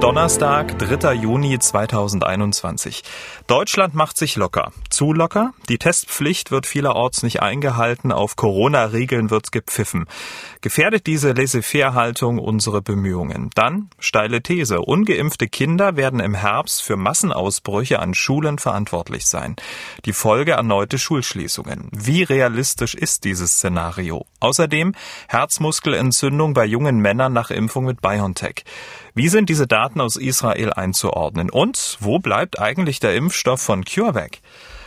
Donnerstag, 0.00 0.78
3. 0.78 1.14
Juni 1.14 1.58
2021. 1.58 3.02
Deutschland 3.48 3.96
macht 3.96 4.16
sich 4.16 4.36
locker. 4.36 4.70
Zu 4.90 5.12
locker? 5.12 5.54
Die 5.68 5.78
Testpflicht 5.78 6.52
wird 6.52 6.66
vielerorts 6.66 7.24
nicht 7.24 7.42
eingehalten, 7.42 8.12
auf 8.12 8.36
Corona-Regeln 8.36 9.30
wird 9.30 9.50
gepfiffen. 9.50 10.06
Gefährdet 10.60 11.08
diese 11.08 11.32
Laissez-faire-Haltung 11.32 12.38
unsere 12.38 12.80
Bemühungen? 12.80 13.50
Dann 13.56 13.90
steile 13.98 14.40
These. 14.40 14.80
Ungeimpfte 14.80 15.48
Kinder 15.48 15.96
werden 15.96 16.20
im 16.20 16.34
Herbst 16.34 16.80
für 16.80 16.96
Massenausbrüche 16.96 17.98
an 17.98 18.14
Schulen 18.14 18.58
verantwortlich 18.58 19.26
sein. 19.26 19.56
Die 20.04 20.12
Folge 20.12 20.52
erneute 20.52 20.98
Schulschließungen. 20.98 21.88
Wie 21.90 22.22
realistisch 22.22 22.94
ist 22.94 23.24
dieses 23.24 23.54
Szenario? 23.54 24.26
Außerdem 24.38 24.94
Herzmuskelentzündung 25.26 26.54
bei 26.54 26.66
jungen 26.66 27.00
Männern 27.00 27.32
nach 27.32 27.50
Impfung 27.50 27.84
mit 27.84 28.00
BioNTech. 28.00 28.64
Wie 29.18 29.26
sind 29.26 29.48
diese 29.48 29.66
Daten 29.66 30.00
aus 30.00 30.14
Israel 30.14 30.72
einzuordnen? 30.72 31.50
Und 31.50 31.96
wo 31.98 32.20
bleibt 32.20 32.60
eigentlich 32.60 33.00
der 33.00 33.16
Impfstoff 33.16 33.60
von 33.60 33.84
CureVac? 33.84 34.38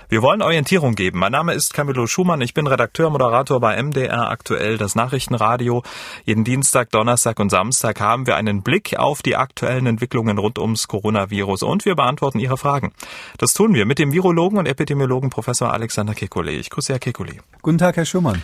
Wir 0.07 0.21
wollen 0.21 0.41
Orientierung 0.41 0.95
geben. 0.95 1.19
Mein 1.19 1.33
Name 1.33 1.53
ist 1.53 1.73
Camillo 1.73 2.07
Schumann. 2.07 2.39
Ich 2.39 2.53
bin 2.53 2.65
Redakteur, 2.65 3.09
Moderator 3.09 3.59
bei 3.59 3.75
MDR 3.83 4.29
aktuell, 4.29 4.77
das 4.77 4.95
Nachrichtenradio. 4.95 5.83
Jeden 6.23 6.45
Dienstag, 6.45 6.91
Donnerstag 6.91 7.41
und 7.41 7.49
Samstag 7.49 7.99
haben 7.99 8.25
wir 8.25 8.37
einen 8.37 8.61
Blick 8.61 8.97
auf 8.97 9.21
die 9.21 9.35
aktuellen 9.35 9.85
Entwicklungen 9.85 10.37
rund 10.37 10.59
ums 10.59 10.87
Coronavirus 10.87 11.63
und 11.63 11.83
wir 11.83 11.95
beantworten 11.95 12.39
Ihre 12.39 12.57
Fragen. 12.57 12.93
Das 13.37 13.53
tun 13.53 13.73
wir 13.73 13.85
mit 13.85 13.99
dem 13.99 14.13
Virologen 14.13 14.57
und 14.57 14.65
Epidemiologen 14.65 15.29
Professor 15.29 15.73
Alexander 15.73 16.13
Kekulé. 16.13 16.51
Ich 16.51 16.69
grüße 16.69 16.93
Herr 16.93 17.01
Kekulé. 17.01 17.39
Guten 17.61 17.79
Tag, 17.79 17.97
Herr 17.97 18.05
Schumann. 18.05 18.41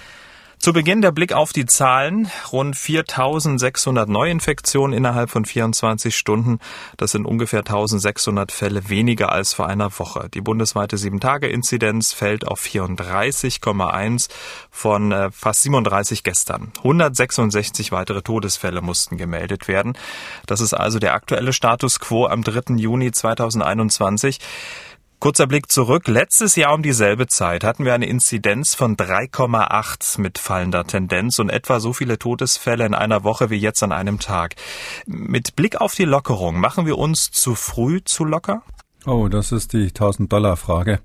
Zu 0.59 0.73
Beginn 0.73 1.01
der 1.01 1.11
Blick 1.11 1.33
auf 1.33 1.53
die 1.53 1.65
Zahlen. 1.67 2.29
Rund 2.51 2.75
4600 2.75 4.09
Neuinfektionen 4.09 4.97
innerhalb 4.97 5.29
von 5.29 5.45
24 5.45 6.17
Stunden. 6.17 6.59
Das 6.97 7.11
sind 7.11 7.25
ungefähr 7.25 7.59
1600 7.59 8.51
Fälle 8.51 8.89
weniger 8.89 9.31
als 9.31 9.53
vor 9.53 9.67
einer 9.67 9.97
Woche. 9.99 10.29
Die 10.33 10.41
bundesweite 10.41 10.97
7-Tage-Inzidenz 10.97 12.11
fällt 12.11 12.47
auf 12.47 12.59
34,1 12.59 14.29
von 14.71 15.11
äh, 15.11 15.31
fast 15.31 15.61
37 15.61 16.23
gestern. 16.23 16.71
166 16.79 17.91
weitere 17.91 18.23
Todesfälle 18.23 18.81
mussten 18.81 19.15
gemeldet 19.15 19.67
werden. 19.67 19.95
Das 20.47 20.59
ist 20.59 20.73
also 20.73 20.97
der 20.97 21.13
aktuelle 21.13 21.53
Status 21.53 21.99
quo 21.99 22.25
am 22.25 22.43
3. 22.43 22.75
Juni 22.75 23.11
2021. 23.11 24.39
Kurzer 25.19 25.47
Blick 25.47 25.71
zurück. 25.71 26.07
Letztes 26.07 26.55
Jahr 26.55 26.75
um 26.75 26.83
dieselbe 26.83 27.25
Zeit 27.25 27.63
hatten 27.63 27.85
wir 27.85 27.95
eine 27.95 28.05
Inzidenz 28.05 28.75
von 28.75 28.95
3,8 28.95 30.21
mit 30.21 30.37
fallender 30.37 30.85
Tendenz 30.85 31.39
und 31.39 31.49
etwa 31.49 31.79
so 31.79 31.91
viele 31.91 32.19
Todesfälle 32.19 32.85
in 32.85 32.93
einer 32.93 33.23
Woche 33.23 33.49
wie 33.49 33.57
jetzt 33.57 33.81
an 33.81 33.91
einem 33.91 34.19
Tag. 34.19 34.53
Mit 35.07 35.55
Blick 35.55 35.81
auf 35.81 35.95
die 35.95 36.05
Lockerung, 36.05 36.59
machen 36.59 36.85
wir 36.85 36.99
uns 36.99 37.31
zu 37.31 37.55
früh 37.55 38.03
zu 38.03 38.25
locker? 38.25 38.61
Oh, 39.09 39.29
das 39.29 39.53
ist 39.53 39.71
die 39.71 39.91
1000-Dollar-Frage. 39.91 40.99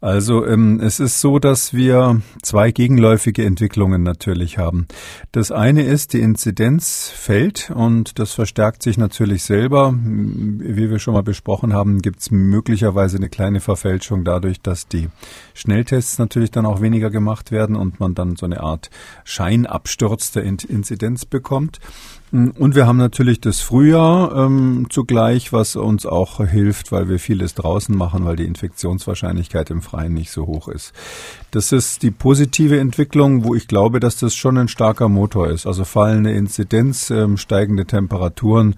Also 0.00 0.46
ähm, 0.46 0.78
es 0.78 1.00
ist 1.00 1.18
so, 1.18 1.40
dass 1.40 1.74
wir 1.74 2.22
zwei 2.42 2.70
gegenläufige 2.70 3.44
Entwicklungen 3.44 4.04
natürlich 4.04 4.56
haben. 4.56 4.86
Das 5.32 5.50
eine 5.50 5.82
ist, 5.82 6.12
die 6.12 6.20
Inzidenz 6.20 7.10
fällt 7.12 7.72
und 7.74 8.20
das 8.20 8.34
verstärkt 8.34 8.84
sich 8.84 8.98
natürlich 8.98 9.42
selber. 9.42 9.92
Wie 10.00 10.90
wir 10.90 11.00
schon 11.00 11.14
mal 11.14 11.24
besprochen 11.24 11.72
haben, 11.72 12.02
gibt 12.02 12.20
es 12.20 12.30
möglicherweise 12.30 13.16
eine 13.16 13.28
kleine 13.28 13.58
Verfälschung 13.58 14.22
dadurch, 14.22 14.60
dass 14.60 14.86
die 14.86 15.08
Schnelltests 15.52 16.20
natürlich 16.20 16.52
dann 16.52 16.66
auch 16.66 16.80
weniger 16.80 17.10
gemacht 17.10 17.50
werden 17.50 17.74
und 17.74 17.98
man 17.98 18.14
dann 18.14 18.36
so 18.36 18.46
eine 18.46 18.60
Art 18.60 18.90
Scheinabsturz 19.24 20.30
der 20.30 20.44
Inzidenz 20.44 21.24
bekommt. 21.24 21.80
Und 22.32 22.76
wir 22.76 22.86
haben 22.86 22.96
natürlich 22.96 23.40
das 23.40 23.58
Frühjahr 23.58 24.36
ähm, 24.36 24.86
zugleich, 24.88 25.52
was 25.52 25.74
uns 25.74 26.06
auch 26.06 26.38
hilft, 26.46 26.92
weil 26.92 27.08
wir 27.08 27.18
vieles 27.18 27.54
draußen 27.54 27.96
machen, 27.96 28.24
weil 28.24 28.36
die 28.36 28.44
Infektionswahrscheinlichkeit 28.44 29.70
im 29.70 29.82
Freien 29.82 30.14
nicht 30.14 30.30
so 30.30 30.46
hoch 30.46 30.68
ist. 30.68 30.92
Das 31.50 31.72
ist 31.72 32.04
die 32.04 32.12
positive 32.12 32.78
Entwicklung, 32.78 33.42
wo 33.44 33.56
ich 33.56 33.66
glaube, 33.66 33.98
dass 33.98 34.16
das 34.16 34.36
schon 34.36 34.58
ein 34.58 34.68
starker 34.68 35.08
Motor 35.08 35.48
ist. 35.48 35.66
Also 35.66 35.84
fallende 35.84 36.30
Inzidenz, 36.30 37.10
ähm, 37.10 37.36
steigende 37.36 37.84
Temperaturen. 37.84 38.76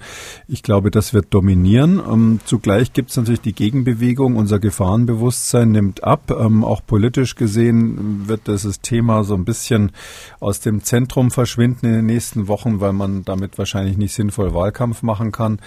Ich 0.49 0.63
glaube, 0.63 0.91
das 0.91 1.13
wird 1.13 1.35
dominieren. 1.35 2.01
Ähm, 2.11 2.41
zugleich 2.47 2.95
gibt 2.95 3.11
es 3.11 3.19
natürlich 3.19 3.43
die 3.43 3.55
Gegenbewegung. 3.55 4.37
Unser 4.37 4.61
Gefahrenbewusstsein 4.61 5.73
nimmt 5.73 6.05
ab. 6.05 6.31
Ähm, 6.31 6.65
auch 6.65 6.81
politisch 6.87 7.35
gesehen 7.35 8.29
wird 8.29 8.49
dieses 8.49 8.81
Thema 8.81 9.25
so 9.25 9.35
ein 9.35 9.45
bisschen 9.45 9.93
aus 10.41 10.61
dem 10.61 10.83
Zentrum 10.83 11.31
verschwinden 11.31 11.85
in 11.85 11.93
den 11.93 12.07
nächsten 12.07 12.49
Wochen, 12.49 12.81
weil 12.81 12.95
man 12.95 13.27
damit 13.27 13.42
damit 13.43 13.59
wahrscheinlich 13.59 13.99
nicht 13.99 14.15
sinnvoll 14.15 14.55
Wahlkampf 14.55 15.03
machen 15.03 15.33
kann. 15.33 15.59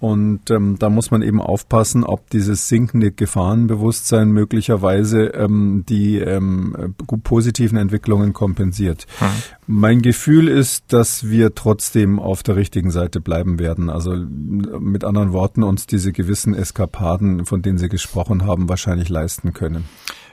Und 0.00 0.50
ähm, 0.50 0.80
da 0.80 0.90
muss 0.90 1.12
man 1.12 1.22
eben 1.22 1.40
aufpassen, 1.40 2.02
ob 2.02 2.28
dieses 2.30 2.68
sinkende 2.68 3.12
Gefahrenbewusstsein 3.12 4.32
möglicherweise 4.32 5.26
ähm, 5.26 5.84
die 5.88 6.18
ähm, 6.18 6.96
positiven 7.22 7.78
Entwicklungen 7.78 8.32
kompensiert. 8.32 9.06
Hm. 9.20 9.28
Mein 9.68 10.02
Gefühl 10.02 10.48
ist, 10.48 10.92
dass 10.92 11.30
wir 11.30 11.54
trotzdem 11.54 12.18
auf 12.18 12.42
der 12.42 12.56
richtigen 12.56 12.90
Seite 12.90 13.20
bleiben 13.20 13.60
werden. 13.60 13.90
Also 13.90 14.16
mit 14.16 15.04
anderen 15.04 15.32
Worten 15.32 15.62
uns 15.62 15.86
diese 15.86 16.10
gewissen 16.10 16.52
Eskapaden, 16.52 17.46
von 17.46 17.62
denen 17.62 17.78
Sie 17.78 17.88
gesprochen 17.88 18.44
haben, 18.44 18.68
wahrscheinlich 18.68 19.08
leisten 19.08 19.52
können. 19.52 19.84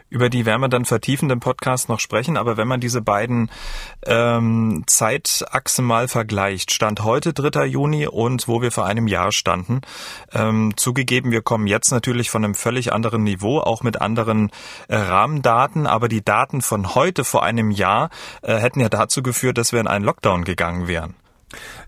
Über 0.10 0.30
die 0.30 0.46
werden 0.46 0.62
wir 0.62 0.70
dann 0.70 0.86
vertiefend 0.86 1.32
im 1.32 1.40
Podcast 1.40 1.90
noch 1.90 2.00
sprechen. 2.00 2.38
Aber 2.38 2.58
wenn 2.58 2.68
man 2.68 2.80
diese 2.80 3.02
beiden 3.02 3.52
ähm, 4.06 4.84
Zeitachsen 4.88 5.86
mal 5.86 6.08
vergleicht, 6.08 6.72
Stand 6.72 7.04
heute 7.04 7.34
3. 7.34 7.66
Juni 7.66 8.08
und 8.08 8.48
wo 8.48 8.62
wir 8.62 8.72
vor 8.72 8.86
einem 8.86 9.08
Jahr 9.08 9.32
standen, 9.32 9.82
ähm, 10.34 10.74
zugegeben, 10.76 11.32
wir 11.32 11.42
kommen 11.42 11.68
jetzt 11.68 11.92
natürlich 11.92 12.30
von 12.30 12.44
einem 12.44 12.56
völlig 12.56 12.92
anderen 12.92 13.24
Niveau, 13.24 13.60
auch 13.60 13.84
mit 13.84 14.02
anderen 14.02 14.52
äh, 14.88 14.96
Rahmendaten. 14.96 15.86
Aber 15.86 16.08
die 16.08 16.24
Daten 16.24 16.62
von 16.62 16.96
heute 16.96 17.24
vor 17.24 17.44
einem 17.44 17.70
Jahr 17.70 18.10
äh, 18.42 18.56
hätten 18.56 18.80
ja 18.80 18.90
dazu 18.90 19.22
geführt, 19.22 19.58
dass 19.58 19.72
wir 19.74 19.80
in 19.80 19.88
einen 19.88 20.06
Lockdown 20.06 20.44
gegangen 20.44 20.88
wären. 20.88 21.16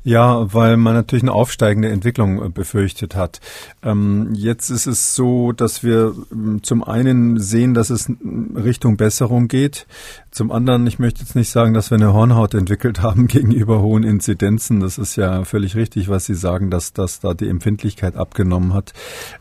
Ja, 0.04 0.54
weil 0.54 0.78
man 0.78 0.96
natürlich 0.96 1.24
eine 1.24 1.34
aufsteigende 1.34 1.90
Entwicklung 1.90 2.44
äh, 2.44 2.50
befürchtet 2.50 3.16
hat. 3.16 3.40
Ähm, 3.84 4.30
jetzt 4.34 4.70
ist 4.70 4.88
es 4.88 5.16
so, 5.16 5.52
dass 5.52 5.84
wir 5.84 6.16
ähm, 6.32 6.64
zum 6.64 6.84
einen 6.84 7.40
sehen, 7.40 7.74
dass 7.74 7.90
es 7.92 8.12
Richtung 8.56 8.98
Besserung 8.98 9.48
geht. 9.48 9.86
Zum 10.32 10.50
anderen, 10.50 10.88
ich 10.88 10.98
möchte 10.98 11.20
jetzt 11.20 11.36
nicht 11.36 11.50
sagen, 11.50 11.74
dass 11.74 11.92
wir 11.92 11.98
eine 11.98 12.14
Hornhaut 12.14 12.54
entwickelt 12.54 13.02
haben 13.02 13.28
gegenüber 13.28 13.82
hohen 13.82 14.04
Inzidenzen. 14.04 14.80
Das 14.80 14.98
ist 14.98 15.18
ja 15.18 15.44
völlig 15.44 15.76
richtig, 15.76 16.08
was 16.08 16.26
Sie 16.26 16.36
sagen, 16.36 16.72
dass, 16.72 16.94
dass 16.94 17.20
da 17.20 17.34
die 17.34 17.50
Empfindlichkeit 17.50 18.16
abgenommen 18.16 18.74
hat. 18.74 18.94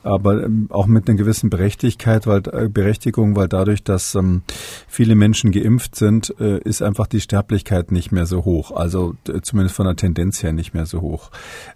Aber 0.03 0.43
ähm, 0.43 0.67
auch 0.69 0.89
mit 0.89 1.09
einer 1.09 1.17
gewissen 1.17 1.49
Berechtigkeit, 1.49 2.27
weil, 2.27 2.43
äh, 2.53 2.69
Berechtigung, 2.69 3.37
weil 3.37 3.47
dadurch, 3.47 3.85
dass 3.85 4.17
ähm, 4.17 4.43
viele 4.89 5.15
Menschen 5.15 5.53
geimpft 5.53 5.95
sind, 5.95 6.35
äh, 6.41 6.59
ist 6.59 6.83
einfach 6.83 7.07
die 7.07 7.21
Sterblichkeit 7.21 7.93
nicht 7.93 8.11
mehr 8.11 8.27
so 8.27 8.45
hoch. 8.45 8.73
Also 8.73 9.15
zumindest 9.43 9.77
von 9.77 9.87
der 9.87 9.95
Tendenz 9.95 10.43
her 10.43 10.53
nicht 10.53 10.75
mehr 10.75 10.87
so 10.87 11.03
hoch. 11.03 11.31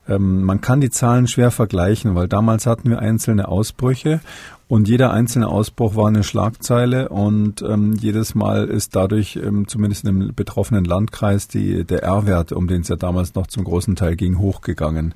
Ähm, 0.08 0.42
man 0.42 0.60
kann 0.60 0.80
die 0.80 0.90
Zahlen 0.90 1.28
schwer 1.28 1.52
vergleichen, 1.52 2.16
weil 2.16 2.26
damals 2.26 2.66
hatten 2.66 2.90
wir 2.90 2.98
einzelne 2.98 3.46
Ausbrüche 3.46 4.20
und 4.66 4.88
jeder 4.88 5.12
einzelne 5.12 5.48
Ausbruch 5.48 5.94
war 5.94 6.08
eine 6.08 6.24
Schlagzeile 6.24 7.10
und 7.10 7.62
ähm, 7.62 7.94
jedes 7.94 8.34
Mal 8.34 8.66
ist 8.66 8.96
dadurch 8.96 9.36
ähm, 9.36 9.68
zumindest 9.68 10.04
im 10.04 10.34
betroffenen 10.34 10.84
Landkreis 10.84 11.48
die, 11.48 11.84
der 11.84 12.02
R-Wert, 12.02 12.52
um 12.52 12.66
den 12.66 12.80
es 12.80 12.88
ja 12.88 12.96
damals 12.96 13.34
noch 13.34 13.46
zum 13.46 13.64
großen 13.64 13.94
Teil 13.96 14.16
ging, 14.16 14.38
hochgegangen. 14.38 15.14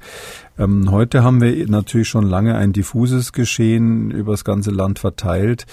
Ähm, 0.59 0.91
heute 0.91 1.23
haben 1.23 1.41
wir 1.41 1.69
natürlich 1.69 2.09
schon 2.09 2.27
lange 2.27 2.57
ein 2.57 2.73
diffuses 2.73 3.33
Geschehen 3.33 4.11
über 4.11 4.33
das 4.33 4.45
ganze 4.45 4.71
Land 4.71 4.99
verteilt. 4.99 5.67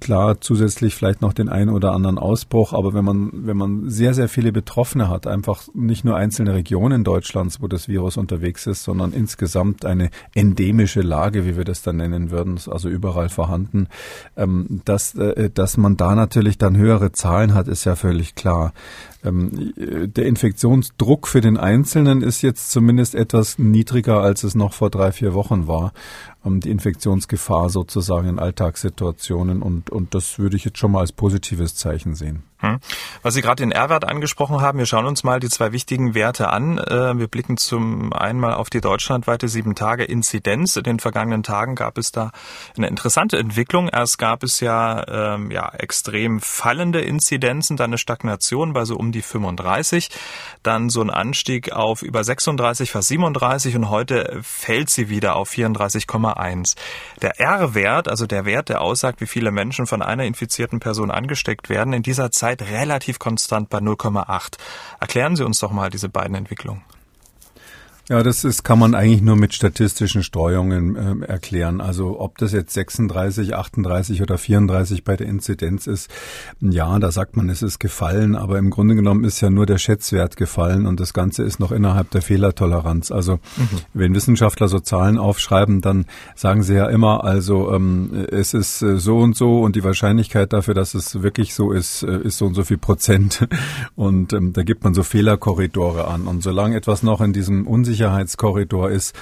Klar, 0.00 0.40
zusätzlich 0.40 0.94
vielleicht 0.94 1.22
noch 1.22 1.32
den 1.32 1.48
einen 1.48 1.70
oder 1.70 1.92
anderen 1.92 2.18
Ausbruch, 2.18 2.74
aber 2.74 2.92
wenn 2.92 3.04
man, 3.04 3.30
wenn 3.32 3.56
man 3.56 3.88
sehr, 3.88 4.12
sehr 4.12 4.28
viele 4.28 4.52
Betroffene 4.52 5.08
hat, 5.08 5.26
einfach 5.26 5.64
nicht 5.74 6.04
nur 6.04 6.16
einzelne 6.16 6.54
Regionen 6.54 7.02
Deutschlands, 7.02 7.62
wo 7.62 7.66
das 7.66 7.88
Virus 7.88 8.18
unterwegs 8.18 8.66
ist, 8.66 8.84
sondern 8.84 9.12
insgesamt 9.12 9.86
eine 9.86 10.10
endemische 10.34 11.00
Lage, 11.00 11.46
wie 11.46 11.56
wir 11.56 11.64
das 11.64 11.80
dann 11.82 11.96
nennen 11.96 12.30
würden, 12.30 12.58
also 12.70 12.88
überall 13.00 13.30
vorhanden. 13.30 13.88
Ähm, 14.36 14.82
dass, 14.84 15.14
äh, 15.14 15.48
dass 15.48 15.78
man 15.78 15.96
da 15.96 16.14
natürlich 16.14 16.58
dann 16.58 16.76
höhere 16.76 17.12
Zahlen 17.12 17.54
hat, 17.54 17.66
ist 17.66 17.86
ja 17.86 17.96
völlig 17.96 18.34
klar. 18.34 18.74
Ähm, 19.24 19.72
der 19.76 20.26
Infektionsdruck 20.26 21.28
für 21.28 21.40
den 21.40 21.56
Einzelnen 21.56 22.22
ist 22.22 22.42
jetzt 22.42 22.70
zumindest 22.70 23.14
etwas 23.14 23.58
niedriger, 23.58 24.20
als 24.20 24.44
es 24.44 24.54
noch 24.54 24.72
vor 24.72 24.90
drei, 24.90 25.12
vier 25.12 25.34
Wochen 25.34 25.66
war. 25.66 25.92
ähm, 26.44 26.60
die 26.60 26.70
Infektionsgefahr 26.70 27.70
sozusagen 27.70 28.28
in 28.28 28.38
Alltagssituationen 28.38 29.62
und, 29.62 29.90
und 29.90 30.14
das 30.14 30.38
würde 30.38 30.56
ich 30.56 30.64
jetzt 30.64 30.78
schon 30.78 30.92
mal 30.92 31.00
als 31.00 31.12
positives 31.12 31.74
Zeichen 31.74 32.14
sehen. 32.14 32.44
Hm. 32.58 32.78
Was 33.22 33.32
Sie 33.32 33.40
gerade 33.40 33.62
den 33.62 33.72
R-Wert 33.72 34.06
angesprochen 34.06 34.60
haben, 34.60 34.78
wir 34.78 34.84
schauen 34.84 35.06
uns 35.06 35.24
mal 35.24 35.40
die 35.40 35.48
zwei 35.48 35.72
wichtigen 35.72 36.14
Werte 36.14 36.50
an. 36.50 36.76
Äh, 36.76 37.18
wir 37.18 37.26
blicken 37.26 37.56
zum 37.56 38.12
einen 38.12 38.38
mal 38.38 38.52
auf 38.52 38.68
die 38.68 38.82
deutschlandweite 38.82 39.48
sieben 39.48 39.74
Tage 39.74 40.04
Inzidenz. 40.04 40.76
In 40.76 40.82
den 40.82 41.00
vergangenen 41.00 41.42
Tagen 41.42 41.74
gab 41.74 41.96
es 41.96 42.12
da 42.12 42.32
eine 42.76 42.88
interessante 42.88 43.38
Entwicklung. 43.38 43.88
Erst 43.88 44.18
gab 44.18 44.42
es 44.42 44.60
ja, 44.60 45.06
ähm, 45.08 45.50
ja 45.50 45.70
extrem 45.70 46.40
fallende 46.40 47.00
Inzidenzen, 47.00 47.78
dann 47.78 47.90
eine 47.90 47.98
Stagnation 47.98 48.74
bei 48.74 48.84
so 48.84 48.96
um 48.96 49.09
die 49.12 49.22
35, 49.22 50.10
dann 50.62 50.90
so 50.90 51.00
ein 51.00 51.10
Anstieg 51.10 51.72
auf 51.72 52.02
über 52.02 52.24
36, 52.24 52.90
fast 52.90 53.08
37 53.08 53.76
und 53.76 53.88
heute 53.88 54.40
fällt 54.42 54.90
sie 54.90 55.08
wieder 55.08 55.36
auf 55.36 55.50
34,1. 55.50 56.76
Der 57.22 57.40
R-Wert, 57.40 58.08
also 58.08 58.26
der 58.26 58.44
Wert, 58.44 58.68
der 58.68 58.80
aussagt, 58.82 59.20
wie 59.20 59.26
viele 59.26 59.50
Menschen 59.50 59.86
von 59.86 60.02
einer 60.02 60.24
infizierten 60.24 60.80
Person 60.80 61.10
angesteckt 61.10 61.68
werden, 61.68 61.92
in 61.92 62.02
dieser 62.02 62.30
Zeit 62.30 62.50
Zeit 62.50 62.62
relativ 62.62 63.18
konstant 63.18 63.68
bei 63.68 63.78
0,8. 63.78 64.56
Erklären 64.98 65.36
Sie 65.36 65.44
uns 65.44 65.60
doch 65.60 65.70
mal 65.70 65.90
diese 65.90 66.08
beiden 66.08 66.34
Entwicklungen. 66.34 66.82
Ja, 68.10 68.24
das 68.24 68.42
ist, 68.42 68.64
kann 68.64 68.80
man 68.80 68.96
eigentlich 68.96 69.22
nur 69.22 69.36
mit 69.36 69.54
statistischen 69.54 70.24
Streuungen 70.24 70.96
äh, 70.96 71.26
erklären. 71.26 71.80
Also 71.80 72.18
ob 72.18 72.38
das 72.38 72.50
jetzt 72.50 72.74
36, 72.74 73.54
38 73.54 74.20
oder 74.20 74.36
34 74.36 75.04
bei 75.04 75.16
der 75.16 75.28
Inzidenz 75.28 75.86
ist, 75.86 76.10
ja, 76.60 76.98
da 76.98 77.12
sagt 77.12 77.36
man, 77.36 77.48
es 77.48 77.62
ist 77.62 77.78
gefallen, 77.78 78.34
aber 78.34 78.58
im 78.58 78.70
Grunde 78.70 78.96
genommen 78.96 79.22
ist 79.22 79.40
ja 79.40 79.48
nur 79.48 79.64
der 79.64 79.78
Schätzwert 79.78 80.36
gefallen 80.36 80.86
und 80.86 80.98
das 80.98 81.12
Ganze 81.12 81.44
ist 81.44 81.60
noch 81.60 81.70
innerhalb 81.70 82.10
der 82.10 82.20
Fehlertoleranz. 82.20 83.12
Also 83.12 83.34
mhm. 83.34 83.78
wenn 83.94 84.12
Wissenschaftler 84.16 84.66
so 84.66 84.80
Zahlen 84.80 85.16
aufschreiben, 85.16 85.80
dann 85.80 86.06
sagen 86.34 86.64
sie 86.64 86.74
ja 86.74 86.86
immer, 86.88 87.22
also 87.22 87.72
ähm, 87.72 88.26
es 88.32 88.54
ist 88.54 88.82
äh, 88.82 88.98
so 88.98 89.18
und 89.18 89.36
so 89.36 89.60
und 89.60 89.76
die 89.76 89.84
Wahrscheinlichkeit 89.84 90.52
dafür, 90.52 90.74
dass 90.74 90.94
es 90.94 91.22
wirklich 91.22 91.54
so 91.54 91.70
ist, 91.70 92.02
äh, 92.02 92.18
ist 92.22 92.38
so 92.38 92.46
und 92.46 92.54
so 92.54 92.64
viel 92.64 92.78
Prozent. 92.78 93.46
Und 93.94 94.32
ähm, 94.32 94.52
da 94.52 94.62
gibt 94.62 94.82
man 94.82 94.94
so 94.94 95.02
Fehlerkorridore 95.02 96.08
an. 96.08 96.22
Und 96.22 96.42
solange 96.42 96.74
etwas 96.74 97.02
noch 97.02 97.20
in 97.20 97.32
diesem 97.32 97.66
unsicheren 97.66 97.99
Sicherheitskorridor 98.00 98.90
ist, 98.90 99.14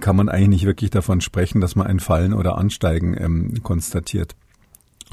kann 0.00 0.14
man 0.14 0.28
eigentlich 0.28 0.48
nicht 0.48 0.66
wirklich 0.66 0.90
davon 0.90 1.22
sprechen, 1.22 1.62
dass 1.62 1.74
man 1.74 1.86
ein 1.86 2.00
Fallen 2.00 2.34
oder 2.34 2.58
Ansteigen 2.58 3.16
ähm, 3.18 3.62
konstatiert. 3.62 4.36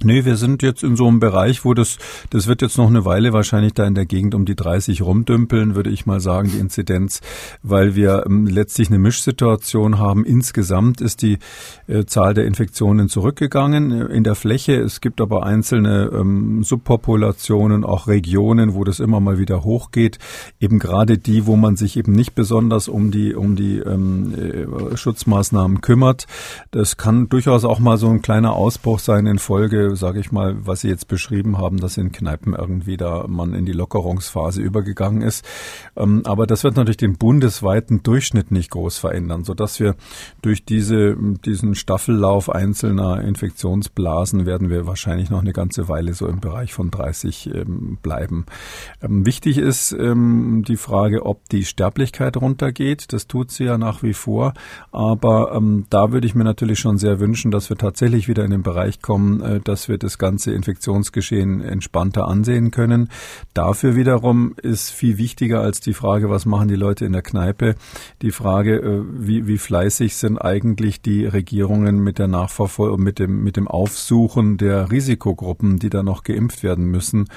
Nee, 0.08 0.24
wir 0.24 0.38
sind 0.38 0.64
jetzt 0.64 0.84
in 0.84 0.96
so 0.96 1.06
einem 1.06 1.20
Bereich, 1.20 1.66
wo 1.66 1.74
das, 1.74 1.98
das 2.30 2.48
wird 2.48 2.62
jetzt 2.62 2.78
noch 2.78 2.88
eine 2.88 3.04
Weile 3.04 3.34
wahrscheinlich 3.34 3.74
da 3.74 3.86
in 3.86 3.94
der 3.94 4.06
Gegend 4.06 4.36
um 4.36 4.46
die 4.46 4.56
30 4.56 5.02
rumdümpeln, 5.02 5.76
würde 5.76 5.90
ich 5.90 6.06
mal 6.06 6.22
sagen, 6.22 6.50
die 6.50 6.60
Inzidenz, 6.60 7.20
weil 7.62 7.94
wir 7.94 8.24
ähm, 8.26 8.46
letztlich 8.46 8.88
eine 8.88 9.00
Mischsituation 9.00 10.00
haben. 10.00 10.24
Insgesamt 10.24 11.02
ist 11.02 11.24
die 11.24 11.40
äh, 11.88 12.06
Zahl 12.06 12.34
der 12.34 12.46
Infektionen 12.46 13.10
zurückgegangen 13.10 13.92
äh, 13.92 14.06
in 14.06 14.24
der 14.24 14.36
Fläche. 14.36 14.76
Es 14.76 15.02
gibt 15.02 15.20
aber 15.20 15.46
einzelne 15.46 16.10
ähm, 16.14 16.64
Subpopulationen, 16.64 17.84
auch 17.84 18.08
Regionen, 18.08 18.76
wo 18.76 18.86
das 18.86 19.02
immer 19.02 19.20
mal 19.20 19.40
wieder 19.40 19.66
hochgeht. 19.66 20.20
Eben 20.62 20.80
gerade 20.80 21.18
die, 21.18 21.46
wo 21.48 21.58
man 21.58 21.76
sich 21.76 21.98
eben 21.98 22.14
nicht 22.14 22.34
besonders 22.34 22.88
um 22.88 23.12
die, 23.12 23.36
um 23.36 23.58
die 23.58 23.80
ähm, 23.80 24.34
äh, 24.34 24.96
Schutzmaßnahmen 24.96 25.82
kümmert. 25.82 26.28
Das 26.72 26.96
kann 26.96 27.28
durchaus 27.28 27.66
auch 27.66 27.80
mal 27.80 27.98
so 27.98 28.08
ein 28.08 28.22
kleiner 28.22 28.54
Ausbruch 28.54 29.00
sein 29.00 29.26
in 29.26 29.38
Folge 29.38 29.97
sage 29.98 30.20
ich 30.20 30.32
mal, 30.32 30.56
was 30.66 30.82
Sie 30.82 30.88
jetzt 30.88 31.08
beschrieben 31.08 31.58
haben, 31.58 31.78
dass 31.78 31.98
in 31.98 32.12
Kneipen 32.12 32.54
irgendwie 32.54 32.98
da 32.98 33.26
man 33.28 33.54
in 33.54 33.66
die 33.66 33.74
Lockerungsphase 33.74 34.62
übergegangen 34.62 35.22
ist. 35.22 35.46
Ähm, 35.96 36.22
aber 36.26 36.48
das 36.48 36.64
wird 36.64 36.76
natürlich 36.76 36.98
den 36.98 37.18
bundesweiten 37.18 38.04
Durchschnitt 38.04 38.52
nicht 38.52 38.72
groß 38.72 38.98
verändern, 38.98 39.44
sodass 39.44 39.80
wir 39.80 39.96
durch 40.42 40.64
diese, 40.64 41.18
diesen 41.46 41.76
Staffellauf 41.76 42.50
einzelner 42.50 43.22
Infektionsblasen 43.22 44.46
werden 44.46 44.70
wir 44.70 44.88
wahrscheinlich 44.88 45.30
noch 45.30 45.42
eine 45.42 45.54
ganze 45.54 45.90
Weile 45.90 46.14
so 46.14 46.28
im 46.28 46.40
Bereich 46.40 46.74
von 46.74 46.92
30 46.92 47.54
ähm, 47.54 47.98
bleiben. 48.02 48.46
Ähm, 49.02 49.26
wichtig 49.26 49.58
ist 49.58 49.96
die 49.98 50.78
Frage, 50.78 51.26
ob 51.26 51.50
die 51.50 51.66
Sterblichkeit 51.66 52.38
runtergeht. 52.38 53.14
Das 53.14 53.28
tut 53.28 53.52
sie 53.52 53.66
ja 53.66 53.78
nach 53.78 54.04
wie 54.04 54.14
vor. 54.14 54.54
Aber 54.92 55.62
da 55.90 56.12
würde 56.12 56.28
ich 56.28 56.36
mir 56.36 56.44
natürlich 56.44 56.80
schon 56.80 56.98
sehr 56.98 57.20
wünschen, 57.20 57.52
dass 57.52 57.70
wir 57.70 57.78
tatsächlich 57.78 58.28
wieder 58.28 58.44
in 58.44 58.52
den 58.52 58.64
Bereich 58.64 59.02
kommen, 59.02 59.42
äh, 59.42 59.60
dass 59.60 59.77
dass 59.78 59.90
wir 59.90 60.00
das 60.00 60.18
ganze 60.18 60.54
Infektionsgeschehen 60.54 61.62
entspannter 61.62 62.28
ansehen 62.28 62.72
können. 62.72 63.10
Dafür 63.54 63.96
wiederum 63.96 64.56
ist 64.60 64.90
viel 64.90 65.20
wichtiger 65.20 65.62
als 65.62 65.82
die 65.82 65.94
Frage, 65.94 66.32
was 66.32 66.48
machen 66.48 66.68
die 66.68 66.76
Leute 66.76 67.06
in 67.06 67.14
der 67.14 67.22
Kneipe, 67.22 67.76
die 68.24 68.32
Frage, 68.32 68.78
äh, 68.78 69.04
wie, 69.08 69.46
wie 69.46 69.60
fleißig 69.60 70.16
sind 70.16 70.40
eigentlich 70.40 71.00
die 71.00 71.28
Regierungen 71.28 72.00
mit 72.00 72.18
der 72.18 72.28
Nachverfolgung, 72.28 73.04
mit 73.04 73.20
dem, 73.20 73.44
mit 73.44 73.56
dem 73.56 73.68
Aufsuchen 73.68 74.58
der 74.58 74.90
Risikogruppen, 74.90 75.78
die 75.78 75.92
da 75.92 76.02
noch 76.02 76.24
geimpft 76.24 76.64
werden 76.64 76.86
müssen. 76.86 77.28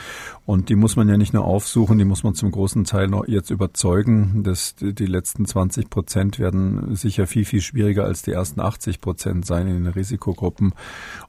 Und 0.47 0.71
die 0.71 0.77
muss 0.77 0.97
man 0.97 1.11
ja 1.11 1.19
nicht 1.19 1.35
nur 1.35 1.45
aufsuchen, 1.45 1.99
die 1.99 2.07
muss 2.07 2.23
man 2.23 2.35
zum 2.35 2.51
großen 2.51 2.85
Teil 2.85 3.09
noch 3.09 3.29
jetzt 3.29 3.51
überzeugen. 3.51 4.43
dass 4.45 4.77
die 4.77 5.07
letzten 5.07 5.45
20 5.45 5.91
Prozent 5.91 6.39
werden 6.39 6.97
sicher 6.97 7.27
viel, 7.27 7.45
viel 7.45 7.61
schwieriger 7.61 8.05
als 8.05 8.23
die 8.23 8.33
ersten 8.33 8.61
80 8.61 9.03
Prozent 9.03 9.45
sein 9.45 9.69
in 9.69 9.85
den 9.85 9.93
Risikogruppen. 9.93 10.73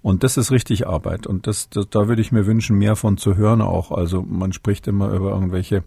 Und 0.02 0.24
das 0.24 0.38
ist 0.38 0.52
richtig 0.52 0.88
Arbeit. 0.88 1.01
Arbeit. 1.02 1.26
Und 1.28 1.48
das, 1.48 1.70
das, 1.70 1.90
da 1.90 2.08
würde 2.08 2.22
ich 2.22 2.32
mir 2.32 2.46
wünschen, 2.46 2.78
mehr 2.78 2.96
von 2.96 3.18
zu 3.18 3.36
hören 3.36 3.62
auch. 3.62 3.92
Also 3.92 4.22
man 4.22 4.54
spricht 4.54 4.88
immer 4.88 5.12
über 5.12 5.32
irgendwelche 5.32 5.84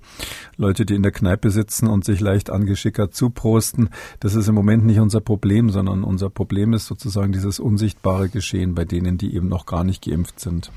Leute, 0.57 0.85
die 0.85 0.95
in 0.95 1.03
der 1.03 1.13
Kneipe 1.13 1.51
sitzen 1.51 1.87
und 1.87 2.05
sich 2.05 2.21
leicht 2.21 2.51
angeschickert 2.51 3.15
zuprosten. 3.15 3.91
Das 4.21 4.35
ist 4.35 4.49
im 4.49 4.55
Moment 4.55 4.85
nicht 4.85 4.99
unser 4.99 5.21
Problem, 5.21 5.71
sondern 5.71 6.03
unser 6.05 6.31
Problem 6.31 6.73
ist 6.73 6.87
sozusagen 6.87 7.33
dieses 7.33 7.61
unsichtbare 7.61 8.29
Geschehen 8.29 8.75
bei 8.75 8.85
denen, 8.85 9.19
die 9.19 9.35
eben 9.35 9.49
noch 9.49 9.67
gar 9.67 9.85
nicht 9.85 10.05
geimpft 10.05 10.41
sind. 10.41 10.71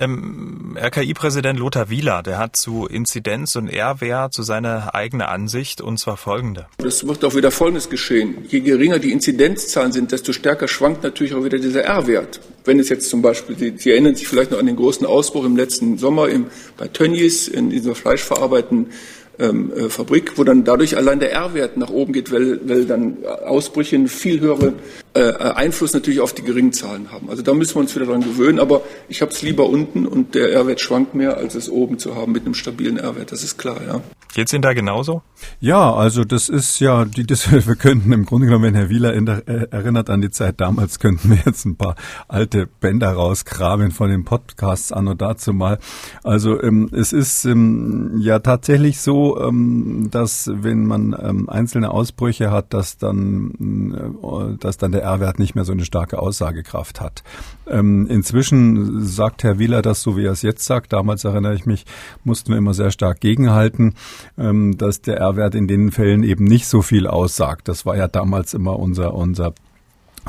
Ähm, 0.00 0.76
RKI-Präsident 0.80 1.58
Lothar 1.58 1.90
Wieler, 1.90 2.22
der 2.22 2.38
hat 2.38 2.54
zu 2.54 2.86
Inzidenz 2.86 3.56
und 3.56 3.68
R-Wert 3.68 4.32
zu 4.32 4.44
seiner 4.44 4.94
eigenen 4.94 5.26
Ansicht 5.26 5.80
und 5.80 5.98
zwar 5.98 6.16
folgende. 6.16 6.66
Es 6.78 7.06
wird 7.06 7.24
auch 7.24 7.34
wieder 7.34 7.50
Folgendes 7.50 7.90
geschehen. 7.90 8.36
Je 8.46 8.60
geringer 8.60 9.00
die 9.00 9.10
Inzidenzzahlen 9.10 9.90
sind, 9.90 10.12
desto 10.12 10.32
stärker 10.32 10.68
schwankt 10.68 11.02
natürlich 11.02 11.34
auch 11.34 11.42
wieder 11.42 11.58
dieser 11.58 11.82
R-Wert. 11.82 12.40
Wenn 12.64 12.78
es 12.78 12.88
jetzt 12.90 13.10
zum 13.10 13.22
Beispiel, 13.22 13.58
Sie, 13.58 13.74
Sie, 13.76 13.90
erinnern 13.90 14.14
sich 14.14 14.28
vielleicht 14.28 14.52
noch 14.52 14.58
an 14.60 14.66
den 14.66 14.76
großen 14.76 15.04
Ausbruch 15.04 15.44
im 15.44 15.56
letzten 15.56 15.98
Sommer 15.98 16.28
im, 16.28 16.46
bei 16.76 16.86
Tönnies 16.86 17.48
in 17.48 17.70
dieser 17.70 17.96
fleischverarbeitenden 17.96 18.92
ähm, 19.40 19.72
äh, 19.72 19.88
Fabrik, 19.88 20.38
wo 20.38 20.44
dann 20.44 20.64
dadurch 20.64 20.96
allein 20.96 21.18
der 21.18 21.32
R-Wert 21.32 21.76
nach 21.76 21.90
oben 21.90 22.12
geht, 22.12 22.30
weil, 22.30 22.60
weil 22.68 22.84
dann 22.84 23.18
Ausbrüche 23.24 23.96
einen 23.96 24.08
viel 24.08 24.40
höheren 24.40 24.74
äh, 25.18 25.52
Einfluss 25.54 25.92
natürlich 25.94 26.20
auf 26.20 26.32
die 26.32 26.42
geringen 26.42 26.72
Zahlen 26.72 27.10
haben. 27.12 27.30
Also 27.30 27.42
da 27.42 27.54
müssen 27.54 27.74
wir 27.74 27.80
uns 27.80 27.94
wieder 27.94 28.06
dran 28.06 28.20
gewöhnen, 28.20 28.58
aber 28.58 28.82
ich 29.08 29.20
habe 29.22 29.32
es 29.32 29.42
lieber 29.42 29.68
unten 29.68 30.06
und 30.06 30.34
der 30.34 30.52
R-Wert 30.52 30.80
schwankt 30.80 31.14
mehr, 31.14 31.36
als 31.36 31.54
es 31.54 31.68
oben 31.68 31.98
zu 31.98 32.14
haben 32.14 32.32
mit 32.32 32.44
einem 32.44 32.54
stabilen 32.54 32.98
R-Wert, 32.98 33.32
das 33.32 33.42
ist 33.42 33.58
klar, 33.58 33.80
ja. 33.86 34.00
Geht's 34.34 34.52
Ihnen 34.52 34.62
da 34.62 34.74
genauso? 34.74 35.22
Ja, 35.58 35.94
also 35.94 36.22
das 36.22 36.48
ist 36.48 36.80
ja, 36.80 37.04
die, 37.04 37.26
das, 37.26 37.50
wir 37.66 37.76
könnten 37.76 38.12
im 38.12 38.24
Grunde 38.24 38.46
genommen, 38.46 38.64
wenn 38.64 38.74
Herr 38.74 38.90
Wieler 38.90 39.14
äh, 39.14 39.68
erinnert 39.70 40.10
an 40.10 40.20
die 40.20 40.30
Zeit 40.30 40.60
damals, 40.60 40.98
könnten 40.98 41.30
wir 41.30 41.38
jetzt 41.44 41.64
ein 41.64 41.76
paar 41.76 41.96
alte 42.28 42.66
Bänder 42.66 43.10
rauskramen 43.10 43.90
von 43.90 44.10
den 44.10 44.24
Podcasts 44.24 44.92
an 44.92 45.08
und 45.08 45.22
dazu 45.22 45.52
mal. 45.52 45.78
Also 46.22 46.62
ähm, 46.62 46.90
es 46.92 47.12
ist 47.12 47.46
ähm, 47.46 48.18
ja 48.20 48.38
tatsächlich 48.38 49.00
so, 49.00 49.40
ähm, 49.40 50.08
dass 50.10 50.50
wenn 50.52 50.84
man 50.84 51.16
ähm, 51.20 51.48
einzelne 51.48 51.90
Ausbrüche 51.90 52.50
hat, 52.50 52.74
dass 52.74 52.98
dann, 52.98 53.94
äh, 54.22 54.58
dass 54.58 54.76
dann 54.76 54.92
der 54.92 55.02
R-Wert 55.08 55.38
nicht 55.38 55.54
mehr 55.54 55.64
so 55.64 55.72
eine 55.72 55.84
starke 55.84 56.18
Aussagekraft 56.18 57.00
hat. 57.00 57.22
Ähm, 57.66 58.06
inzwischen 58.08 59.04
sagt 59.04 59.42
Herr 59.42 59.58
Wieler 59.58 59.82
das 59.82 60.02
so, 60.02 60.16
wie 60.16 60.24
er 60.24 60.32
es 60.32 60.42
jetzt 60.42 60.64
sagt. 60.64 60.92
Damals 60.92 61.24
erinnere 61.24 61.54
ich 61.54 61.66
mich, 61.66 61.84
mussten 62.24 62.50
wir 62.50 62.58
immer 62.58 62.74
sehr 62.74 62.90
stark 62.90 63.20
gegenhalten, 63.20 63.94
ähm, 64.38 64.78
dass 64.78 65.00
der 65.00 65.18
R-Wert 65.18 65.54
in 65.54 65.68
den 65.68 65.90
Fällen 65.90 66.22
eben 66.22 66.44
nicht 66.44 66.66
so 66.66 66.82
viel 66.82 67.06
aussagt. 67.06 67.68
Das 67.68 67.86
war 67.86 67.96
ja 67.96 68.08
damals 68.08 68.54
immer 68.54 68.78
unser, 68.78 69.14
unser 69.14 69.52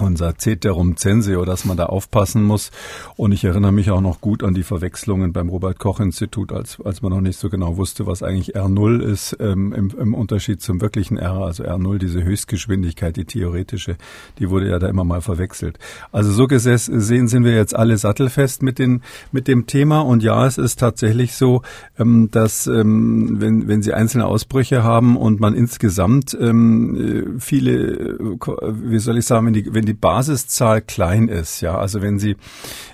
unser 0.01 0.38
Ceterum 0.38 0.98
Censeo, 0.98 1.46
dass 1.46 1.65
man 1.65 1.77
da 1.77 1.88
aufpassen 1.88 2.44
muss. 2.44 2.72
Und 3.15 3.32
ich 3.32 3.44
erinnere 3.44 3.72
mich 3.72 3.91
auch 3.91 4.01
noch 4.01 4.22
gut 4.22 4.44
an 4.44 4.53
die 4.53 4.63
Verwechslungen 4.63 5.34
beim 5.34 5.50
Robert-Koch-Institut, 5.50 6.51
als, 6.51 6.79
als 6.82 7.01
man 7.01 7.12
noch 7.12 7.22
nicht 7.22 7.39
so 7.39 7.50
genau 7.50 7.77
wusste, 7.77 8.06
was 8.08 8.24
eigentlich 8.24 8.56
R0 8.56 9.01
ist 9.01 9.38
ähm, 9.39 9.74
im, 9.74 9.89
im 9.98 10.13
Unterschied 10.13 10.62
zum 10.62 10.82
wirklichen 10.82 11.18
R. 11.18 11.38
Also 11.38 11.63
R0, 11.63 11.98
diese 11.98 12.24
Höchstgeschwindigkeit, 12.24 13.15
die 13.15 13.25
theoretische, 13.25 13.98
die 14.39 14.50
wurde 14.50 14.70
ja 14.70 14.79
da 14.79 14.88
immer 14.88 15.03
mal 15.03 15.22
verwechselt. 15.22 15.79
Also 16.12 16.32
so 16.32 16.48
gesehen 16.48 17.27
sind 17.27 17.44
wir 17.44 17.53
jetzt 17.53 17.75
alle 17.75 17.98
sattelfest 17.98 18.63
mit, 18.63 18.79
den, 18.79 19.01
mit 19.32 19.48
dem 19.48 19.68
Thema. 19.68 20.01
Und 20.01 20.24
ja, 20.24 20.46
es 20.46 20.58
ist 20.58 20.79
tatsächlich 20.79 21.36
so, 21.36 21.62
ähm, 21.98 22.29
dass 22.32 22.68
ähm, 22.68 23.38
wenn, 23.39 23.68
wenn 23.68 23.82
Sie 23.82 23.94
einzelne 23.94 24.25
Ausbrüche 24.25 24.84
haben 24.84 25.18
und 25.18 25.39
man 25.39 25.53
insgesamt 25.53 26.38
ähm, 26.39 27.38
viele, 27.39 27.72
äh, 27.72 28.18
wie 28.20 29.00
soll 29.00 29.18
ich 29.18 29.25
sagen, 29.25 29.48
wenn 29.48 29.53
die, 29.53 29.74
wenn 29.74 29.86
die 29.89 29.96
Basiszahl 29.96 30.81
klein 30.81 31.27
ist, 31.27 31.62
ja, 31.62 31.75
also 31.77 32.01
wenn 32.01 32.19
Sie 32.19 32.38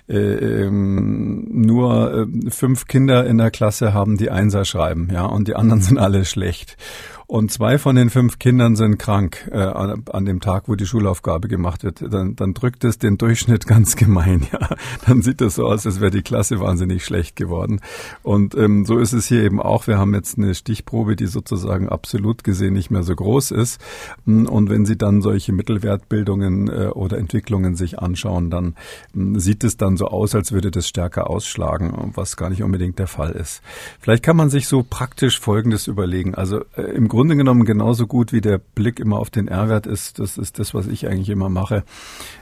äh, 0.08 0.16
ähm, 0.18 1.46
nur 1.52 2.28
äh, 2.28 2.52
fünf 2.52 2.88
Kinder 2.88 3.26
in 3.26 3.38
der 3.38 3.52
Klasse 3.52 3.94
haben, 3.94 4.18
die 4.18 4.32
Einser 4.32 4.64
schreiben, 4.64 5.10
ja, 5.12 5.26
und 5.26 5.50
die 5.50 5.56
anderen 5.56 5.82
sind 5.82 5.98
alle 5.98 6.24
schlecht 6.24 6.78
und 7.28 7.52
zwei 7.52 7.78
von 7.78 7.96
den 7.96 8.10
fünf 8.10 8.38
Kindern 8.38 8.76
sind 8.76 8.98
krank 8.98 9.50
äh, 9.52 9.58
an, 9.58 10.04
an, 10.12 10.26
dem 10.26 10.42
Tag, 10.42 10.68
wo 10.68 10.76
die 10.76 10.86
Schulaufgabe 10.86 11.48
gemacht 11.48 11.84
wird, 11.84 12.02
dann, 12.02 12.36
dann 12.36 12.54
drückt 12.54 12.84
es 12.84 13.00
den 13.00 13.18
Durchschnitt 13.18 13.66
ganz 13.68 13.96
gemein. 13.96 14.46
Ja, 14.52 14.76
dann 15.08 15.22
sieht 15.22 15.42
das 15.42 15.56
so 15.56 15.66
aus, 15.66 15.86
als 15.86 16.00
wäre 16.00 16.12
die 16.12 16.22
Klasse 16.22 16.60
wahnsinnig 16.60 17.04
schlecht 17.04 17.36
geworden. 17.36 17.82
Und 18.22 18.56
ähm, 18.56 18.86
so 18.86 18.98
ist 18.98 19.14
es 19.14 19.26
hier 19.26 19.44
eben 19.44 19.60
auch. 19.60 19.88
Wir 19.88 19.98
haben 19.98 20.14
jetzt 20.14 20.38
eine 20.38 20.54
Stichprobe, 20.54 21.16
die 21.16 21.26
sozusagen 21.26 21.90
absolut 21.90 22.44
gesehen 22.44 22.74
nicht 22.74 22.92
mehr 22.92 23.04
so 23.04 23.16
groß 23.16 23.52
ist. 23.52 23.82
Und 24.26 24.70
wenn 24.70 24.86
Sie 24.86 24.98
dann 24.98 25.22
solche 25.22 25.52
Mittelwertbildungen 25.52 26.70
äh, 26.70 26.88
oder 26.88 27.18
Entwicklungen 27.18 27.76
sich 27.76 28.00
anschauen, 28.00 28.50
dann 28.50 28.76
äh, 29.16 29.40
sieht 29.40 29.64
es 29.64 29.78
dann 29.78 29.98
so 29.98 30.08
aus, 30.08 30.36
als 30.36 30.52
würde 30.52 30.70
das 30.70 30.88
stärker 30.88 31.30
ausschlagen, 31.30 32.12
was 32.14 32.38
gar 32.38 32.50
nicht 32.50 32.62
unbedingt 32.62 33.00
der 33.00 33.08
Fall 33.08 33.32
ist. 33.32 33.62
Vielleicht 34.00 34.24
kann 34.24 34.38
man 34.38 34.50
sich 34.50 34.68
so 34.68 34.86
praktisch 34.88 35.40
Folgendes 35.40 35.88
überlegen. 35.88 36.36
Also 36.36 36.62
äh, 36.76 36.84
im 36.94 37.08
Grunde 37.16 37.36
genommen 37.36 37.66
genauso 37.66 38.06
gut 38.06 38.32
wie 38.34 38.42
der 38.42 38.60
Blick 38.60 39.00
immer 39.00 39.18
auf 39.18 39.30
den 39.30 39.48
R-Wert 39.48 39.88
ist, 39.88 40.20
das 40.20 40.38
ist 40.38 40.60
das, 40.60 40.74
was 40.74 40.86
ich 40.86 41.08
eigentlich 41.08 41.30
immer 41.30 41.50
mache. 41.50 41.84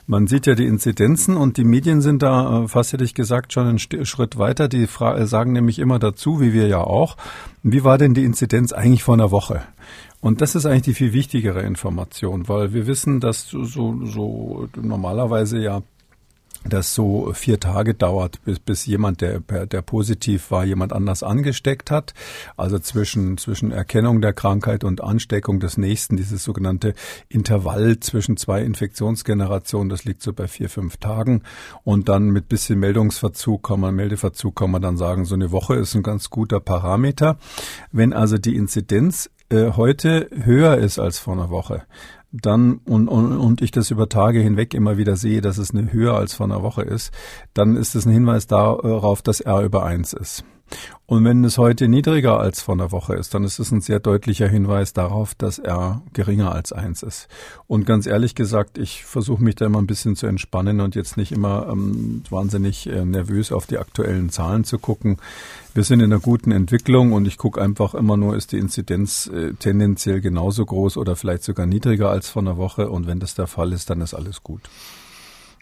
Man 0.08 0.28
sieht 0.28 0.48
ja 0.48 0.56
die 0.56 0.66
Inzidenzen 0.66 1.38
und 1.38 1.58
die 1.58 1.64
Medien 1.64 2.02
sind 2.02 2.24
da, 2.24 2.64
äh, 2.64 2.68
fast 2.68 2.92
hätte 2.92 3.04
ich 3.04 3.14
gesagt, 3.14 3.54
schon 3.54 3.68
einen 3.68 3.80
Schritt 3.80 4.38
weiter. 4.38 4.68
Die 4.68 4.88
Fra 4.88 5.26
sagen 5.26 5.54
nämlich 5.54 5.80
immer 5.80 6.00
dazu, 6.00 6.42
wie 6.42 6.54
wir 6.54 6.68
ja 6.68 6.82
auch, 6.82 7.16
wie 7.62 7.84
war 7.84 7.98
denn 7.98 8.14
die 8.14 8.26
Inzidenz 8.26 8.74
eigentlich 8.74 9.04
vor 9.04 9.14
einer 9.14 9.32
Woche? 9.32 9.62
Und 10.22 10.42
das 10.42 10.56
ist 10.56 10.66
eigentlich 10.66 10.84
die 10.84 10.94
viel 10.94 11.14
wichtigere 11.14 11.62
Information, 11.62 12.48
weil 12.48 12.74
wir 12.74 12.88
wissen, 12.88 13.20
dass 13.20 13.48
so, 13.48 13.64
so 13.64 14.68
normalerweise 14.76 15.60
ja 15.60 15.82
das 16.68 16.94
so 16.94 17.32
vier 17.34 17.60
Tage 17.60 17.94
dauert, 17.94 18.44
bis, 18.46 18.60
bis 18.60 18.86
jemand, 18.86 19.22
der, 19.22 19.40
der 19.40 19.82
positiv 19.82 20.52
war, 20.52 20.66
jemand 20.66 20.94
anders 20.94 21.24
angesteckt 21.24 21.92
hat. 21.92 22.14
Also 22.58 22.80
zwischen, 22.80 23.38
zwischen 23.38 23.72
Erkennung 23.72 24.22
der 24.22 24.34
Krankheit 24.34 24.84
und 24.84 25.04
Ansteckung 25.04 25.60
des 25.60 25.78
nächsten, 25.78 26.18
dieses 26.18 26.44
sogenannte 26.44 26.94
Intervall 27.30 28.00
zwischen 28.00 28.38
zwei 28.38 28.62
Infektionsgenerationen, 28.64 29.90
das 29.90 30.06
liegt 30.06 30.22
so 30.22 30.34
bei 30.34 30.48
vier, 30.48 30.70
fünf 30.70 30.98
Tagen. 30.98 31.44
Und 31.84 32.10
dann 32.10 32.30
mit 32.30 32.50
bisschen 32.50 32.80
Meldungsverzug 32.80 33.64
kann 33.68 33.80
man, 33.80 33.96
Meldeverzug 33.96 34.56
kann 34.56 34.72
man 34.72 34.82
dann 34.82 34.98
sagen, 34.98 35.26
so 35.26 35.36
eine 35.36 35.52
Woche 35.52 35.76
ist 35.76 35.96
ein 35.96 36.04
ganz 36.04 36.30
guter 36.30 36.60
Parameter. 36.60 37.38
Wenn 37.92 38.14
also 38.14 38.38
die 38.38 38.56
Inzidenz 38.56 39.30
äh, 39.50 39.72
heute 39.72 40.30
höher 40.32 40.78
ist 40.78 41.00
als 41.00 41.20
vor 41.20 41.34
einer 41.34 41.50
Woche, 41.50 41.84
dann 42.34 42.80
und, 42.86 43.08
und, 43.08 43.38
und 43.38 43.62
ich 43.62 43.72
das 43.72 43.92
über 43.92 44.10
Tage 44.10 44.40
hinweg 44.40 44.74
immer 44.74 44.98
wieder 44.98 45.16
sehe, 45.16 45.42
dass 45.42 45.60
es 45.60 45.72
eine 45.72 45.94
höher 45.94 46.16
als 46.16 46.34
vor 46.34 46.48
einer 46.48 46.64
Woche 46.64 46.82
ist, 46.82 47.14
dann 47.54 47.78
ist 47.78 47.96
es 47.96 48.06
ein 48.06 48.12
Hinweis 48.12 48.48
darauf, 48.48 49.22
dass 49.22 49.40
R 49.40 49.62
über 49.62 49.86
eins 49.86 50.14
ist. 50.14 50.44
Und 51.06 51.26
wenn 51.26 51.44
es 51.44 51.58
heute 51.58 51.88
niedriger 51.88 52.40
als 52.40 52.62
vor 52.62 52.76
einer 52.76 52.92
Woche 52.92 53.16
ist, 53.16 53.34
dann 53.34 53.44
ist 53.44 53.60
es 53.60 53.72
ein 53.72 53.82
sehr 53.82 54.00
deutlicher 54.00 54.48
Hinweis 54.48 54.94
darauf, 54.94 55.36
dass 55.36 55.60
R 55.60 56.02
geringer 56.14 56.54
als 56.54 56.72
eins 56.72 57.04
ist. 57.04 57.28
Und 57.68 57.86
ganz 57.86 58.08
ehrlich 58.08 58.36
gesagt, 58.36 58.78
ich 58.78 59.04
versuche 59.04 59.44
mich 59.44 59.56
da 59.56 59.66
immer 59.66 59.80
ein 59.80 59.88
bisschen 59.88 60.16
zu 60.16 60.28
entspannen 60.28 60.80
und 60.80 60.96
jetzt 60.96 61.18
nicht 61.18 61.32
immer 61.32 61.68
ähm, 61.70 62.24
wahnsinnig 62.30 62.88
äh, 62.88 63.04
nervös 63.04 63.52
auf 63.52 63.68
die 63.68 63.78
aktuellen 63.78 64.30
Zahlen 64.30 64.64
zu 64.64 64.80
gucken. 64.80 65.18
Wir 65.74 65.84
sind 65.84 66.00
in 66.00 66.12
einer 66.12 66.22
guten 66.22 66.52
Entwicklung 66.52 67.12
und 67.12 67.28
ich 67.28 67.38
gucke 67.38 67.62
einfach 67.62 67.94
immer 67.96 68.16
nur, 68.16 68.36
ist 68.36 68.54
die 68.54 68.58
Inzidenz 68.58 69.28
äh, 69.28 69.54
tendenziell 69.54 70.22
genauso 70.22 70.66
groß 70.66 70.98
oder 70.98 71.16
vielleicht 71.16 71.44
sogar 71.44 71.66
niedriger 71.66 72.10
als 72.10 72.30
vor 72.30 72.42
einer 72.42 72.58
Woche. 72.58 72.90
Und 72.90 73.08
wenn 73.08 73.20
das 73.20 73.36
der 73.36 73.48
Fall 73.48 73.74
ist, 73.74 73.90
dann 73.90 74.02
ist 74.02 74.14
alles 74.14 74.42
gut. 74.42 74.62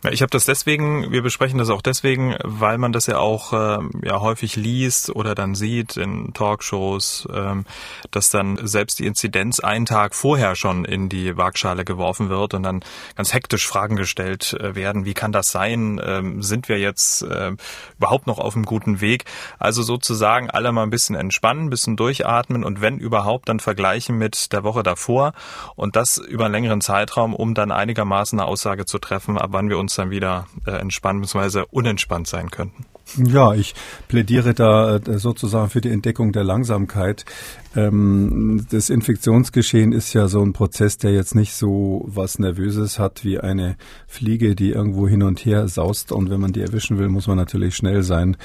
Ich 0.10 0.24
habe 0.24 0.32
das 0.32 0.46
deswegen, 0.46 1.12
wir 1.12 1.22
besprechen 1.22 1.60
das 1.60 1.70
auch 1.70 1.84
deswegen, 1.84 2.36
weil 2.44 2.80
man 2.80 2.92
das 2.92 3.06
ja 3.06 3.20
auch 3.20 3.54
äh, 3.54 3.80
ja 4.02 4.20
häufig 4.20 4.56
liest 4.56 5.16
oder 5.16 5.36
dann 5.36 5.54
sieht 5.54 5.96
in 5.96 6.34
Talkshows, 6.34 7.28
ähm, 7.32 7.66
dass 8.10 8.32
dann 8.32 8.58
selbst 8.66 8.98
die 8.98 9.06
Inzidenz 9.06 9.60
einen 9.60 9.86
Tag 9.86 10.16
vorher 10.16 10.56
schon 10.56 10.86
in 10.86 11.08
die 11.08 11.38
Waagschale 11.38 11.86
geworfen 11.86 12.30
wird 12.30 12.56
und 12.56 12.64
dann 12.64 12.84
ganz 13.16 13.32
hektisch 13.36 13.68
Fragen 13.68 13.96
gestellt 13.96 14.54
äh, 14.54 14.74
werden. 14.74 15.06
Wie 15.06 15.14
kann 15.14 15.32
das 15.32 15.52
sein? 15.52 16.02
Ähm, 16.04 16.42
sind 16.42 16.68
wir 16.68 16.80
jetzt 16.80 17.22
äh, 17.22 17.52
überhaupt 18.00 18.26
noch 18.26 18.40
auf 18.40 18.56
einem 18.56 18.66
guten 18.66 19.02
Weg? 19.02 19.26
Also 19.60 19.84
sozusagen 19.84 20.50
alle 20.50 20.72
mal 20.72 20.82
ein 20.82 20.90
bisschen 20.90 21.16
entspannen, 21.16 21.66
ein 21.66 21.70
bisschen 21.70 21.96
durchatmen 21.96 22.64
und 22.64 22.82
wenn 22.82 22.98
überhaupt 22.98 23.50
dann 23.50 23.60
vergleichen 23.60 24.18
mit 24.18 24.52
der 24.52 24.64
Woche 24.64 24.82
davor 24.82 25.34
und 25.76 25.96
das 25.96 26.18
über 26.18 26.46
einen 26.46 26.54
längeren 26.54 26.82
Zeitraum, 26.82 27.36
um 27.36 27.54
dann 27.54 27.72
einigermaßen 27.72 28.40
eine 28.40 28.48
Aussage 28.48 28.86
zu 28.86 28.98
treffen, 28.98 29.38
ab 29.38 29.50
wann 29.52 29.70
wir 29.70 29.78
uns 29.78 29.91
uns 29.92 29.96
dann 29.96 30.10
wieder 30.10 30.48
äh, 30.66 30.72
entspannt 30.72 31.22
bzw. 31.22 31.64
unentspannt 31.72 32.28
sein 32.28 32.50
könnten. 32.50 32.86
Ja, 33.18 33.54
ich 33.54 33.76
plädiere 34.08 34.54
da 34.54 34.96
äh, 34.96 35.20
sozusagen 35.20 35.70
für 35.70 35.82
die 35.82 35.90
Entdeckung 35.90 36.32
der 36.32 36.44
Langsamkeit. 36.44 37.26
Ähm, 37.76 38.66
das 38.70 38.90
Infektionsgeschehen 38.90 39.94
ist 39.94 40.14
ja 40.14 40.28
so 40.28 40.42
ein 40.42 40.54
Prozess, 40.54 40.98
der 40.98 41.14
jetzt 41.14 41.36
nicht 41.36 41.54
so 41.54 42.04
was 42.06 42.38
Nervöses 42.38 43.00
hat 43.00 43.24
wie 43.24 43.40
eine 43.40 43.78
Fliege, 44.08 44.56
die 44.56 44.72
irgendwo 44.72 45.08
hin 45.08 45.24
und 45.24 45.46
her 45.46 45.68
saust. 45.68 46.12
Und 46.12 46.30
wenn 46.30 46.42
man 46.42 46.52
die 46.52 46.62
erwischen 46.62 46.98
will, 46.98 47.08
muss 47.08 47.28
man 47.28 47.38
natürlich 47.38 47.76
schnell 47.76 48.04
sein. 48.04 48.36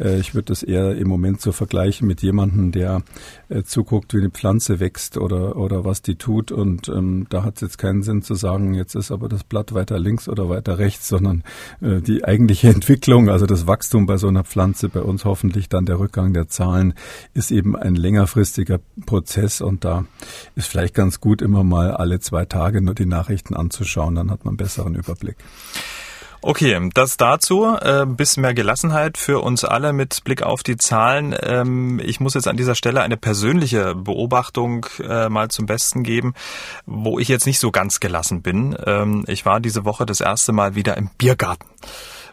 Äh, 0.00 0.18
ich 0.18 0.34
würde 0.34 0.46
das 0.46 0.62
eher 0.62 0.96
im 0.96 1.08
Moment 1.08 1.40
so 1.40 1.52
vergleichen 1.52 2.08
mit 2.08 2.22
jemandem, 2.22 2.72
der 2.72 3.02
äh, 3.48 3.62
zuguckt, 3.62 4.14
wie 4.14 4.18
eine 4.18 4.30
Pflanze 4.30 4.80
wächst 4.80 5.16
oder, 5.16 5.56
oder 5.56 5.84
was 5.84 6.02
die 6.02 6.16
tut. 6.16 6.50
Und 6.50 6.88
ähm, 6.88 7.26
da 7.30 7.44
hat 7.44 7.56
es 7.56 7.60
jetzt 7.60 7.78
keinen 7.78 8.02
Sinn 8.02 8.22
zu 8.22 8.34
sagen, 8.34 8.74
jetzt 8.74 8.96
ist 8.96 9.12
aber 9.12 9.28
das 9.28 9.44
Blatt 9.44 9.74
weiter 9.74 9.98
links 9.98 10.28
oder 10.28 10.48
weiter 10.48 10.78
rechts, 10.78 11.08
sondern 11.08 11.44
äh, 11.80 12.00
die 12.00 12.24
eigentliche 12.24 12.68
Entwicklung, 12.74 13.28
also 13.28 13.46
das 13.46 13.66
Wachstum 13.66 14.06
bei 14.06 14.16
so 14.16 14.28
einer 14.28 14.44
Pflanze, 14.44 14.88
bei 14.88 15.02
uns 15.02 15.24
hoffentlich 15.24 15.68
dann 15.68 15.86
der 15.86 16.00
Rückgang 16.00 16.32
der 16.32 16.48
Zahlen, 16.48 16.94
ist 17.34 17.52
eben 17.52 17.76
ein 17.76 17.94
längerfristiger 17.94 18.71
schwieriger 18.72 18.80
Prozess 19.06 19.60
und 19.60 19.84
da 19.84 20.04
ist 20.54 20.68
vielleicht 20.68 20.94
ganz 20.94 21.20
gut, 21.20 21.42
immer 21.42 21.64
mal 21.64 21.92
alle 21.92 22.20
zwei 22.20 22.44
Tage 22.44 22.80
nur 22.80 22.94
die 22.94 23.06
Nachrichten 23.06 23.54
anzuschauen, 23.54 24.14
dann 24.14 24.30
hat 24.30 24.44
man 24.44 24.52
einen 24.52 24.56
besseren 24.56 24.94
Überblick. 24.94 25.36
Okay, 26.44 26.90
das 26.92 27.16
dazu. 27.16 27.76
Äh, 27.80 28.04
bisschen 28.04 28.40
mehr 28.40 28.52
Gelassenheit 28.52 29.16
für 29.16 29.38
uns 29.38 29.64
alle 29.64 29.92
mit 29.92 30.24
Blick 30.24 30.42
auf 30.42 30.64
die 30.64 30.76
Zahlen. 30.76 31.36
Ähm, 31.40 32.00
ich 32.02 32.18
muss 32.18 32.34
jetzt 32.34 32.48
an 32.48 32.56
dieser 32.56 32.74
Stelle 32.74 33.00
eine 33.00 33.16
persönliche 33.16 33.94
Beobachtung 33.94 34.86
äh, 34.98 35.28
mal 35.28 35.50
zum 35.50 35.66
Besten 35.66 36.02
geben, 36.02 36.34
wo 36.84 37.20
ich 37.20 37.28
jetzt 37.28 37.46
nicht 37.46 37.60
so 37.60 37.70
ganz 37.70 38.00
gelassen 38.00 38.42
bin. 38.42 38.76
Ähm, 38.84 39.24
ich 39.28 39.46
war 39.46 39.60
diese 39.60 39.84
Woche 39.84 40.04
das 40.04 40.20
erste 40.20 40.50
Mal 40.50 40.74
wieder 40.74 40.96
im 40.96 41.10
Biergarten. 41.16 41.68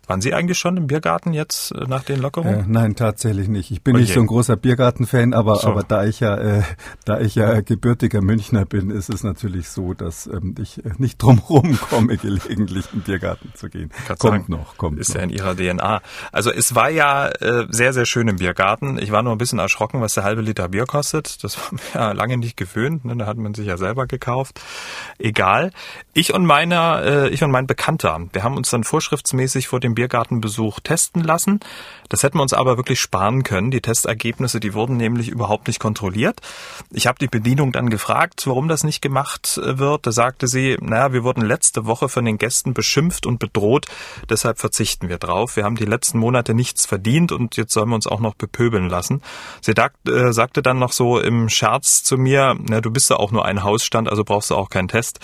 Waren 0.09 0.21
Sie 0.21 0.33
eigentlich 0.33 0.57
schon 0.57 0.75
im 0.75 0.87
Biergarten 0.87 1.33
jetzt 1.33 1.71
äh, 1.71 1.85
nach 1.87 2.03
den 2.03 2.19
Lockerungen? 2.19 2.61
Äh, 2.61 2.63
nein, 2.65 2.95
tatsächlich 2.95 3.47
nicht. 3.47 3.69
Ich 3.69 3.83
bin 3.83 3.93
okay. 3.93 4.01
nicht 4.01 4.13
so 4.15 4.19
ein 4.19 4.25
großer 4.25 4.57
Biergarten-Fan, 4.57 5.35
aber, 5.35 5.57
so. 5.57 5.67
aber 5.67 5.83
da 5.83 6.03
ich 6.03 6.19
ja, 6.19 6.35
äh, 6.35 6.63
da 7.05 7.19
ich 7.19 7.35
ja 7.35 7.61
gebürtiger 7.61 8.19
Münchner 8.19 8.65
bin, 8.65 8.89
ist 8.89 9.09
es 9.09 9.23
natürlich 9.23 9.69
so, 9.69 9.93
dass 9.93 10.25
ähm, 10.25 10.55
ich 10.57 10.81
nicht 10.97 11.21
drumherum 11.21 11.79
komme, 11.79 12.17
gelegentlich 12.21 12.87
in 12.91 13.01
den 13.01 13.03
Biergarten 13.03 13.51
zu 13.53 13.69
gehen. 13.69 13.91
Kommt 14.07 14.19
sagen, 14.19 14.45
noch, 14.47 14.77
kommt 14.77 14.99
Ist 14.99 15.09
noch. 15.09 15.17
ja 15.17 15.21
in 15.21 15.29
Ihrer 15.29 15.55
DNA. 15.55 16.01
Also 16.31 16.51
es 16.51 16.73
war 16.73 16.89
ja 16.89 17.27
äh, 17.27 17.67
sehr, 17.69 17.93
sehr 17.93 18.07
schön 18.07 18.27
im 18.29 18.37
Biergarten. 18.37 18.97
Ich 18.97 19.11
war 19.11 19.21
nur 19.21 19.33
ein 19.33 19.37
bisschen 19.37 19.59
erschrocken, 19.59 20.01
was 20.01 20.15
der 20.15 20.23
halbe 20.23 20.41
Liter 20.41 20.69
Bier 20.69 20.87
kostet. 20.87 21.43
Das 21.43 21.55
war 21.61 21.71
mir 21.71 21.81
ja 21.93 22.11
lange 22.13 22.37
nicht 22.37 22.57
gewöhnt. 22.57 23.05
Ne? 23.05 23.15
Da 23.15 23.27
hat 23.27 23.37
man 23.37 23.53
sich 23.53 23.67
ja 23.67 23.77
selber 23.77 24.07
gekauft. 24.07 24.59
Egal. 25.19 25.69
Ich 26.13 26.33
und 26.33 26.47
meiner, 26.47 27.03
äh, 27.03 27.29
ich 27.29 27.43
und 27.43 27.51
mein 27.51 27.67
Bekannter, 27.67 28.19
wir 28.33 28.41
haben 28.41 28.57
uns 28.57 28.71
dann 28.71 28.83
vorschriftsmäßig 28.83 29.67
vor 29.67 29.79
dem 29.79 29.98
Biergartenbesuch 29.99 30.79
testen 30.79 31.21
lassen. 31.25 31.59
Das 32.07 32.23
hätten 32.23 32.37
wir 32.37 32.41
uns 32.41 32.53
aber 32.53 32.77
wirklich 32.77 33.01
sparen 33.01 33.43
können. 33.43 33.69
Die 33.69 33.81
Testergebnisse, 33.81 34.61
die 34.61 34.73
wurden 34.73 34.95
nämlich 34.95 35.27
überhaupt 35.27 35.67
nicht 35.67 35.79
kontrolliert. 35.79 36.39
Ich 36.89 37.05
habe 37.05 37.19
die 37.19 37.27
Bedienung 37.27 37.73
dann 37.73 37.89
gefragt, 37.89 38.47
warum 38.47 38.69
das 38.69 38.85
nicht 38.85 39.01
gemacht 39.01 39.59
äh, 39.61 39.77
wird. 39.77 40.07
Da 40.07 40.13
sagte 40.13 40.47
sie, 40.47 40.77
naja, 40.79 41.11
wir 41.11 41.25
wurden 41.25 41.41
letzte 41.41 41.85
Woche 41.85 42.07
von 42.07 42.23
den 42.23 42.37
Gästen 42.37 42.73
beschimpft 42.73 43.25
und 43.25 43.39
bedroht, 43.39 43.87
deshalb 44.29 44.57
verzichten 44.59 45.09
wir 45.09 45.17
drauf. 45.17 45.57
Wir 45.57 45.65
haben 45.65 45.75
die 45.75 45.85
letzten 45.85 46.17
Monate 46.17 46.53
nichts 46.53 46.85
verdient 46.85 47.33
und 47.33 47.57
jetzt 47.57 47.73
sollen 47.73 47.89
wir 47.89 47.95
uns 47.95 48.07
auch 48.07 48.21
noch 48.21 48.35
bepöbeln 48.35 48.87
lassen. 48.87 49.21
Sie 49.59 49.73
äh, 49.73 50.31
sagte 50.31 50.61
dann 50.61 50.79
noch 50.79 50.93
so 50.93 51.19
im 51.19 51.49
Scherz 51.49 52.03
zu 52.03 52.17
mir, 52.17 52.55
na, 52.57 52.79
du 52.79 52.89
bist 52.89 53.09
ja 53.09 53.17
auch 53.17 53.31
nur 53.31 53.43
ein 53.43 53.63
Hausstand, 53.63 54.07
also 54.09 54.23
brauchst 54.23 54.49
du 54.49 54.55
auch 54.55 54.69
keinen 54.69 54.87
Test. 54.87 55.19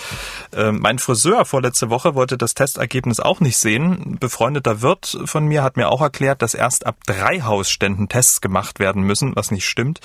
Äh, 0.51 0.74
mein 0.74 1.00
Friseur 1.00 1.46
vorletzte 1.46 1.89
Woche 1.89 2.13
wollte 2.13 2.38
das 2.38 2.53
Testergebnis 2.53 3.22
auch 3.22 3.39
nicht 3.39 3.58
sehen. 3.58 4.17
Befreundet 4.20 4.64
befreundeter 4.65 4.81
Wirt 4.81 5.17
von 5.25 5.45
mir 5.45 5.63
hat 5.63 5.77
mir 5.77 5.89
auch 5.89 6.01
erklärt, 6.01 6.41
dass 6.41 6.53
erst 6.53 6.86
ab 6.86 6.98
drei 7.05 7.41
Hausständen 7.41 8.10
Tests 8.10 8.41
gemacht 8.41 8.79
werden 8.79 9.03
müssen, 9.03 9.36
was 9.36 9.51
nicht 9.51 9.65
stimmt. 9.65 10.00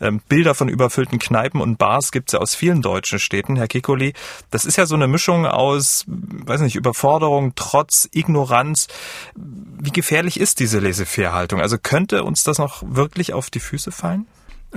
Ähm, 0.00 0.20
Bilder 0.28 0.54
von 0.54 0.68
überfüllten 0.68 1.18
Kneipen 1.18 1.60
und 1.60 1.76
Bars 1.76 2.12
gibt 2.12 2.28
es 2.28 2.32
ja 2.32 2.38
aus 2.38 2.54
vielen 2.54 2.82
deutschen 2.82 3.18
Städten, 3.18 3.56
Herr 3.56 3.68
Kikoli. 3.68 4.14
Das 4.50 4.64
ist 4.64 4.76
ja 4.76 4.86
so 4.86 4.94
eine 4.94 5.08
Mischung 5.08 5.46
aus, 5.46 6.04
weiß 6.06 6.60
nicht, 6.60 6.76
Überforderung, 6.76 7.52
Trotz, 7.56 8.08
Ignoranz. 8.12 8.88
Wie 9.34 9.90
gefährlich 9.90 10.38
ist 10.38 10.60
diese 10.60 10.78
Laissez-faire-Haltung? 10.78 11.60
Also 11.60 11.76
könnte 11.78 12.22
uns 12.24 12.44
das 12.44 12.58
noch 12.58 12.82
wirklich 12.86 13.34
auf 13.34 13.50
die 13.50 13.60
Füße 13.60 13.90
fallen? 13.90 14.26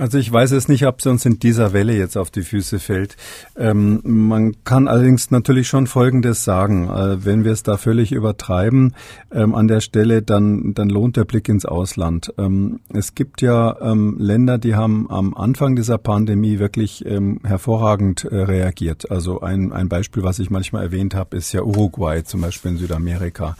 Also 0.00 0.16
ich 0.16 0.32
weiß 0.32 0.52
es 0.52 0.66
nicht, 0.66 0.86
ob 0.86 1.02
sie 1.02 1.10
uns 1.10 1.26
in 1.26 1.38
dieser 1.38 1.74
Welle 1.74 1.94
jetzt 1.94 2.16
auf 2.16 2.30
die 2.30 2.40
Füße 2.40 2.78
fällt. 2.78 3.18
Ähm, 3.54 4.00
man 4.02 4.64
kann 4.64 4.88
allerdings 4.88 5.30
natürlich 5.30 5.68
schon 5.68 5.86
Folgendes 5.86 6.42
sagen. 6.42 6.88
Äh, 6.88 7.22
wenn 7.26 7.44
wir 7.44 7.52
es 7.52 7.64
da 7.64 7.76
völlig 7.76 8.10
übertreiben 8.10 8.94
ähm, 9.30 9.54
an 9.54 9.68
der 9.68 9.80
Stelle, 9.80 10.22
dann, 10.22 10.72
dann 10.72 10.88
lohnt 10.88 11.18
der 11.18 11.26
Blick 11.26 11.50
ins 11.50 11.66
Ausland. 11.66 12.32
Ähm, 12.38 12.80
es 12.94 13.14
gibt 13.14 13.42
ja 13.42 13.76
ähm, 13.82 14.16
Länder, 14.18 14.56
die 14.56 14.74
haben 14.74 15.10
am 15.10 15.34
Anfang 15.34 15.76
dieser 15.76 15.98
Pandemie 15.98 16.58
wirklich 16.58 17.04
ähm, 17.04 17.40
hervorragend 17.44 18.24
äh, 18.24 18.34
reagiert. 18.34 19.10
Also 19.10 19.42
ein, 19.42 19.70
ein 19.70 19.90
Beispiel, 19.90 20.22
was 20.22 20.38
ich 20.38 20.48
manchmal 20.48 20.82
erwähnt 20.82 21.14
habe, 21.14 21.36
ist 21.36 21.52
ja 21.52 21.60
Uruguay, 21.60 22.24
zum 22.24 22.40
Beispiel 22.40 22.70
in 22.70 22.78
Südamerika. 22.78 23.54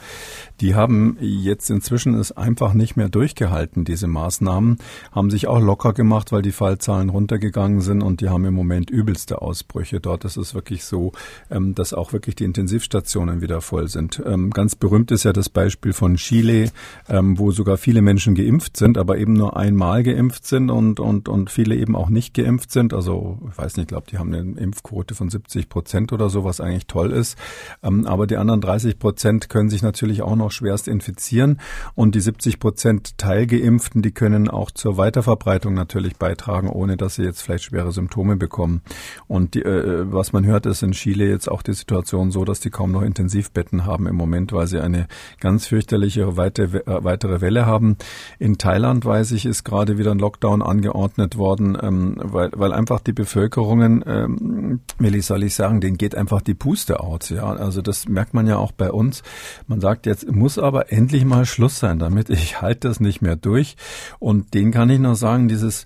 Die 0.59 0.73
haben 0.73 1.17
jetzt 1.19 1.69
inzwischen 1.69 2.15
es 2.15 2.31
einfach 2.31 2.73
nicht 2.73 2.95
mehr 2.95 3.09
durchgehalten, 3.09 3.85
diese 3.85 4.07
Maßnahmen, 4.07 4.77
haben 5.11 5.29
sich 5.29 5.47
auch 5.47 5.59
locker 5.59 5.93
gemacht, 5.93 6.30
weil 6.31 6.41
die 6.41 6.51
Fallzahlen 6.51 7.09
runtergegangen 7.09 7.81
sind 7.81 8.01
und 8.01 8.21
die 8.21 8.29
haben 8.29 8.45
im 8.45 8.53
Moment 8.53 8.89
übelste 8.89 9.41
Ausbrüche. 9.41 9.99
Dort 9.99 10.25
ist 10.25 10.37
es 10.37 10.53
wirklich 10.53 10.83
so, 10.83 11.11
ähm, 11.49 11.75
dass 11.75 11.93
auch 11.93 12.13
wirklich 12.13 12.35
die 12.35 12.43
Intensivstationen 12.43 13.41
wieder 13.41 13.61
voll 13.61 13.87
sind. 13.87 14.21
Ähm, 14.25 14.51
ganz 14.51 14.75
berühmt 14.75 15.11
ist 15.11 15.23
ja 15.23 15.33
das 15.33 15.49
Beispiel 15.49 15.93
von 15.93 16.15
Chile, 16.15 16.71
ähm, 17.09 17.37
wo 17.37 17.51
sogar 17.51 17.77
viele 17.77 18.01
Menschen 18.01 18.35
geimpft 18.35 18.77
sind, 18.77 18.97
aber 18.97 19.17
eben 19.17 19.33
nur 19.33 19.57
einmal 19.57 20.03
geimpft 20.03 20.45
sind 20.45 20.69
und, 20.69 20.99
und, 20.99 21.29
und 21.29 21.49
viele 21.49 21.75
eben 21.75 21.95
auch 21.95 22.09
nicht 22.09 22.33
geimpft 22.33 22.71
sind. 22.71 22.93
Also, 22.93 23.39
ich 23.49 23.57
weiß 23.57 23.77
nicht, 23.77 23.83
ich 23.83 23.87
glaube, 23.87 24.07
die 24.09 24.17
haben 24.17 24.33
eine 24.33 24.59
Impfquote 24.59 25.15
von 25.15 25.29
70 25.29 25.69
Prozent 25.69 26.13
oder 26.13 26.29
so, 26.29 26.43
was 26.43 26.61
eigentlich 26.61 26.87
toll 26.87 27.11
ist. 27.11 27.37
aber 27.81 28.27
die 28.27 28.37
anderen 28.37 28.61
30 28.61 28.99
Prozent 28.99 29.49
können 29.49 29.69
sich 29.69 29.81
natürlich 29.81 30.21
auch 30.21 30.35
noch 30.35 30.51
schwerst 30.51 30.87
infizieren 30.87 31.59
und 31.95 32.15
die 32.15 32.19
70 32.19 32.59
Prozent 32.59 33.17
Teilgeimpften, 33.17 34.01
die 34.01 34.11
können 34.11 34.49
auch 34.49 34.71
zur 34.71 34.97
Weiterverbreitung 34.97 35.73
natürlich 35.73 36.10
beitragen, 36.17 36.69
ohne 36.69 36.97
dass 36.97 37.15
sie 37.15 37.23
jetzt 37.23 37.41
vielleicht 37.41 37.65
schwere 37.65 37.91
Symptome 37.91 38.35
bekommen. 38.35 38.81
Und 39.27 39.53
die, 39.53 39.63
äh, 39.63 40.05
was 40.11 40.33
man 40.33 40.45
hört, 40.45 40.65
ist 40.65 40.83
in 40.83 40.91
Chile 40.91 41.27
jetzt 41.27 41.49
auch 41.49 41.61
die 41.61 41.73
Situation 41.73 42.31
so, 42.31 42.45
dass 42.45 42.59
die 42.59 42.69
kaum 42.69 42.91
noch 42.91 43.01
Intensivbetten 43.01 43.85
haben 43.85 44.07
im 44.07 44.15
Moment, 44.15 44.53
weil 44.53 44.67
sie 44.67 44.79
eine 44.79 45.07
ganz 45.39 45.67
fürchterliche 45.67 46.37
weite, 46.37 46.63
äh, 46.63 47.03
weitere 47.03 47.41
Welle 47.41 47.65
haben. 47.65 47.97
In 48.39 48.57
Thailand, 48.57 49.05
weiß 49.05 49.31
ich, 49.31 49.45
ist 49.45 49.63
gerade 49.63 49.97
wieder 49.97 50.11
ein 50.11 50.19
Lockdown 50.19 50.61
angeordnet 50.61 51.37
worden, 51.37 51.77
ähm, 51.81 52.15
weil, 52.17 52.51
weil 52.55 52.73
einfach 52.73 52.99
die 52.99 53.13
Bevölkerungen, 53.13 54.03
ähm, 54.05 54.81
wie 54.99 55.21
soll 55.21 55.43
ich 55.43 55.55
sagen, 55.55 55.81
denen 55.81 55.97
geht 55.97 56.15
einfach 56.15 56.41
die 56.41 56.53
Puste 56.53 56.99
aus. 56.99 57.29
Ja, 57.29 57.43
also 57.43 57.81
das 57.81 58.07
merkt 58.07 58.33
man 58.33 58.47
ja 58.47 58.57
auch 58.57 58.71
bei 58.71 58.91
uns. 58.91 59.23
Man 59.67 59.81
sagt, 59.81 60.05
jetzt 60.05 60.29
muss 60.31 60.57
aber 60.57 60.91
endlich 60.91 61.25
mal 61.25 61.45
Schluss 61.45 61.79
sein 61.79 61.99
damit. 61.99 62.29
Ich 62.29 62.61
halte 62.61 62.87
das 62.87 62.99
nicht 62.99 63.21
mehr 63.21 63.35
durch. 63.35 63.75
Und 64.19 64.53
den 64.53 64.71
kann 64.71 64.89
ich 64.89 64.99
nur 64.99 65.15
sagen, 65.15 65.47
dieses 65.47 65.85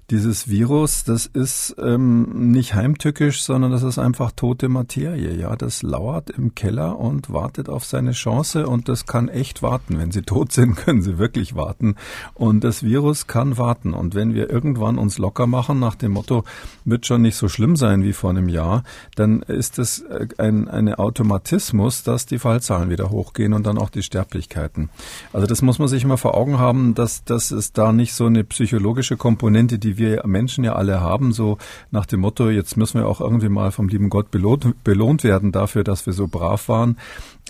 dieses 0.11 0.49
Virus, 0.49 1.05
das 1.05 1.25
ist 1.25 1.75
ähm, 1.79 2.51
nicht 2.51 2.75
heimtückisch, 2.75 3.41
sondern 3.41 3.71
das 3.71 3.81
ist 3.81 3.97
einfach 3.97 4.33
tote 4.33 4.67
Materie. 4.67 5.33
Ja, 5.33 5.55
das 5.55 5.83
lauert 5.83 6.29
im 6.29 6.53
Keller 6.53 6.99
und 6.99 7.31
wartet 7.31 7.69
auf 7.69 7.85
seine 7.85 8.11
Chance 8.11 8.67
und 8.67 8.89
das 8.89 9.05
kann 9.05 9.29
echt 9.29 9.63
warten. 9.63 9.97
Wenn 9.97 10.11
sie 10.11 10.21
tot 10.21 10.51
sind, 10.51 10.75
können 10.75 11.01
sie 11.01 11.17
wirklich 11.17 11.55
warten. 11.55 11.95
Und 12.33 12.65
das 12.65 12.83
Virus 12.83 13.27
kann 13.27 13.57
warten. 13.57 13.93
Und 13.93 14.13
wenn 14.13 14.33
wir 14.33 14.49
irgendwann 14.49 14.97
uns 14.97 15.17
locker 15.17 15.47
machen 15.47 15.79
nach 15.79 15.95
dem 15.95 16.11
Motto, 16.11 16.43
wird 16.83 17.05
schon 17.05 17.21
nicht 17.21 17.37
so 17.37 17.47
schlimm 17.47 17.77
sein 17.77 18.03
wie 18.03 18.13
vor 18.13 18.31
einem 18.31 18.49
Jahr, 18.49 18.83
dann 19.15 19.41
ist 19.41 19.79
es 19.79 20.01
äh, 20.01 20.27
ein 20.37 20.67
eine 20.67 20.99
Automatismus, 20.99 22.03
dass 22.03 22.25
die 22.25 22.39
Fallzahlen 22.39 22.89
wieder 22.89 23.09
hochgehen 23.11 23.53
und 23.53 23.65
dann 23.65 23.77
auch 23.77 23.89
die 23.89 24.03
Sterblichkeiten. 24.03 24.89
Also 25.31 25.47
das 25.47 25.61
muss 25.61 25.79
man 25.79 25.87
sich 25.87 26.03
immer 26.03 26.17
vor 26.17 26.35
Augen 26.35 26.59
haben, 26.59 26.95
dass, 26.95 27.23
dass 27.23 27.51
es 27.51 27.71
da 27.71 27.93
nicht 27.93 28.13
so 28.13 28.25
eine 28.25 28.43
psychologische 28.43 29.15
Komponente, 29.15 29.79
die 29.79 29.97
wir 30.01 30.25
Menschen 30.25 30.63
ja 30.63 30.73
alle 30.73 30.99
haben, 30.99 31.31
so 31.31 31.57
nach 31.91 32.05
dem 32.05 32.19
Motto, 32.19 32.49
jetzt 32.49 32.75
müssen 32.75 32.99
wir 32.99 33.07
auch 33.07 33.21
irgendwie 33.21 33.49
mal 33.49 33.71
vom 33.71 33.87
lieben 33.87 34.09
Gott 34.09 34.31
belohnt, 34.31 34.83
belohnt 34.83 35.23
werden 35.23 35.51
dafür, 35.51 35.83
dass 35.83 36.05
wir 36.05 36.13
so 36.13 36.27
brav 36.27 36.67
waren. 36.67 36.97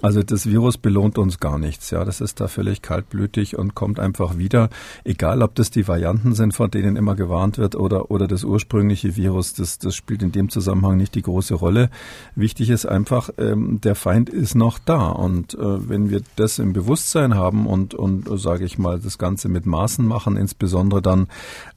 Also 0.01 0.23
das 0.23 0.47
Virus 0.47 0.77
belohnt 0.77 1.17
uns 1.17 1.39
gar 1.39 1.59
nichts. 1.59 1.91
Ja, 1.91 2.03
das 2.05 2.21
ist 2.21 2.39
da 2.39 2.47
völlig 2.47 2.81
kaltblütig 2.81 3.57
und 3.57 3.75
kommt 3.75 3.99
einfach 3.99 4.37
wieder. 4.37 4.69
Egal, 5.03 5.41
ob 5.41 5.55
das 5.55 5.69
die 5.69 5.87
Varianten 5.87 6.33
sind, 6.33 6.53
von 6.53 6.71
denen 6.71 6.95
immer 6.95 7.15
gewarnt 7.15 7.57
wird, 7.57 7.75
oder 7.75 8.11
oder 8.11 8.27
das 8.27 8.43
ursprüngliche 8.43 9.15
Virus. 9.15 9.53
Das 9.53 9.77
das 9.77 9.95
spielt 9.95 10.23
in 10.23 10.31
dem 10.31 10.49
Zusammenhang 10.49 10.97
nicht 10.97 11.15
die 11.15 11.21
große 11.21 11.53
Rolle. 11.53 11.89
Wichtig 12.35 12.69
ist 12.69 12.85
einfach, 12.85 13.29
ähm, 13.37 13.79
der 13.81 13.95
Feind 13.95 14.29
ist 14.29 14.55
noch 14.55 14.79
da 14.79 15.09
und 15.09 15.53
äh, 15.53 15.89
wenn 15.89 16.09
wir 16.09 16.21
das 16.35 16.59
im 16.59 16.73
Bewusstsein 16.73 17.35
haben 17.35 17.67
und 17.67 17.93
und 17.93 18.27
sage 18.39 18.65
ich 18.65 18.77
mal 18.77 18.99
das 18.99 19.17
Ganze 19.17 19.49
mit 19.49 19.65
Maßen 19.65 20.05
machen, 20.05 20.37
insbesondere 20.37 21.01
dann 21.01 21.27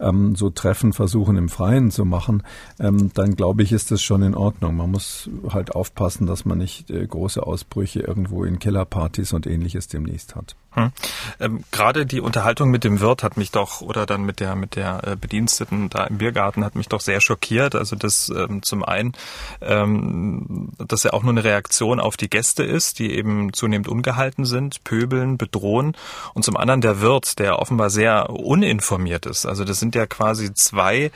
ähm, 0.01 0.35
so 0.35 0.51
Treffen 0.51 0.93
versuchen 0.93 1.37
im 1.37 1.49
Freien 1.49 1.91
zu 1.91 2.05
machen, 2.05 2.43
ähm, 2.79 3.11
dann 3.15 3.37
glaube 3.37 3.63
ich, 3.63 3.73
ist 3.73 3.91
das 3.91 4.03
schon 4.03 4.23
in 4.23 4.35
Ordnung. 4.35 4.77
Man 4.77 4.91
muss 4.91 5.29
halt 5.51 5.75
aufpassen, 5.75 6.27
dass 6.27 6.45
man 6.45 6.59
nicht 6.59 6.91
äh, 6.91 7.07
große 7.07 7.47
Ausbrüche 7.47 8.14
irgendwo 8.15 8.45
in 8.45 8.61
Kellerpartys 8.61 9.33
und 9.33 9.45
ähnliches 9.45 9.89
demnächst 9.89 10.37
hat. 10.37 10.55
Hm. 10.75 10.93
Ähm, 11.41 11.65
Gerade 11.71 12.07
die 12.07 12.21
Unterhaltung 12.21 12.71
mit 12.71 12.85
dem 12.85 13.01
Wirt 13.01 13.23
hat 13.23 13.37
mich 13.37 13.51
doch, 13.51 13.81
oder 13.81 14.07
dann 14.07 14.23
mit 14.23 14.41
der 14.41 14.57
mit 14.57 14.77
der 14.77 15.07
äh, 15.07 15.17
Bediensteten 15.17 15.89
da 15.89 16.05
im 16.05 16.19
Biergarten 16.19 16.65
hat 16.65 16.75
mich 16.75 16.89
doch 16.89 17.01
sehr 17.01 17.21
schockiert. 17.21 17.75
Also 17.75 17.97
das 17.97 18.29
ähm, 18.29 18.63
zum 18.63 18.85
einen, 18.85 19.13
ähm, 19.61 20.71
dass 20.79 21.05
er 21.05 21.15
auch 21.15 21.23
nur 21.23 21.33
eine 21.33 21.45
Reaktion 21.45 22.01
auf 22.01 22.17
die 22.17 22.29
Gäste 22.29 22.65
ist, 22.65 22.99
die 22.99 23.13
eben 23.13 23.53
zunehmend 23.53 23.89
ungehalten 23.89 24.45
sind, 24.45 24.83
pöbeln, 24.85 25.39
bedrohen. 25.39 25.97
Und 26.35 26.45
zum 26.45 26.57
anderen 26.57 26.81
der 26.81 27.01
Wirt, 27.01 27.39
der 27.39 27.61
offenbar 27.61 27.91
sehr 27.91 28.31
uninformiert 28.31 29.27
ist. 29.27 29.47
Also 29.47 29.65
das 29.65 29.79
sind 29.79 29.95
ja 29.95 30.07
quasi 30.07 30.55
zwei 30.55 31.11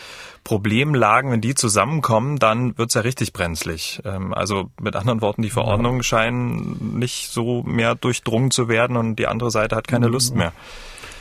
Problemlagen, 0.48 1.30
wenn 1.30 1.42
die 1.42 1.54
zusammenkommen, 1.54 2.38
dann 2.38 2.78
wird's 2.78 2.94
ja 2.94 3.02
richtig 3.02 3.34
brenzlig. 3.34 4.00
Ähm, 4.06 4.32
also 4.32 4.70
mit 4.80 4.96
anderen 4.96 5.20
Worten, 5.20 5.42
die 5.42 5.50
Verordnungen 5.50 6.02
scheinen 6.02 6.98
nicht 6.98 7.30
so 7.30 7.62
mehr 7.64 7.94
durchdrungen 7.94 8.50
zu 8.50 8.66
werden 8.66 8.96
und 8.96 9.16
die 9.16 9.26
andere 9.26 9.47
Seite 9.50 9.76
hat 9.76 9.88
keine 9.88 10.08
Lust 10.08 10.34
mehr. 10.34 10.52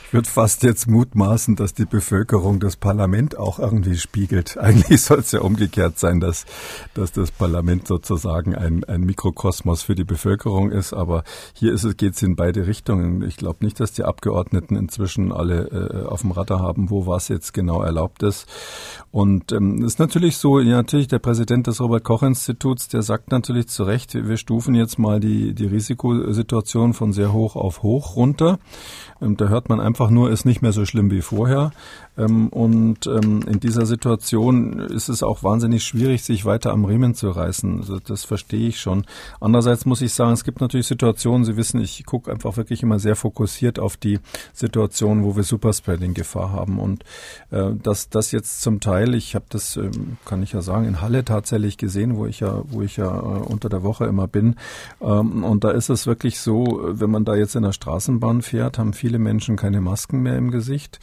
Ich 0.08 0.14
würde 0.14 0.26
fast 0.26 0.62
jetzt 0.62 0.88
mutmaßen, 0.88 1.54
dass 1.54 1.74
die 1.74 1.84
Bevölkerung 1.84 2.60
das 2.60 2.76
Parlament 2.76 3.36
auch 3.36 3.58
irgendwie 3.58 3.98
spiegelt. 3.98 4.56
Eigentlich 4.58 5.02
soll 5.02 5.18
es 5.18 5.32
ja 5.32 5.42
umgekehrt 5.42 5.98
sein, 5.98 6.18
dass, 6.18 6.46
dass 6.94 7.12
das 7.12 7.30
Parlament 7.30 7.86
sozusagen 7.86 8.54
ein, 8.54 8.84
ein 8.84 9.02
Mikrokosmos 9.02 9.82
für 9.82 9.94
die 9.94 10.04
Bevölkerung 10.04 10.70
ist. 10.70 10.94
Aber 10.94 11.24
hier 11.52 11.74
ist 11.74 11.84
es, 11.84 11.98
geht 11.98 12.14
es 12.14 12.22
in 12.22 12.36
beide 12.36 12.66
Richtungen. 12.66 13.20
Ich 13.20 13.36
glaube 13.36 13.62
nicht, 13.62 13.80
dass 13.80 13.92
die 13.92 14.04
Abgeordneten 14.04 14.76
inzwischen 14.76 15.30
alle 15.30 15.66
äh, 15.66 16.06
auf 16.06 16.22
dem 16.22 16.30
Radar 16.30 16.60
haben, 16.60 16.88
wo 16.88 17.06
was 17.06 17.28
jetzt 17.28 17.52
genau 17.52 17.82
erlaubt 17.82 18.22
ist. 18.22 18.46
Und 19.10 19.52
ähm, 19.52 19.84
ist 19.84 19.98
natürlich 19.98 20.38
so, 20.38 20.58
ja, 20.58 20.76
natürlich 20.76 21.08
der 21.08 21.18
Präsident 21.18 21.66
des 21.66 21.82
Robert-Koch-Instituts, 21.82 22.88
der 22.88 23.02
sagt 23.02 23.30
natürlich 23.30 23.68
zu 23.68 23.82
Recht, 23.82 24.14
wir 24.14 24.38
stufen 24.38 24.74
jetzt 24.74 24.98
mal 24.98 25.20
die, 25.20 25.52
die 25.52 25.66
Risikosituation 25.66 26.94
von 26.94 27.12
sehr 27.12 27.34
hoch 27.34 27.56
auf 27.56 27.82
hoch 27.82 28.16
runter. 28.16 28.58
Ähm, 29.20 29.36
da 29.36 29.48
hört 29.48 29.68
man 29.68 29.80
einfach 29.80 29.97
nur, 30.10 30.30
ist 30.30 30.44
nicht 30.44 30.62
mehr 30.62 30.72
so 30.72 30.86
schlimm 30.86 31.10
wie 31.10 31.22
vorher. 31.22 31.72
Ähm, 32.16 32.48
und 32.48 33.06
ähm, 33.06 33.42
in 33.46 33.60
dieser 33.60 33.86
Situation 33.86 34.80
ist 34.80 35.08
es 35.08 35.22
auch 35.22 35.42
wahnsinnig 35.42 35.84
schwierig, 35.84 36.24
sich 36.24 36.44
weiter 36.44 36.72
am 36.72 36.84
Riemen 36.84 37.14
zu 37.14 37.30
reißen. 37.30 37.78
Also 37.80 37.98
das 37.98 38.24
verstehe 38.24 38.68
ich 38.68 38.80
schon. 38.80 39.04
Andererseits 39.40 39.86
muss 39.86 40.02
ich 40.02 40.12
sagen, 40.12 40.32
es 40.32 40.44
gibt 40.44 40.60
natürlich 40.60 40.86
Situationen, 40.86 41.44
Sie 41.44 41.56
wissen, 41.56 41.80
ich 41.80 42.04
gucke 42.04 42.30
einfach 42.30 42.56
wirklich 42.56 42.82
immer 42.82 42.98
sehr 42.98 43.16
fokussiert 43.16 43.78
auf 43.78 43.96
die 43.96 44.18
Situationen, 44.52 45.24
wo 45.24 45.36
wir 45.36 45.44
Superspreading-Gefahr 45.44 46.52
haben. 46.52 46.78
Und 46.80 47.04
äh, 47.50 47.70
dass 47.82 48.08
das 48.08 48.32
jetzt 48.32 48.62
zum 48.62 48.80
Teil, 48.80 49.14
ich 49.14 49.34
habe 49.34 49.46
das, 49.48 49.76
ähm, 49.76 50.18
kann 50.24 50.42
ich 50.42 50.52
ja 50.52 50.62
sagen, 50.62 50.86
in 50.86 51.00
Halle 51.00 51.24
tatsächlich 51.24 51.78
gesehen, 51.78 52.16
wo 52.16 52.26
ich 52.26 52.40
ja, 52.40 52.62
wo 52.68 52.82
ich 52.82 52.96
ja 52.96 53.08
äh, 53.08 53.20
unter 53.20 53.68
der 53.68 53.82
Woche 53.82 54.06
immer 54.06 54.26
bin. 54.26 54.56
Und 54.98 55.64
da 55.64 55.70
ist 55.70 55.88
es 55.88 56.06
wirklich 56.06 56.40
so, 56.40 56.80
wenn 56.82 57.10
man 57.10 57.24
da 57.24 57.34
jetzt 57.34 57.54
in 57.56 57.62
der 57.62 57.72
Straßenbahn 57.72 58.42
fährt, 58.42 58.78
haben 58.78 58.92
viele 58.92 59.18
Menschen 59.18 59.56
keine 59.56 59.80
Masken 59.88 60.20
mehr 60.20 60.36
im 60.36 60.50
Gesicht. 60.50 61.00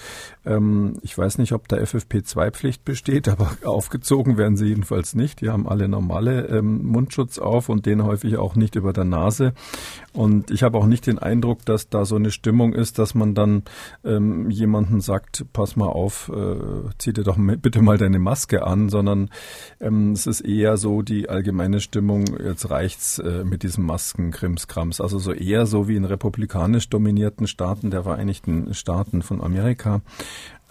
Ich 1.01 1.17
weiß 1.17 1.39
nicht, 1.39 1.53
ob 1.53 1.67
da 1.67 1.77
FFP2-Pflicht 1.77 2.85
besteht, 2.85 3.27
aber 3.27 3.57
aufgezogen 3.65 4.37
werden 4.37 4.57
sie 4.57 4.67
jedenfalls 4.67 5.15
nicht. 5.15 5.41
Die 5.41 5.49
haben 5.49 5.67
alle 5.67 5.87
normale 5.87 6.45
ähm, 6.47 6.85
Mundschutz 6.85 7.39
auf 7.39 7.67
und 7.69 7.87
den 7.87 8.03
häufig 8.03 8.37
auch 8.37 8.55
nicht 8.55 8.75
über 8.75 8.93
der 8.93 9.05
Nase. 9.05 9.53
Und 10.13 10.51
ich 10.51 10.63
habe 10.63 10.77
auch 10.77 10.85
nicht 10.85 11.07
den 11.07 11.17
Eindruck, 11.17 11.65
dass 11.65 11.89
da 11.89 12.05
so 12.05 12.15
eine 12.15 12.31
Stimmung 12.31 12.73
ist, 12.73 12.99
dass 12.99 13.15
man 13.15 13.33
dann 13.33 13.63
ähm, 14.03 14.49
jemanden 14.51 15.01
sagt, 15.01 15.45
pass 15.51 15.75
mal 15.75 15.87
auf, 15.87 16.31
äh, 16.33 16.89
zieh 16.99 17.11
dir 17.11 17.23
doch 17.23 17.37
bitte 17.37 17.81
mal 17.81 17.97
deine 17.97 18.19
Maske 18.19 18.65
an, 18.65 18.89
sondern 18.89 19.29
ähm, 19.81 20.11
es 20.11 20.27
ist 20.27 20.41
eher 20.41 20.77
so 20.77 21.01
die 21.01 21.27
allgemeine 21.27 21.79
Stimmung, 21.79 22.25
jetzt 22.41 22.69
reicht's 22.69 23.19
äh, 23.19 23.43
mit 23.43 23.63
diesem 23.63 23.85
Maskenkrimskrams. 23.85 25.01
Also 25.01 25.17
so 25.17 25.33
eher 25.33 25.65
so 25.65 25.87
wie 25.87 25.95
in 25.95 26.05
republikanisch 26.05 26.87
dominierten 26.89 27.47
Staaten 27.47 27.89
der 27.89 28.03
Vereinigten 28.03 28.73
Staaten 28.75 29.21
von 29.21 29.41
Amerika. 29.41 30.01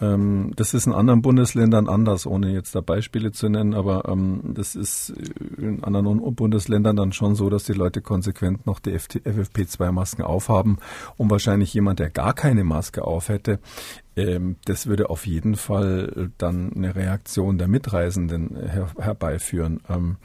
Ähm, 0.01 0.53
das 0.57 0.75
ist 0.75 0.87
in 0.87 0.93
anderen 0.93 1.23
Bundesländern 1.23 1.89
anders, 1.89 2.27
ohne 2.27 2.53
jetzt 2.53 2.75
da 2.75 2.81
Beispiele 2.81 3.33
zu 3.33 3.49
nennen, 3.49 3.75
aber 3.75 4.09
ähm, 4.09 4.41
das 4.55 4.75
ist 4.75 5.11
in 5.59 5.85
anderen 5.85 6.35
Bundesländern 6.35 6.97
dann 6.97 7.13
schon 7.13 7.37
so, 7.37 7.49
dass 7.49 7.65
die 7.65 7.73
Leute 7.73 8.01
konsequent 8.01 8.67
noch 8.67 8.81
die 8.81 8.93
FFP2-Masken 8.93 10.25
aufhaben 10.25 10.79
und 11.17 11.31
wahrscheinlich 11.31 11.73
jemand, 11.75 12.01
der 12.01 12.11
gar 12.11 12.35
keine 12.35 12.65
Maske 12.65 13.05
auf 13.05 13.29
hätte, 13.29 13.61
ähm, 14.17 14.57
das 14.65 14.87
würde 14.87 15.11
auf 15.11 15.27
jeden 15.27 15.55
Fall 15.55 16.31
dann 16.39 16.73
eine 16.75 16.95
Reaktion 16.97 17.59
der 17.59 17.69
Mitreisenden 17.69 18.57
her 18.57 18.89
herbeiführen. 18.99 19.81
Ähm, 19.89 20.17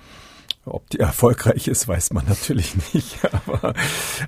ob 0.70 0.90
die 0.90 1.00
erfolgreich 1.00 1.68
ist, 1.68 1.88
weiß 1.88 2.14
man 2.14 2.26
natürlich 2.28 2.76
nicht. 2.94 3.18
Aber 3.32 3.74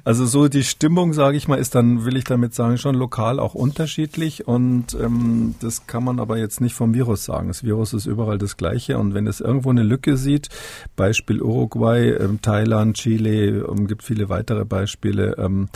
also 0.04 0.26
so 0.26 0.48
die 0.48 0.64
Stimmung, 0.64 1.14
sage 1.14 1.38
ich 1.38 1.48
mal, 1.48 1.56
ist 1.56 1.76
dann, 1.76 2.06
will 2.06 2.18
ich 2.18 2.24
damit 2.24 2.54
sagen, 2.54 2.78
schon 2.78 2.96
lokal 2.96 3.40
auch 3.40 3.54
unterschiedlich. 3.54 4.48
Und 4.48 4.94
ähm, 4.94 5.56
das 5.60 5.88
kann 5.88 6.04
man 6.04 6.20
aber 6.20 6.38
jetzt 6.38 6.62
nicht 6.62 6.74
vom 6.74 6.94
Virus 6.94 7.26
sagen. 7.26 7.48
Das 7.48 7.64
Virus 7.64 7.94
ist 7.94 8.06
überall 8.06 8.38
das 8.38 8.58
gleiche. 8.58 8.98
Und 8.98 9.14
wenn 9.14 9.28
es 9.28 9.42
irgendwo 9.42 9.70
eine 9.70 9.84
Lücke 9.84 10.18
sieht, 10.18 10.50
Beispiel 10.96 11.42
Uruguay, 11.42 12.12
ähm, 12.12 12.42
Thailand, 12.42 12.98
Chile, 12.98 13.66
ähm, 13.68 13.88
gibt 13.88 14.04
viele 14.04 14.30
weitere 14.30 14.66
Beispiele, 14.66 15.36
ähm, 15.38 15.70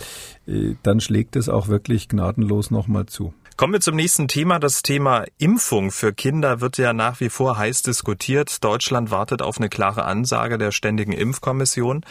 äh, 0.48 0.76
dann 0.84 1.00
schlägt 1.00 1.36
es 1.36 1.50
auch 1.50 1.68
wirklich 1.68 2.10
gnadenlos 2.10 2.72
nochmal 2.72 3.06
zu. 3.06 3.34
Kommen 3.58 3.72
wir 3.72 3.80
zum 3.80 3.96
nächsten 3.96 4.28
Thema. 4.28 4.60
Das 4.60 4.82
Thema 4.82 5.24
Impfung 5.38 5.92
für 5.92 6.12
Kinder 6.12 6.60
wird 6.60 6.78
ja 6.78 6.92
nach 6.92 7.22
wie 7.22 7.30
vor 7.30 7.58
heiß 7.58 7.84
diskutiert. 7.84 8.62
Deutschland 8.66 9.12
wartet 9.12 9.42
auf 9.42 9.60
eine 9.60 9.70
klare 9.70 10.04
Ansage 10.04 10.58
der 10.58 10.74
Ständigen 10.74 11.14
Impfkommission. 11.14 12.04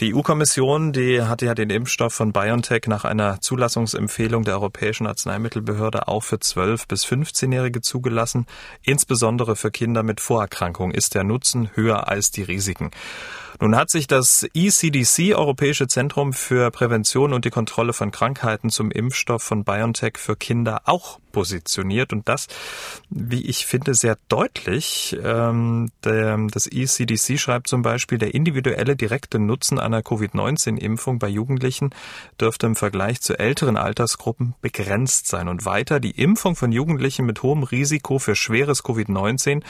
Die 0.00 0.14
EU-Kommission, 0.14 0.94
die 0.94 1.20
hatte 1.20 1.44
ja 1.44 1.54
den 1.54 1.68
Impfstoff 1.68 2.14
von 2.14 2.32
BioNTech 2.32 2.86
nach 2.86 3.04
einer 3.04 3.42
Zulassungsempfehlung 3.42 4.44
der 4.44 4.54
Europäischen 4.54 5.06
Arzneimittelbehörde 5.06 6.08
auch 6.08 6.22
für 6.22 6.36
12- 6.36 6.88
bis 6.88 7.04
15-Jährige 7.04 7.82
zugelassen. 7.82 8.46
Insbesondere 8.80 9.56
für 9.56 9.70
Kinder 9.70 10.02
mit 10.02 10.22
Vorerkrankungen 10.22 10.94
ist 10.94 11.14
der 11.14 11.24
Nutzen 11.24 11.68
höher 11.74 12.08
als 12.08 12.30
die 12.30 12.44
Risiken. 12.44 12.92
Nun 13.60 13.74
hat 13.74 13.90
sich 13.90 14.06
das 14.06 14.46
ECDC, 14.54 15.34
Europäische 15.34 15.88
Zentrum 15.88 16.32
für 16.32 16.70
Prävention 16.70 17.32
und 17.32 17.44
die 17.44 17.50
Kontrolle 17.50 17.92
von 17.92 18.12
Krankheiten 18.12 18.70
zum 18.70 18.92
Impfstoff 18.92 19.42
von 19.42 19.64
BioNTech 19.64 20.16
für 20.16 20.36
Kinder 20.36 20.82
auch 20.84 21.18
positioniert 21.32 22.12
und 22.12 22.28
das, 22.28 22.48
wie 23.10 23.46
ich 23.46 23.66
finde, 23.66 23.94
sehr 23.94 24.18
deutlich. 24.28 25.16
Ähm, 25.22 25.90
das 26.02 26.66
ECDC 26.66 27.38
schreibt 27.38 27.68
zum 27.68 27.82
Beispiel, 27.82 28.18
der 28.18 28.34
individuelle 28.34 28.96
direkte 28.96 29.38
Nutzen 29.38 29.78
einer 29.78 30.02
Covid-19-Impfung 30.02 31.18
bei 31.18 31.28
Jugendlichen 31.28 31.90
dürfte 32.40 32.66
im 32.66 32.76
Vergleich 32.76 33.20
zu 33.20 33.38
älteren 33.38 33.76
Altersgruppen 33.76 34.54
begrenzt 34.60 35.28
sein. 35.28 35.48
Und 35.48 35.64
weiter, 35.64 36.00
die 36.00 36.10
Impfung 36.10 36.56
von 36.56 36.72
Jugendlichen 36.72 37.26
mit 37.26 37.42
hohem 37.42 37.62
Risiko 37.62 38.18
für 38.18 38.34
schweres 38.34 38.84
Covid-19 38.84 39.62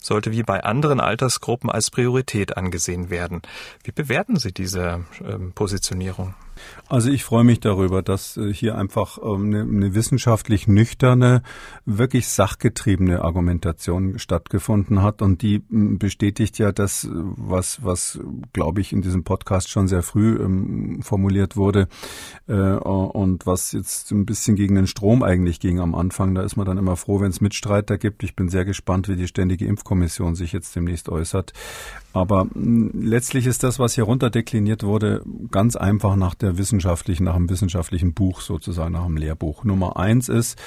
sollte 0.00 0.32
wie 0.32 0.42
bei 0.42 0.62
anderen 0.62 1.00
Altersgruppen 1.00 1.70
als 1.70 1.90
Priorität 1.90 2.56
angesehen 2.56 3.10
werden. 3.10 3.35
Wie 3.84 3.92
bewerten 3.92 4.36
Sie 4.36 4.52
diese 4.52 5.04
ähm, 5.24 5.52
Positionierung? 5.52 6.34
Also 6.88 7.10
ich 7.10 7.24
freue 7.24 7.44
mich 7.44 7.60
darüber, 7.60 8.02
dass 8.02 8.36
äh, 8.36 8.52
hier 8.52 8.76
einfach 8.76 9.18
eine, 9.18 9.60
ähm, 9.60 9.76
eine 9.76 9.94
wissenschaftlich 9.94 10.68
nüchterne, 10.68 11.42
wirklich 11.84 12.28
sachgetriebene 12.28 13.22
Argumentation 13.22 14.18
stattgefunden 14.18 15.02
hat 15.02 15.22
und 15.22 15.42
die 15.42 15.62
bestätigt 15.68 16.58
ja 16.58 16.72
das, 16.72 17.08
was, 17.12 17.84
was 17.84 18.18
glaube 18.52 18.80
ich 18.80 18.92
in 18.92 19.02
diesem 19.02 19.24
Podcast 19.24 19.68
schon 19.70 19.88
sehr 19.88 20.02
früh 20.02 20.36
ähm, 20.36 21.02
formuliert 21.02 21.56
wurde 21.56 21.88
äh, 22.46 22.52
und 22.52 23.46
was 23.46 23.72
jetzt 23.72 24.10
ein 24.12 24.26
bisschen 24.26 24.56
gegen 24.56 24.74
den 24.74 24.86
Strom 24.86 25.22
eigentlich 25.22 25.60
ging 25.60 25.80
am 25.80 25.94
Anfang. 25.94 26.34
Da 26.34 26.42
ist 26.42 26.56
man 26.56 26.66
dann 26.66 26.78
immer 26.78 26.96
froh, 26.96 27.20
wenn 27.20 27.30
es 27.30 27.40
Mitstreiter 27.40 27.98
gibt. 27.98 28.22
Ich 28.22 28.36
bin 28.36 28.48
sehr 28.48 28.64
gespannt, 28.64 29.08
wie 29.08 29.16
die 29.16 29.28
Ständige 29.28 29.66
Impfkommission 29.66 30.34
sich 30.34 30.52
jetzt 30.52 30.74
demnächst 30.76 31.08
äußert. 31.08 31.52
Aber 32.12 32.46
letztlich 32.54 33.46
ist 33.46 33.62
das, 33.62 33.78
was 33.78 33.94
hier 33.94 34.04
runterdekliniert 34.04 34.82
wurde, 34.84 35.22
ganz 35.50 35.76
einfach 35.76 36.16
nach 36.16 36.34
der 36.46 36.58
wissenschaftlichen, 36.58 37.24
nach 37.24 37.34
dem 37.34 37.50
wissenschaftlichen 37.50 38.14
Buch 38.14 38.40
sozusagen, 38.40 38.92
nach 38.92 39.04
dem 39.04 39.16
Lehrbuch. 39.16 39.64
Nummer 39.64 39.96
eins 39.96 40.28
ist, 40.28 40.58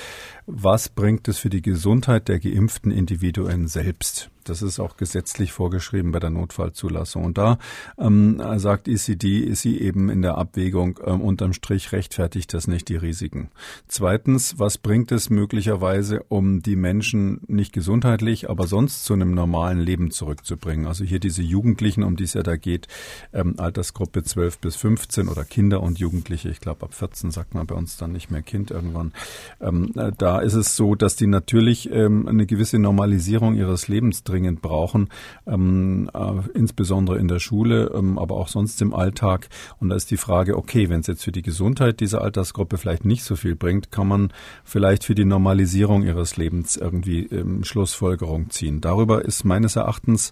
was 0.51 0.89
bringt 0.89 1.27
es 1.27 1.37
für 1.37 1.49
die 1.49 1.61
Gesundheit 1.61 2.27
der 2.27 2.39
geimpften 2.39 2.91
Individuen 2.91 3.67
selbst? 3.67 4.31
Das 4.49 4.63
ist 4.63 4.79
auch 4.79 4.97
gesetzlich 4.97 5.51
vorgeschrieben 5.51 6.11
bei 6.11 6.19
der 6.19 6.31
Notfallzulassung. 6.31 7.23
Und 7.23 7.37
da 7.37 7.59
ähm, 7.99 8.41
sagt 8.55 8.87
ECD, 8.87 9.39
ist 9.39 9.61
sie 9.61 9.79
eben 9.79 10.09
in 10.09 10.23
der 10.23 10.37
Abwägung, 10.37 10.99
ähm, 11.05 11.21
unterm 11.21 11.53
Strich 11.53 11.91
rechtfertigt 11.91 12.53
das 12.53 12.67
nicht 12.67 12.89
die 12.89 12.95
Risiken. 12.95 13.49
Zweitens, 13.87 14.57
was 14.57 14.79
bringt 14.79 15.11
es 15.11 15.29
möglicherweise, 15.29 16.23
um 16.29 16.63
die 16.63 16.75
Menschen 16.75 17.41
nicht 17.47 17.73
gesundheitlich, 17.73 18.49
aber 18.49 18.65
sonst 18.65 19.05
zu 19.05 19.13
einem 19.13 19.35
normalen 19.35 19.79
Leben 19.79 20.09
zurückzubringen? 20.09 20.87
Also 20.87 21.03
hier 21.03 21.19
diese 21.19 21.43
Jugendlichen, 21.43 22.03
um 22.03 22.15
die 22.15 22.23
es 22.23 22.33
ja 22.33 22.41
da 22.41 22.55
geht, 22.55 22.87
ähm, 23.33 23.55
Altersgruppe 23.57 24.23
12 24.23 24.57
bis 24.57 24.75
15 24.77 25.27
oder 25.27 25.43
Kinder 25.43 25.83
und 25.83 25.99
Jugendliche, 25.99 26.49
ich 26.49 26.59
glaube 26.59 26.85
ab 26.85 26.95
14 26.95 27.29
sagt 27.29 27.53
man 27.53 27.67
bei 27.67 27.75
uns 27.75 27.97
dann 27.97 28.13
nicht 28.13 28.31
mehr 28.31 28.41
Kind 28.41 28.71
irgendwann. 28.71 29.13
Ähm, 29.61 29.91
äh, 29.95 30.11
ist 30.39 30.53
es 30.53 30.75
so, 30.75 30.95
dass 30.95 31.15
die 31.15 31.27
natürlich 31.27 31.91
ähm, 31.91 32.27
eine 32.27 32.45
gewisse 32.45 32.79
Normalisierung 32.79 33.55
ihres 33.55 33.87
Lebens 33.87 34.23
dringend 34.23 34.61
brauchen, 34.61 35.09
ähm, 35.47 36.09
äh, 36.13 36.57
insbesondere 36.57 37.17
in 37.17 37.27
der 37.27 37.39
Schule, 37.39 37.91
ähm, 37.93 38.17
aber 38.17 38.35
auch 38.35 38.47
sonst 38.47 38.81
im 38.81 38.93
Alltag. 38.93 39.49
Und 39.79 39.89
da 39.89 39.95
ist 39.95 40.11
die 40.11 40.17
Frage, 40.17 40.57
okay, 40.57 40.89
wenn 40.89 41.01
es 41.01 41.07
jetzt 41.07 41.23
für 41.23 41.31
die 41.31 41.41
Gesundheit 41.41 41.99
dieser 41.99 42.21
Altersgruppe 42.21 42.77
vielleicht 42.77 43.05
nicht 43.05 43.23
so 43.23 43.35
viel 43.35 43.55
bringt, 43.55 43.91
kann 43.91 44.07
man 44.07 44.33
vielleicht 44.63 45.03
für 45.03 45.15
die 45.15 45.25
Normalisierung 45.25 46.03
ihres 46.03 46.37
Lebens 46.37 46.75
irgendwie 46.75 47.25
ähm, 47.25 47.63
Schlussfolgerung 47.63 48.49
ziehen. 48.49 48.81
Darüber 48.81 49.25
ist 49.25 49.43
meines 49.43 49.75
Erachtens 49.75 50.31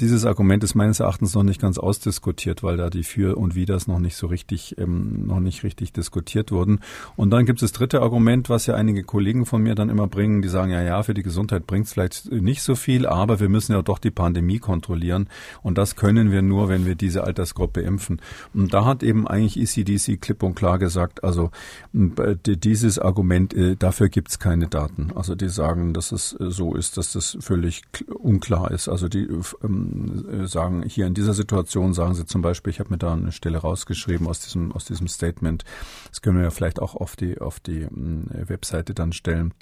dieses 0.00 0.24
Argument 0.24 0.64
ist 0.64 0.74
meines 0.74 1.00
Erachtens 1.00 1.34
noch 1.34 1.42
nicht 1.42 1.60
ganz 1.60 1.78
ausdiskutiert, 1.78 2.62
weil 2.62 2.76
da 2.76 2.90
die 2.90 3.02
Für 3.02 3.36
und 3.36 3.54
Widers 3.54 3.86
noch 3.86 3.98
nicht 3.98 4.16
so 4.16 4.26
richtig, 4.26 4.76
ähm, 4.78 5.26
noch 5.26 5.40
nicht 5.40 5.62
richtig 5.62 5.92
diskutiert 5.92 6.52
wurden. 6.52 6.80
Und 7.16 7.30
dann 7.30 7.44
gibt 7.44 7.62
es 7.62 7.70
das 7.70 7.78
dritte 7.78 8.00
Argument, 8.00 8.48
was 8.48 8.66
ja 8.66 8.74
einige 8.74 9.02
Kollegen 9.02 9.46
von 9.46 9.62
mir 9.62 9.74
dann 9.74 9.90
immer 9.90 10.06
bringen, 10.06 10.42
die 10.42 10.48
sagen, 10.48 10.70
ja, 10.70 10.82
ja, 10.82 11.02
für 11.02 11.14
die 11.14 11.22
Gesundheit 11.22 11.66
bringt 11.66 11.86
es 11.86 11.92
vielleicht 11.92 12.30
nicht 12.32 12.62
so 12.62 12.74
viel, 12.74 13.06
aber 13.06 13.40
wir 13.40 13.48
müssen 13.48 13.72
ja 13.72 13.82
doch 13.82 13.98
die 13.98 14.10
Pandemie 14.10 14.58
kontrollieren. 14.58 15.28
Und 15.62 15.78
das 15.78 15.96
können 15.96 16.32
wir 16.32 16.42
nur, 16.42 16.68
wenn 16.68 16.86
wir 16.86 16.94
diese 16.94 17.24
Altersgruppe 17.24 17.80
impfen. 17.80 18.20
Und 18.54 18.72
da 18.72 18.84
hat 18.84 19.02
eben 19.02 19.28
eigentlich 19.28 19.60
ECDC 19.60 20.20
klipp 20.20 20.42
und 20.42 20.54
klar 20.54 20.78
gesagt, 20.78 21.22
also 21.24 21.50
dieses 21.92 22.98
Argument, 22.98 23.54
äh, 23.54 23.76
dafür 23.76 24.08
gibt 24.08 24.30
es 24.30 24.38
keine 24.38 24.68
Daten. 24.68 25.12
Also 25.14 25.34
die 25.34 25.48
sagen, 25.48 25.92
dass 25.92 26.12
es 26.12 26.36
äh, 26.40 26.50
so 26.50 26.74
ist, 26.74 26.96
dass 26.96 27.12
das 27.12 27.36
völlig 27.40 27.82
unklar 28.08 28.70
ist. 28.70 28.88
Also 28.88 29.08
die 29.08 29.28
ähm, 29.62 29.89
äh, 29.90 30.46
sagen, 30.46 30.82
hier 30.82 31.06
in 31.06 31.14
dieser 31.14 31.34
Situation 31.34 31.94
sagen 31.94 32.14
sie 32.14 32.26
zum 32.26 32.42
Beispiel, 32.42 32.70
ich 32.70 32.80
habe 32.80 32.90
mir 32.90 32.98
da 32.98 33.12
eine 33.12 33.32
Stelle 33.32 33.58
rausgeschrieben 33.58 34.26
aus 34.26 34.40
diesem, 34.40 34.72
aus 34.72 34.84
diesem 34.84 35.08
Statement. 35.08 35.64
Das 36.08 36.22
können 36.22 36.36
wir 36.36 36.44
ja 36.44 36.50
vielleicht 36.50 36.80
auch 36.80 36.94
auf 36.94 37.16
die, 37.16 37.40
auf 37.40 37.60
die 37.60 37.82
äh, 37.82 38.48
Webseite 38.48 38.94
dann 38.94 39.12
stellen. 39.12 39.54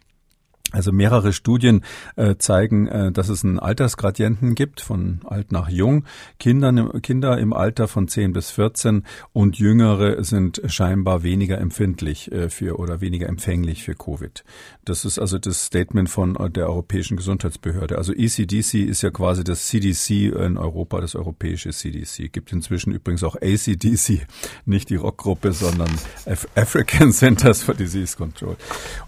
Also 0.71 0.93
mehrere 0.93 1.33
Studien 1.33 1.83
äh, 2.17 2.37
zeigen, 2.37 2.89
äh, 2.89 3.11
dass 3.11 3.31
es 3.31 3.43
einen 3.43 3.59
Altersgradienten 3.59 4.55
gibt, 4.55 4.83
von 4.83 5.21
alt 5.25 5.51
nach 5.51 5.71
jung. 5.71 6.05
Kinder, 6.39 7.01
Kinder 7.01 7.39
im 7.39 7.55
Alter 7.55 7.89
von 7.89 8.07
10 8.07 8.35
bis 8.35 8.51
14 8.51 9.05
und 9.33 9.59
Jüngere 9.59 10.23
sind 10.23 10.61
scheinbar 10.67 11.23
weniger 11.23 11.57
empfindlich 11.59 12.31
äh, 12.33 12.51
für 12.51 12.79
oder 12.79 13.01
weniger 13.01 13.29
empfänglich 13.29 13.83
für 13.83 13.95
Covid. 13.95 14.45
Das 14.85 15.07
ist 15.07 15.19
also 15.19 15.39
das 15.39 15.65
Statement 15.65 16.11
von 16.11 16.37
äh, 16.37 16.51
der 16.51 16.67
Europäischen 16.67 17.17
Gesundheitsbehörde. 17.17 17.97
Also 17.97 18.13
ECDC 18.13 18.75
ist 18.75 19.01
ja 19.01 19.11
quasi 19.11 19.45
das 19.45 19.69
CDC 19.69 20.35
in 20.35 20.59
Europa, 20.59 21.01
das 21.01 21.15
europäische 21.15 21.71
CDC. 21.71 22.31
Gibt 22.31 22.53
inzwischen 22.53 22.93
übrigens 22.93 23.25
auch 23.25 23.37
ACDC, 23.37 24.27
nicht 24.67 24.91
die 24.91 24.97
Rockgruppe, 24.97 25.53
sondern 25.53 25.89
Af 26.27 26.47
African 26.55 27.11
Centers 27.13 27.63
for 27.63 27.75
Disease 27.75 28.19
Control. 28.19 28.57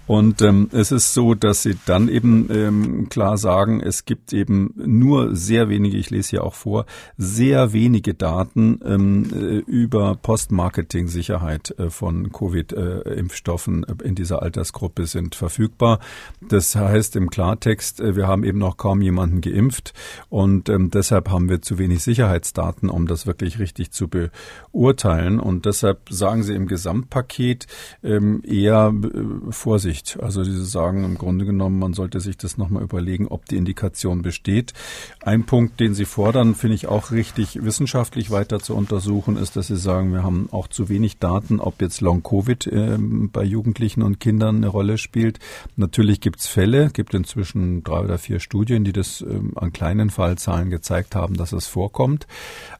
Und 0.07 0.41
ähm, 0.41 0.71
es 0.73 0.91
ist 0.91 1.13
so, 1.13 1.35
dass 1.35 1.50
dass 1.51 1.65
sie 1.65 1.77
dann 1.85 2.09
eben 2.09 2.49
ähm, 2.49 3.09
klar 3.09 3.37
sagen, 3.37 3.81
es 3.81 4.05
gibt 4.05 4.33
eben 4.33 4.73
nur 4.77 5.35
sehr 5.35 5.69
wenige, 5.69 5.97
ich 5.97 6.09
lese 6.09 6.31
hier 6.31 6.45
auch 6.45 6.55
vor, 6.55 6.87
sehr 7.19 7.73
wenige 7.73 8.15
Daten 8.15 8.79
ähm, 8.85 9.27
äh, 9.35 9.57
über 9.69 10.15
Postmarketing-Sicherheit 10.15 11.75
äh, 11.77 11.91
von 11.91 12.31
Covid-Impfstoffen 12.31 13.83
äh, 13.83 14.05
in 14.05 14.15
dieser 14.15 14.43
Altersgruppe 14.43 15.07
sind 15.07 15.35
verfügbar. 15.35 15.99
Das 16.41 16.77
heißt 16.77 17.17
im 17.17 17.31
Klartext, 17.31 17.99
wir 17.99 18.29
haben 18.29 18.45
eben 18.45 18.59
noch 18.59 18.77
kaum 18.77 19.03
jemanden 19.03 19.41
geimpft 19.41 19.93
und 20.29 20.69
ähm, 20.69 20.91
deshalb 20.91 21.31
haben 21.31 21.49
wir 21.49 21.63
zu 21.63 21.79
wenig 21.79 22.05
Sicherheitsdaten, 22.05 22.89
um 22.89 23.09
das 23.09 23.27
wirklich 23.27 23.59
richtig 23.59 23.91
zu 23.91 24.07
beurteilen. 24.07 25.41
Und 25.41 25.67
deshalb 25.67 26.11
sagen 26.11 26.45
sie 26.45 26.55
im 26.55 26.69
Gesamtpaket 26.69 27.67
ähm, 28.05 28.41
eher 28.47 28.95
äh, 29.03 29.51
Vorsicht. 29.51 30.17
Also 30.23 30.45
sie 30.45 30.65
sagen 30.65 31.03
im 31.03 31.19
Grunde 31.19 31.40
Grunde 31.41 31.53
genommen, 31.53 31.79
man 31.79 31.95
sollte 31.95 32.21
sich 32.21 32.37
das 32.37 32.59
nochmal 32.59 32.83
überlegen, 32.83 33.27
ob 33.29 33.47
die 33.47 33.57
Indikation 33.57 34.23
besteht. 34.23 34.75
Ein 35.23 35.45
Punkt, 35.45 35.81
den 35.81 35.95
Sie 35.95 36.05
fordern, 36.05 36.55
finde 36.55 36.75
ich 36.75 36.87
auch 36.87 37.13
richtig 37.13 37.65
wissenschaftlich 37.65 38.31
weiter 38.31 38.61
zu 38.61 38.75
untersuchen, 38.75 39.37
ist, 39.37 39.57
dass 39.57 39.69
Sie 39.69 39.77
sagen, 39.77 40.13
wir 40.13 40.23
haben 40.23 40.49
auch 40.53 40.69
zu 40.69 40.89
wenig 40.89 41.19
Daten, 41.19 41.61
ob 41.61 41.81
jetzt 41.81 42.01
Long-Covid 42.03 42.67
äh, 42.67 42.99
bei 42.99 43.43
Jugendlichen 43.43 44.03
und 44.03 44.21
Kindern 44.21 44.57
eine 44.57 44.69
Rolle 44.69 44.99
spielt. 44.99 45.39
Natürlich 45.77 46.21
gibt 46.21 46.41
es 46.41 46.47
Fälle, 46.47 46.91
gibt 46.91 47.15
inzwischen 47.15 47.83
drei 47.85 48.01
oder 48.01 48.19
vier 48.19 48.41
Studien, 48.41 48.85
die 48.85 48.93
das 48.93 49.23
äh, 49.23 49.41
an 49.55 49.73
kleinen 49.73 50.11
Fallzahlen 50.11 50.69
gezeigt 50.69 51.15
haben, 51.15 51.37
dass 51.37 51.53
es 51.53 51.67
vorkommt. 51.67 52.27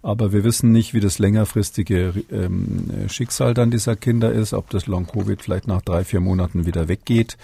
Aber 0.03 0.33
wir 0.33 0.45
wissen 0.45 0.71
nicht, 0.73 0.93
wie 0.93 1.01
das 1.01 1.19
längerfristige 1.19 2.13
ähm, 2.31 3.09
Schicksal 3.09 3.55
dann 3.55 3.71
dieser 3.71 3.97
Kinder 3.97 4.33
ist, 4.33 4.53
ob 4.53 4.69
das 4.71 4.87
Long-Covid 4.87 5.41
vielleicht 5.41 5.67
nach 5.67 5.83
drei, 5.83 6.05
vier 6.05 6.21
Monaten 6.21 6.67
wieder 6.67 6.89
weggeht. 6.89 7.39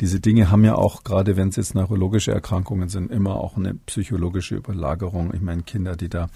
Diese 0.00 0.20
Dinge 0.20 0.49
haben 0.50 0.64
ja 0.64 0.74
auch, 0.74 1.04
gerade 1.04 1.36
wenn 1.36 1.48
es 1.48 1.56
jetzt 1.56 1.74
neurologische 1.74 2.32
Erkrankungen 2.32 2.88
sind, 2.88 3.10
immer 3.10 3.36
auch 3.36 3.56
eine 3.56 3.74
psychologische 3.74 4.56
Überlagerung. 4.56 5.32
Ich 5.34 5.40
meine, 5.40 5.62
Kinder, 5.62 5.96
die 5.96 6.08
da 6.08 6.28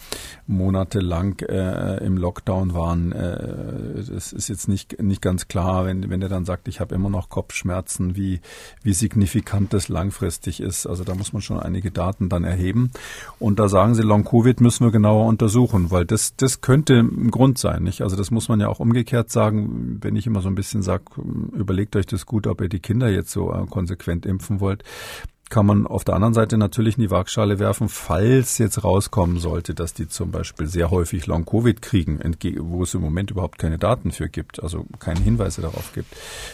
monatelang 0.46 1.38
äh, 1.40 2.04
im 2.04 2.16
Lockdown 2.16 2.74
waren, 2.74 3.12
äh, 3.12 4.04
das 4.08 4.32
ist 4.32 4.48
jetzt 4.48 4.68
nicht, 4.68 5.02
nicht 5.02 5.22
ganz 5.22 5.48
klar, 5.48 5.86
wenn, 5.86 6.10
wenn 6.10 6.20
der 6.20 6.28
dann 6.28 6.44
sagt, 6.44 6.68
ich 6.68 6.80
habe 6.80 6.94
immer 6.94 7.10
noch 7.10 7.28
Kopfschmerzen, 7.28 8.16
wie, 8.16 8.40
wie 8.82 8.92
signifikant 8.92 9.72
das 9.72 9.88
langfristig 9.88 10.60
ist. 10.60 10.86
Also 10.86 11.04
da 11.04 11.14
muss 11.14 11.32
man 11.32 11.42
schon 11.42 11.60
einige 11.60 11.90
Daten 11.90 12.28
dann 12.28 12.44
erheben. 12.44 12.90
Und 13.38 13.58
da 13.58 13.68
sagen 13.68 13.94
sie, 13.94 14.02
Long-Covid 14.02 14.60
müssen 14.60 14.84
wir 14.84 14.92
genauer 14.92 15.26
untersuchen, 15.26 15.90
weil 15.90 16.04
das, 16.04 16.36
das 16.36 16.60
könnte 16.60 16.98
ein 16.98 17.30
Grund 17.30 17.58
sein. 17.58 17.82
Nicht? 17.82 18.02
Also 18.02 18.16
das 18.16 18.30
muss 18.30 18.48
man 18.48 18.60
ja 18.60 18.68
auch 18.68 18.80
umgekehrt 18.80 19.30
sagen, 19.30 19.98
wenn 20.00 20.16
ich 20.16 20.26
immer 20.26 20.40
so 20.40 20.48
ein 20.48 20.54
bisschen 20.54 20.82
sage, 20.82 21.04
überlegt 21.52 21.96
euch 21.96 22.06
das 22.06 22.26
gut, 22.26 22.46
ob 22.46 22.60
ihr 22.60 22.68
die 22.68 22.80
Kinder 22.80 23.08
jetzt 23.08 23.30
so 23.30 23.52
äh, 23.52 23.66
konsequent 24.04 24.26
impfen 24.26 24.60
wollt, 24.60 24.82
kann 25.50 25.66
man 25.66 25.86
auf 25.86 26.04
der 26.04 26.14
anderen 26.14 26.34
Seite 26.34 26.56
natürlich 26.56 26.96
in 26.96 27.02
die 27.02 27.10
Waagschale 27.10 27.58
werfen, 27.58 27.88
falls 27.88 28.58
jetzt 28.58 28.82
rauskommen 28.82 29.38
sollte, 29.38 29.74
dass 29.74 29.92
die 29.94 30.08
zum 30.08 30.30
Beispiel 30.30 30.66
sehr 30.66 30.90
häufig 30.90 31.26
Long-Covid 31.26 31.82
kriegen, 31.82 32.18
wo 32.58 32.82
es 32.82 32.94
im 32.94 33.02
Moment 33.02 33.30
überhaupt 33.30 33.58
keine 33.58 33.78
Daten 33.78 34.10
für 34.10 34.28
gibt, 34.28 34.62
also 34.62 34.86
keine 34.98 35.20
Hinweise 35.20 35.60
darauf 35.60 35.92
gibt. 35.92 36.08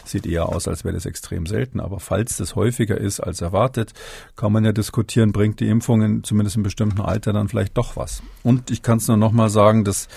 Sieht 0.05 0.27
eher 0.27 0.49
aus, 0.49 0.67
als 0.67 0.85
wäre 0.85 0.95
das 0.95 1.07
extrem 1.07 1.47
selten. 1.47 1.81
Aber 1.81 2.01
falls 2.01 2.37
das 2.37 2.57
häufiger 2.57 2.99
ist 2.99 3.21
als 3.21 3.41
erwartet, 3.41 3.93
kann 4.37 4.53
man 4.53 4.65
ja 4.65 4.73
diskutieren, 4.73 5.33
bringt 5.33 5.61
die 5.61 5.69
Impfung 5.69 6.03
in, 6.03 6.25
zumindest 6.25 6.57
im 6.57 6.63
bestimmten 6.63 7.01
Alter 7.01 7.33
dann 7.33 7.49
vielleicht 7.49 7.77
doch 7.79 7.97
was. 7.97 8.23
Und 8.43 8.71
ich 8.71 8.83
kann 8.83 8.99
es 8.99 9.09
nur 9.09 9.17
noch 9.17 9.33
mal 9.33 9.51
sagen, 9.51 9.85
das 9.85 10.09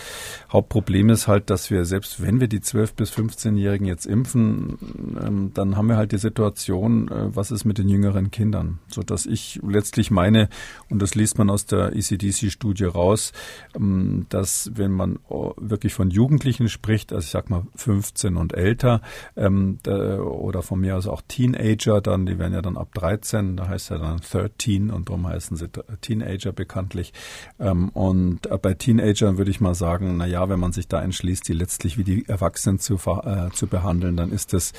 Hauptproblem 0.51 1.09
ist 1.09 1.27
halt, 1.27 1.49
dass 1.49 1.69
wir 1.69 1.85
selbst 1.85 2.21
wenn 2.21 2.39
wir 2.39 2.47
die 2.47 2.59
12- 2.59 2.95
bis 2.95 3.11
15-Jährigen 3.11 3.85
jetzt 3.85 4.05
impfen, 4.05 4.77
ähm, 5.21 5.51
dann 5.53 5.77
haben 5.77 5.87
wir 5.87 5.97
halt 5.97 6.11
die 6.11 6.17
Situation, 6.17 7.07
äh, 7.09 7.35
was 7.35 7.51
ist 7.51 7.65
mit 7.65 7.77
den 7.77 7.87
jüngeren 7.87 8.31
Kindern? 8.31 8.62
Kindern, 8.63 8.79
so 8.87 9.03
dass 9.03 9.25
ich 9.25 9.59
letztlich 9.63 10.11
meine, 10.11 10.49
und 10.89 11.01
das 11.01 11.15
liest 11.15 11.37
man 11.37 11.49
aus 11.49 11.65
der 11.65 11.95
ECDC-Studie 11.95 12.85
raus, 12.85 13.33
ähm, 13.75 14.25
dass 14.29 14.71
wenn 14.75 14.91
man 14.91 15.19
oh, 15.29 15.53
wirklich 15.57 15.93
von 15.93 16.09
Jugendlichen 16.09 16.69
spricht, 16.69 17.13
also 17.13 17.25
ich 17.25 17.31
sag 17.31 17.49
mal 17.49 17.63
15 17.75 18.37
und 18.37 18.53
älter, 18.53 19.01
ähm, 19.35 19.79
oder 19.85 20.61
von 20.61 20.79
mir 20.79 20.97
aus 20.97 21.07
auch 21.07 21.21
Teenager, 21.27 22.01
dann, 22.01 22.25
die 22.25 22.39
werden 22.39 22.53
ja 22.53 22.61
dann 22.61 22.77
ab 22.77 22.93
13, 22.93 23.57
da 23.57 23.67
heißt 23.67 23.89
ja 23.89 23.97
dann 23.97 24.19
13 24.19 24.91
und 24.91 25.09
darum 25.09 25.27
heißen 25.27 25.57
sie 25.57 25.69
Teenager 26.01 26.51
bekanntlich. 26.51 27.13
Ähm, 27.59 27.89
und 27.89 28.41
bei 28.61 28.73
Teenagern 28.73 29.37
würde 29.37 29.51
ich 29.51 29.61
mal 29.61 29.75
sagen, 29.75 30.17
na 30.17 30.25
ja, 30.25 30.49
wenn 30.49 30.59
man 30.59 30.71
sich 30.71 30.87
da 30.87 31.01
entschließt, 31.01 31.47
die 31.47 31.53
letztlich 31.53 31.97
wie 31.97 32.03
die 32.03 32.27
Erwachsenen 32.27 32.79
zu, 32.79 32.95
äh, 32.95 33.49
zu 33.53 33.67
behandeln, 33.67 34.17
dann 34.17 34.31
ist 34.31 34.53
das 34.53 34.73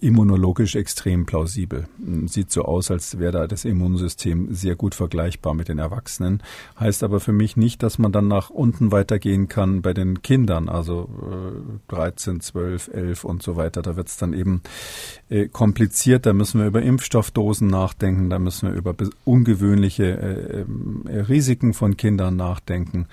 immunologisch 0.00 0.74
extrem 0.74 1.26
plausibel. 1.26 1.88
Sieht 2.26 2.50
so 2.50 2.64
aus, 2.64 2.89
als 2.90 3.18
wäre 3.18 3.32
da 3.32 3.46
das 3.46 3.64
Immunsystem 3.64 4.54
sehr 4.54 4.76
gut 4.76 4.94
vergleichbar 4.94 5.54
mit 5.54 5.68
den 5.68 5.78
Erwachsenen. 5.78 6.42
Heißt 6.78 7.02
aber 7.02 7.20
für 7.20 7.32
mich 7.32 7.56
nicht, 7.56 7.82
dass 7.82 7.98
man 7.98 8.12
dann 8.12 8.28
nach 8.28 8.50
unten 8.50 8.92
weitergehen 8.92 9.48
kann 9.48 9.82
bei 9.82 9.94
den 9.94 10.22
Kindern, 10.22 10.68
also 10.68 11.08
äh, 11.88 11.92
13, 11.92 12.40
12, 12.40 12.90
11 12.92 13.24
und 13.24 13.42
so 13.42 13.56
weiter. 13.56 13.82
Da 13.82 13.96
wird 13.96 14.08
es 14.08 14.16
dann 14.16 14.32
eben 14.32 14.62
äh, 15.28 15.48
kompliziert. 15.48 16.26
Da 16.26 16.32
müssen 16.32 16.60
wir 16.60 16.66
über 16.66 16.82
Impfstoffdosen 16.82 17.68
nachdenken, 17.68 18.30
da 18.30 18.38
müssen 18.38 18.68
wir 18.68 18.76
über 18.76 18.94
ungewöhnliche 19.24 20.04
äh, 20.04 21.10
äh, 21.10 21.20
Risiken 21.20 21.74
von 21.74 21.96
Kindern 21.96 22.36
nachdenken. 22.36 23.06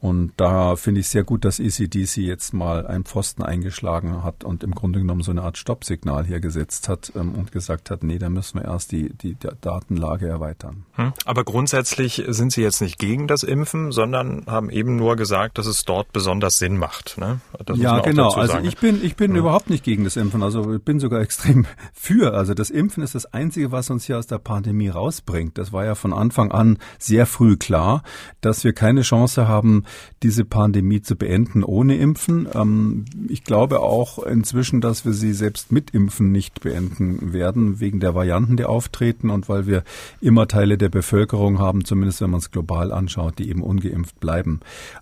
Und 0.00 0.32
da 0.38 0.76
finde 0.76 1.02
ich 1.02 1.08
sehr 1.08 1.24
gut, 1.24 1.44
dass 1.44 1.60
ECDC 1.60 2.18
jetzt 2.18 2.54
mal 2.54 2.86
einen 2.86 3.04
Pfosten 3.04 3.42
eingeschlagen 3.42 4.24
hat 4.24 4.44
und 4.44 4.64
im 4.64 4.74
Grunde 4.74 4.98
genommen 4.98 5.20
so 5.20 5.30
eine 5.30 5.42
Art 5.42 5.58
Stoppsignal 5.58 6.24
hier 6.24 6.40
gesetzt 6.40 6.88
hat 6.88 7.12
ähm, 7.14 7.34
und 7.34 7.52
gesagt 7.52 7.90
hat, 7.90 8.02
nee, 8.02 8.18
da 8.18 8.30
müssen 8.30 8.60
wir 8.60 8.64
erst 8.64 8.92
die, 8.92 9.10
die, 9.12 9.34
die 9.34 9.48
Datenlage 9.60 10.26
erweitern. 10.26 10.84
Hm. 10.92 11.12
Aber 11.26 11.44
grundsätzlich 11.44 12.24
sind 12.28 12.50
Sie 12.52 12.62
jetzt 12.62 12.80
nicht 12.80 12.98
gegen 12.98 13.26
das 13.26 13.42
Impfen, 13.42 13.92
sondern 13.92 14.46
haben 14.46 14.70
eben 14.70 14.96
nur 14.96 15.16
gesagt, 15.16 15.58
dass 15.58 15.66
es 15.66 15.84
dort 15.84 16.12
besonders 16.12 16.58
Sinn 16.58 16.78
macht. 16.78 17.18
Ne? 17.18 17.40
ja, 17.74 17.98
genau. 18.00 18.30
Also 18.30 18.58
ich 18.60 18.78
bin, 18.78 19.04
ich 19.04 19.16
bin 19.16 19.32
hm. 19.32 19.36
überhaupt 19.36 19.68
nicht 19.68 19.84
gegen 19.84 20.04
das 20.04 20.16
Impfen. 20.16 20.42
Also 20.42 20.76
ich 20.76 20.82
bin 20.82 20.98
sogar 20.98 21.20
extrem 21.30 21.66
für. 21.92 22.32
Also 22.32 22.54
das 22.54 22.70
Impfen 22.70 23.02
ist 23.02 23.14
das 23.14 23.26
Einzige, 23.26 23.70
was 23.70 23.90
uns 23.90 24.06
hier 24.06 24.16
aus 24.16 24.26
der 24.26 24.38
Pandemie 24.38 24.88
rausbringt. 24.88 25.58
Das 25.58 25.74
war 25.74 25.84
ja 25.84 25.94
von 25.94 26.14
Anfang 26.14 26.52
an 26.52 26.78
sehr 26.98 27.26
früh 27.26 27.58
klar, 27.58 28.02
dass 28.40 28.64
wir 28.64 28.72
keine 28.72 29.02
Chance 29.02 29.46
haben, 29.46 29.84
diese 30.22 30.44
Pandemie 30.44 31.02
zu 31.02 31.16
beenden 31.16 31.64
ohne 31.64 31.96
Impfen. 31.96 32.48
Ähm, 32.52 33.04
ich 33.28 33.44
glaube 33.44 33.80
auch 33.80 34.18
inzwischen, 34.18 34.80
dass 34.80 35.04
wir 35.04 35.12
sie 35.12 35.32
selbst 35.32 35.72
mit 35.72 35.90
Impfen 35.90 36.32
nicht 36.32 36.60
beenden 36.60 37.32
werden, 37.32 37.80
wegen 37.80 38.00
der 38.00 38.14
Varianten, 38.14 38.56
die 38.56 38.64
auftreten 38.64 39.30
und 39.30 39.48
weil 39.48 39.66
wir 39.66 39.84
immer 40.20 40.48
Teile 40.48 40.78
der 40.78 40.88
Bevölkerung 40.88 41.58
haben, 41.58 41.84
zumindest 41.84 42.20
wenn 42.20 42.30
man 42.30 42.40
es 42.40 42.50
global 42.50 42.92
anschaut, 42.92 43.38
die 43.38 43.48
eben 43.48 43.62
ungeimpft 43.62 44.20
bleiben. 44.20 44.60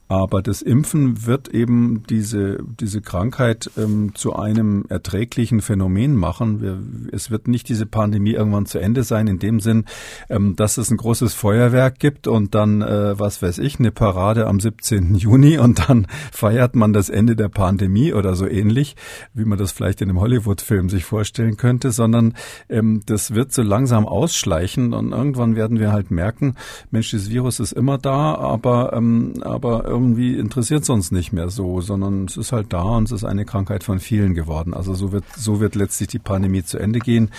Aber 0.08 0.40
das 0.40 0.62
Impfen 0.62 1.26
wird 1.26 1.48
eben 1.48 2.04
diese, 2.08 2.58
diese 2.80 3.02
Krankheit 3.02 3.70
ähm, 3.76 4.14
zu 4.14 4.34
einem 4.34 4.86
erträglichen 4.88 5.60
Phänomen 5.60 6.16
machen. 6.16 6.62
Wir, 6.62 6.78
es 7.12 7.30
wird 7.30 7.46
nicht 7.46 7.68
diese 7.68 7.84
Pandemie 7.84 8.32
irgendwann 8.32 8.64
zu 8.64 8.78
Ende 8.78 9.02
sein, 9.02 9.26
in 9.26 9.38
dem 9.38 9.60
Sinn, 9.60 9.84
ähm, 10.30 10.56
dass 10.56 10.78
es 10.78 10.90
ein 10.90 10.96
großes 10.96 11.34
Feuerwerk 11.34 11.98
gibt 11.98 12.26
und 12.26 12.54
dann, 12.54 12.80
äh, 12.80 13.18
was 13.18 13.42
weiß 13.42 13.58
ich, 13.58 13.78
eine 13.78 13.90
Parade 13.90 14.46
am 14.46 14.60
17. 14.78 15.14
Juni 15.16 15.58
und 15.58 15.88
dann 15.88 16.06
feiert 16.32 16.76
man 16.76 16.92
das 16.92 17.08
Ende 17.08 17.36
der 17.36 17.48
Pandemie 17.48 18.12
oder 18.12 18.34
so 18.34 18.46
ähnlich, 18.46 18.96
wie 19.34 19.44
man 19.44 19.58
das 19.58 19.72
vielleicht 19.72 20.00
in 20.00 20.08
einem 20.08 20.20
Hollywood-Film 20.20 20.88
sich 20.88 21.04
vorstellen 21.04 21.56
könnte, 21.56 21.90
sondern 21.90 22.34
ähm, 22.68 23.02
das 23.06 23.34
wird 23.34 23.52
so 23.52 23.62
langsam 23.62 24.06
ausschleichen 24.06 24.92
und 24.92 25.12
irgendwann 25.12 25.56
werden 25.56 25.80
wir 25.80 25.92
halt 25.92 26.10
merken, 26.10 26.54
Mensch, 26.90 27.10
das 27.10 27.30
Virus 27.30 27.60
ist 27.60 27.72
immer 27.72 27.98
da, 27.98 28.34
aber, 28.34 28.92
ähm, 28.92 29.34
aber 29.42 29.84
irgendwie 29.84 30.36
interessiert 30.36 30.82
es 30.82 30.90
uns 30.90 31.10
nicht 31.10 31.32
mehr 31.32 31.50
so, 31.50 31.80
sondern 31.80 32.26
es 32.26 32.36
ist 32.36 32.52
halt 32.52 32.72
da 32.72 32.82
und 32.82 33.04
es 33.04 33.12
ist 33.12 33.24
eine 33.24 33.44
Krankheit 33.44 33.82
von 33.84 33.98
vielen 33.98 34.34
geworden. 34.34 34.74
Also 34.74 34.94
so 34.94 35.12
wird, 35.12 35.24
so 35.36 35.60
wird 35.60 35.74
letztlich 35.74 36.08
die 36.08 36.18
Pandemie 36.18 36.62
zu 36.62 36.78
Ende 36.78 37.00
gehen. 37.00 37.30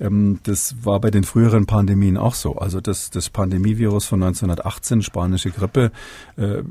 Ähm, 0.00 0.40
das 0.42 0.74
war 0.82 1.00
bei 1.00 1.10
den 1.10 1.24
früheren 1.24 1.66
Pandemien 1.66 2.16
auch 2.16 2.34
so. 2.34 2.56
Also 2.56 2.80
das, 2.80 3.10
das 3.10 3.30
Pandemievirus 3.30 4.06
von 4.06 4.22
1918, 4.22 5.02
spanische 5.02 5.50
Grippe, 5.50 5.92
äh, 6.36 6.62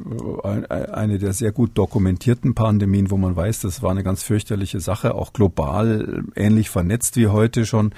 eine 0.44 1.20
der 1.20 1.34
sehr 1.34 1.52
gut 1.52 1.72
dokumentierten 1.76 2.56
Pandemien, 2.56 3.12
wo 3.12 3.18
man 3.18 3.36
weiß, 3.36 3.62
das 3.62 3.82
war 3.82 3.92
eine 3.92 4.04
ganz 4.04 4.24
fürchterliche 4.24 4.80
Sache, 4.80 5.16
auch 5.16 5.34
global 5.34 6.24
ähnlich 6.36 6.70
vernetzt 6.70 7.16
wie 7.18 7.28
heute 7.28 7.66
schon. 7.66 7.92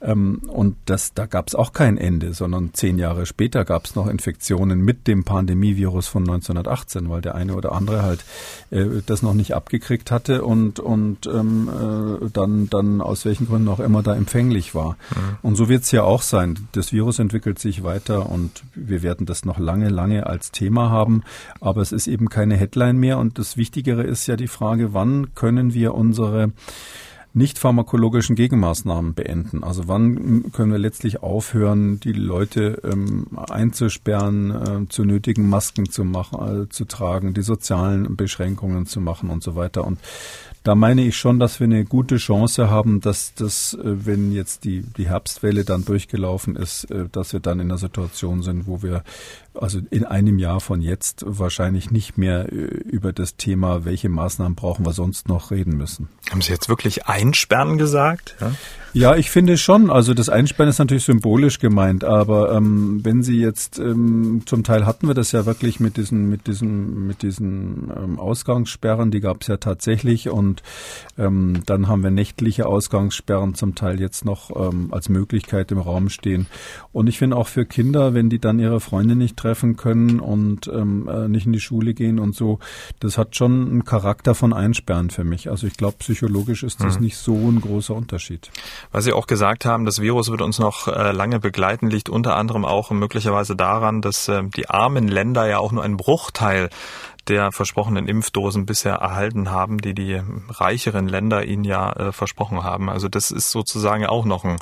Ähm, 0.00 0.42
und 0.46 0.76
das, 0.86 1.14
da 1.14 1.26
gab 1.26 1.48
es 1.48 1.54
auch 1.54 1.72
kein 1.72 1.98
Ende, 1.98 2.34
sondern 2.34 2.70
zehn 2.74 2.98
Jahre 2.98 3.26
später 3.26 3.64
gab 3.64 3.84
es 3.86 3.94
noch 3.94 4.06
Infektionen 4.06 4.80
mit 4.80 5.06
dem 5.06 5.24
Pandemievirus 5.24 6.06
von 6.06 6.22
1918. 6.22 6.76
2018, 6.76 7.08
weil 7.08 7.20
der 7.20 7.34
eine 7.34 7.54
oder 7.54 7.72
andere 7.72 8.02
halt 8.02 8.24
äh, 8.70 9.02
das 9.04 9.22
noch 9.22 9.34
nicht 9.34 9.54
abgekriegt 9.54 10.10
hatte 10.10 10.44
und, 10.44 10.80
und 10.80 11.26
ähm, 11.26 11.68
äh, 11.68 12.28
dann, 12.32 12.68
dann 12.68 13.00
aus 13.00 13.24
welchen 13.24 13.46
Gründen 13.46 13.68
auch 13.68 13.80
immer 13.80 14.02
da 14.02 14.14
empfänglich 14.14 14.74
war. 14.74 14.96
Mhm. 15.10 15.36
Und 15.42 15.56
so 15.56 15.68
wird 15.68 15.84
es 15.84 15.90
ja 15.90 16.02
auch 16.02 16.22
sein. 16.22 16.68
Das 16.72 16.92
Virus 16.92 17.18
entwickelt 17.18 17.58
sich 17.58 17.82
weiter 17.82 18.28
und 18.28 18.62
wir 18.74 19.02
werden 19.02 19.26
das 19.26 19.44
noch 19.44 19.58
lange, 19.58 19.88
lange 19.88 20.26
als 20.26 20.52
Thema 20.52 20.90
haben. 20.90 21.22
Aber 21.66 21.82
es 21.82 21.90
ist 21.90 22.06
eben 22.06 22.28
keine 22.28 22.56
Headline 22.56 22.96
mehr. 22.96 23.18
Und 23.18 23.40
das 23.40 23.56
Wichtigere 23.56 24.04
ist 24.04 24.28
ja 24.28 24.36
die 24.36 24.46
Frage, 24.46 24.94
wann 24.94 25.34
können 25.34 25.74
wir 25.74 25.94
unsere 25.94 26.52
nicht 27.34 27.58
pharmakologischen 27.58 28.36
Gegenmaßnahmen 28.36 29.14
beenden? 29.14 29.64
Also 29.64 29.88
wann 29.88 30.52
können 30.52 30.70
wir 30.70 30.78
letztlich 30.78 31.24
aufhören, 31.24 31.98
die 31.98 32.12
Leute 32.12 32.80
ähm, 32.84 33.26
einzusperren, 33.50 34.50
äh, 34.50 34.88
zu 34.88 35.04
nötigen 35.04 35.48
Masken 35.48 35.90
zu 35.90 36.04
machen, 36.04 36.62
äh, 36.62 36.68
zu 36.68 36.84
tragen, 36.84 37.34
die 37.34 37.42
sozialen 37.42 38.14
Beschränkungen 38.14 38.86
zu 38.86 39.00
machen 39.00 39.28
und 39.28 39.42
so 39.42 39.56
weiter? 39.56 39.84
Und 39.84 39.98
da 40.66 40.74
meine 40.74 41.02
ich 41.02 41.16
schon, 41.16 41.38
dass 41.38 41.60
wir 41.60 41.66
eine 41.66 41.84
gute 41.84 42.16
Chance 42.16 42.68
haben, 42.68 43.00
dass 43.00 43.34
das, 43.34 43.74
äh, 43.74 43.78
wenn 43.84 44.32
jetzt 44.32 44.64
die, 44.64 44.80
die 44.82 45.08
Herbstwelle 45.08 45.64
dann 45.64 45.84
durchgelaufen 45.84 46.56
ist, 46.56 46.90
äh, 46.90 47.08
dass 47.10 47.32
wir 47.32 47.38
dann 47.38 47.60
in 47.60 47.70
einer 47.70 47.78
Situation 47.78 48.42
sind, 48.42 48.66
wo 48.66 48.82
wir 48.82 49.04
also 49.54 49.78
in 49.90 50.04
einem 50.04 50.40
Jahr 50.40 50.60
von 50.60 50.82
jetzt 50.82 51.22
wahrscheinlich 51.24 51.92
nicht 51.92 52.18
mehr 52.18 52.52
äh, 52.52 52.56
über 52.56 53.12
das 53.12 53.36
Thema, 53.36 53.84
welche 53.84 54.08
Maßnahmen 54.08 54.56
brauchen 54.56 54.84
wir 54.84 54.92
sonst 54.92 55.28
noch 55.28 55.52
reden 55.52 55.76
müssen. 55.76 56.08
Haben 56.30 56.42
Sie 56.42 56.52
jetzt 56.52 56.68
wirklich 56.68 57.06
einsperren 57.06 57.78
gesagt? 57.78 58.34
Ja? 58.40 58.52
Ja, 58.92 59.14
ich 59.14 59.30
finde 59.30 59.58
schon. 59.58 59.90
Also 59.90 60.14
das 60.14 60.28
Einsperren 60.28 60.70
ist 60.70 60.78
natürlich 60.78 61.04
symbolisch 61.04 61.58
gemeint, 61.58 62.02
aber 62.04 62.52
ähm, 62.54 63.04
wenn 63.04 63.22
Sie 63.22 63.38
jetzt 63.38 63.78
ähm, 63.78 64.42
zum 64.46 64.64
Teil 64.64 64.86
hatten 64.86 65.06
wir 65.06 65.14
das 65.14 65.32
ja 65.32 65.44
wirklich 65.44 65.80
mit 65.80 65.96
diesen 65.96 66.30
mit 66.30 66.46
diesen 66.46 67.06
mit 67.06 67.22
diesen 67.22 67.92
ähm, 67.94 68.18
Ausgangssperren, 68.18 69.10
die 69.10 69.20
gab 69.20 69.42
es 69.42 69.48
ja 69.48 69.58
tatsächlich 69.58 70.30
und 70.30 70.62
ähm, 71.18 71.62
dann 71.66 71.88
haben 71.88 72.02
wir 72.02 72.10
nächtliche 72.10 72.66
Ausgangssperren 72.66 73.54
zum 73.54 73.74
Teil 73.74 74.00
jetzt 74.00 74.24
noch 74.24 74.50
ähm, 74.56 74.88
als 74.92 75.08
Möglichkeit 75.08 75.72
im 75.72 75.78
Raum 75.78 76.08
stehen. 76.08 76.46
Und 76.92 77.06
ich 77.06 77.18
finde 77.18 77.36
auch 77.36 77.48
für 77.48 77.66
Kinder, 77.66 78.14
wenn 78.14 78.30
die 78.30 78.38
dann 78.38 78.58
ihre 78.58 78.80
Freunde 78.80 79.14
nicht 79.14 79.36
treffen 79.36 79.76
können 79.76 80.20
und 80.20 80.68
ähm, 80.68 81.08
äh, 81.08 81.28
nicht 81.28 81.46
in 81.46 81.52
die 81.52 81.60
Schule 81.60 81.92
gehen 81.92 82.18
und 82.18 82.34
so, 82.34 82.60
das 83.00 83.18
hat 83.18 83.36
schon 83.36 83.68
einen 83.68 83.84
Charakter 83.84 84.34
von 84.34 84.52
Einsperren 84.52 85.10
für 85.10 85.24
mich. 85.24 85.50
Also 85.50 85.66
ich 85.66 85.76
glaube, 85.76 85.96
psychologisch 85.98 86.62
ist 86.62 86.82
das 86.82 86.96
mhm. 86.96 87.04
nicht 87.04 87.16
so 87.18 87.34
ein 87.34 87.60
großer 87.60 87.94
Unterschied. 87.94 88.50
Was 88.92 89.04
Sie 89.04 89.12
auch 89.12 89.26
gesagt 89.26 89.64
haben, 89.64 89.84
das 89.84 90.00
Virus 90.00 90.30
wird 90.30 90.42
uns 90.42 90.58
noch 90.58 90.88
äh, 90.88 91.12
lange 91.12 91.40
begleiten, 91.40 91.90
liegt 91.90 92.08
unter 92.08 92.36
anderem 92.36 92.64
auch 92.64 92.90
möglicherweise 92.90 93.56
daran, 93.56 94.00
dass 94.00 94.28
äh, 94.28 94.42
die 94.44 94.68
armen 94.68 95.08
Länder 95.08 95.46
ja 95.46 95.58
auch 95.58 95.72
nur 95.72 95.82
einen 95.82 95.96
Bruchteil 95.96 96.70
der 97.28 97.50
versprochenen 97.50 98.06
Impfdosen 98.06 98.66
bisher 98.66 98.94
erhalten 98.94 99.50
haben, 99.50 99.78
die 99.78 99.94
die 99.94 100.20
reicheren 100.48 101.08
Länder 101.08 101.44
ihnen 101.44 101.64
ja 101.64 101.92
äh, 101.92 102.12
versprochen 102.12 102.62
haben. 102.62 102.88
Also 102.88 103.08
das 103.08 103.30
ist 103.30 103.50
sozusagen 103.50 104.06
auch 104.06 104.24
noch 104.24 104.44
ein, 104.44 104.56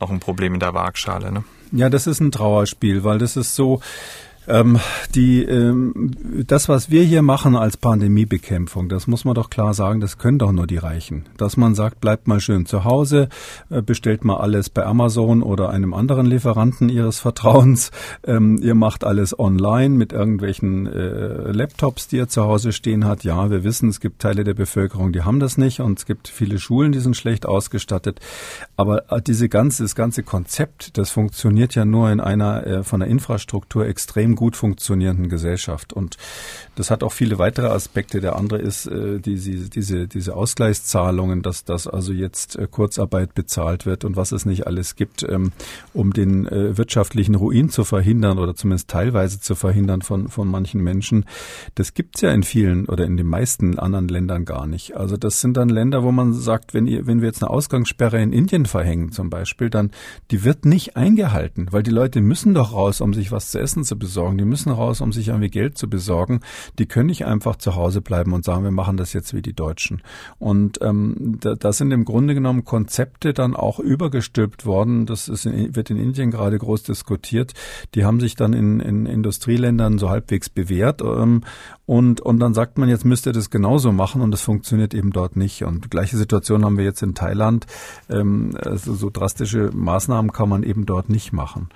noch 0.00 0.10
ein 0.10 0.20
Problem 0.20 0.54
in 0.54 0.60
der 0.60 0.74
Waagschale. 0.74 1.32
Ne? 1.32 1.44
Ja, 1.72 1.88
das 1.88 2.06
ist 2.06 2.20
ein 2.20 2.30
Trauerspiel, 2.30 3.04
weil 3.04 3.18
das 3.18 3.36
ist 3.36 3.54
so, 3.54 3.80
ähm, 4.48 4.78
die, 5.14 5.44
ähm, 5.44 6.12
das, 6.46 6.68
was 6.68 6.90
wir 6.90 7.02
hier 7.04 7.22
machen 7.22 7.56
als 7.56 7.76
Pandemiebekämpfung, 7.76 8.88
das 8.88 9.06
muss 9.06 9.24
man 9.24 9.34
doch 9.34 9.50
klar 9.50 9.74
sagen, 9.74 10.00
das 10.00 10.18
können 10.18 10.38
doch 10.38 10.52
nur 10.52 10.66
die 10.66 10.78
Reichen. 10.78 11.26
Dass 11.36 11.56
man 11.56 11.74
sagt, 11.74 12.00
bleibt 12.00 12.26
mal 12.26 12.40
schön 12.40 12.66
zu 12.66 12.84
Hause, 12.84 13.28
äh, 13.68 13.82
bestellt 13.82 14.24
mal 14.24 14.38
alles 14.38 14.70
bei 14.70 14.84
Amazon 14.84 15.42
oder 15.42 15.70
einem 15.70 15.94
anderen 15.94 16.26
Lieferanten 16.26 16.88
Ihres 16.88 17.20
Vertrauens. 17.20 17.90
Ähm, 18.24 18.58
ihr 18.62 18.74
macht 18.74 19.04
alles 19.04 19.38
online 19.38 19.94
mit 19.94 20.12
irgendwelchen 20.12 20.86
äh, 20.86 21.52
Laptops, 21.52 22.08
die 22.08 22.16
ihr 22.16 22.28
zu 22.28 22.42
Hause 22.42 22.72
stehen 22.72 23.04
hat. 23.04 23.24
Ja, 23.24 23.50
wir 23.50 23.62
wissen, 23.62 23.88
es 23.88 24.00
gibt 24.00 24.20
Teile 24.20 24.44
der 24.44 24.54
Bevölkerung, 24.54 25.12
die 25.12 25.22
haben 25.22 25.40
das 25.40 25.58
nicht 25.58 25.80
und 25.80 25.98
es 25.98 26.06
gibt 26.06 26.28
viele 26.28 26.58
Schulen, 26.58 26.92
die 26.92 27.00
sind 27.00 27.16
schlecht 27.16 27.46
ausgestattet. 27.46 28.20
Aber 28.76 29.10
äh, 29.12 29.22
diese 29.22 29.48
ganze, 29.48 29.82
das 29.82 29.94
ganze 29.94 30.22
Konzept, 30.22 30.96
das 30.98 31.10
funktioniert 31.10 31.74
ja 31.74 31.84
nur 31.84 32.10
in 32.10 32.20
einer 32.20 32.66
äh, 32.66 32.82
von 32.82 33.00
der 33.00 33.08
Infrastruktur 33.08 33.86
extrem 33.86 34.29
gut 34.36 34.56
funktionierenden 34.56 35.28
Gesellschaft. 35.28 35.92
Und 35.92 36.16
das 36.80 36.90
hat 36.90 37.02
auch 37.02 37.12
viele 37.12 37.38
weitere 37.38 37.66
Aspekte. 37.66 38.22
Der 38.22 38.36
andere 38.36 38.58
ist 38.58 38.86
äh, 38.86 39.20
die, 39.20 39.36
diese, 39.68 40.08
diese 40.08 40.34
Ausgleichszahlungen, 40.34 41.42
dass 41.42 41.62
das 41.62 41.86
also 41.86 42.10
jetzt 42.10 42.56
äh, 42.56 42.66
Kurzarbeit 42.70 43.34
bezahlt 43.34 43.84
wird 43.84 44.06
und 44.06 44.16
was 44.16 44.32
es 44.32 44.46
nicht 44.46 44.66
alles 44.66 44.96
gibt, 44.96 45.22
ähm, 45.28 45.52
um 45.92 46.14
den 46.14 46.46
äh, 46.46 46.78
wirtschaftlichen 46.78 47.34
Ruin 47.34 47.68
zu 47.68 47.84
verhindern 47.84 48.38
oder 48.38 48.54
zumindest 48.54 48.88
teilweise 48.88 49.40
zu 49.40 49.56
verhindern 49.56 50.00
von, 50.00 50.28
von 50.28 50.48
manchen 50.48 50.80
Menschen. 50.80 51.26
Das 51.74 51.92
gibt's 51.92 52.22
ja 52.22 52.30
in 52.30 52.44
vielen 52.44 52.86
oder 52.86 53.04
in 53.04 53.18
den 53.18 53.26
meisten 53.26 53.78
anderen 53.78 54.08
Ländern 54.08 54.46
gar 54.46 54.66
nicht. 54.66 54.96
Also 54.96 55.18
das 55.18 55.42
sind 55.42 55.58
dann 55.58 55.68
Länder, 55.68 56.02
wo 56.02 56.12
man 56.12 56.32
sagt, 56.32 56.72
wenn, 56.72 56.86
ihr, 56.86 57.06
wenn 57.06 57.20
wir 57.20 57.28
jetzt 57.28 57.42
eine 57.42 57.50
Ausgangssperre 57.50 58.22
in 58.22 58.32
Indien 58.32 58.64
verhängen 58.64 59.12
zum 59.12 59.28
Beispiel, 59.28 59.68
dann 59.68 59.90
die 60.30 60.44
wird 60.44 60.64
nicht 60.64 60.96
eingehalten, 60.96 61.66
weil 61.72 61.82
die 61.82 61.90
Leute 61.90 62.22
müssen 62.22 62.54
doch 62.54 62.72
raus, 62.72 63.02
um 63.02 63.12
sich 63.12 63.32
was 63.32 63.50
zu 63.50 63.60
essen 63.60 63.84
zu 63.84 63.98
besorgen. 63.98 64.38
Die 64.38 64.46
müssen 64.46 64.72
raus, 64.72 65.02
um 65.02 65.12
sich 65.12 65.28
irgendwie 65.28 65.50
Geld 65.50 65.76
zu 65.76 65.90
besorgen 65.90 66.40
die 66.78 66.86
können 66.86 67.06
nicht 67.06 67.26
einfach 67.26 67.56
zu 67.56 67.74
Hause 67.74 68.00
bleiben 68.00 68.32
und 68.32 68.44
sagen, 68.44 68.64
wir 68.64 68.70
machen 68.70 68.96
das 68.96 69.12
jetzt 69.12 69.34
wie 69.34 69.42
die 69.42 69.52
Deutschen. 69.52 70.02
Und 70.38 70.80
ähm, 70.82 71.38
da, 71.40 71.54
da 71.54 71.72
sind 71.72 71.90
im 71.92 72.04
Grunde 72.04 72.34
genommen 72.34 72.64
Konzepte 72.64 73.32
dann 73.32 73.56
auch 73.56 73.78
übergestülpt 73.78 74.66
worden. 74.66 75.06
Das 75.06 75.28
ist 75.28 75.46
in, 75.46 75.74
wird 75.74 75.90
in 75.90 75.96
Indien 75.96 76.30
gerade 76.30 76.58
groß 76.58 76.82
diskutiert. 76.82 77.54
Die 77.94 78.04
haben 78.04 78.20
sich 78.20 78.36
dann 78.36 78.52
in, 78.52 78.80
in 78.80 79.06
Industrieländern 79.06 79.98
so 79.98 80.10
halbwegs 80.10 80.48
bewährt. 80.48 81.02
Ähm, 81.02 81.42
und, 81.86 82.20
und 82.20 82.38
dann 82.38 82.54
sagt 82.54 82.78
man, 82.78 82.88
jetzt 82.88 83.04
müsst 83.04 83.26
ihr 83.26 83.32
das 83.32 83.50
genauso 83.50 83.90
machen 83.90 84.20
und 84.20 84.30
das 84.30 84.42
funktioniert 84.42 84.94
eben 84.94 85.10
dort 85.10 85.34
nicht. 85.34 85.64
Und 85.64 85.90
gleiche 85.90 86.16
Situation 86.16 86.64
haben 86.64 86.78
wir 86.78 86.84
jetzt 86.84 87.02
in 87.02 87.14
Thailand. 87.14 87.66
Ähm, 88.08 88.56
also 88.64 88.94
so 88.94 89.10
drastische 89.10 89.70
Maßnahmen 89.74 90.32
kann 90.32 90.48
man 90.48 90.62
eben 90.62 90.86
dort 90.86 91.08
nicht 91.08 91.32
machen. 91.32 91.68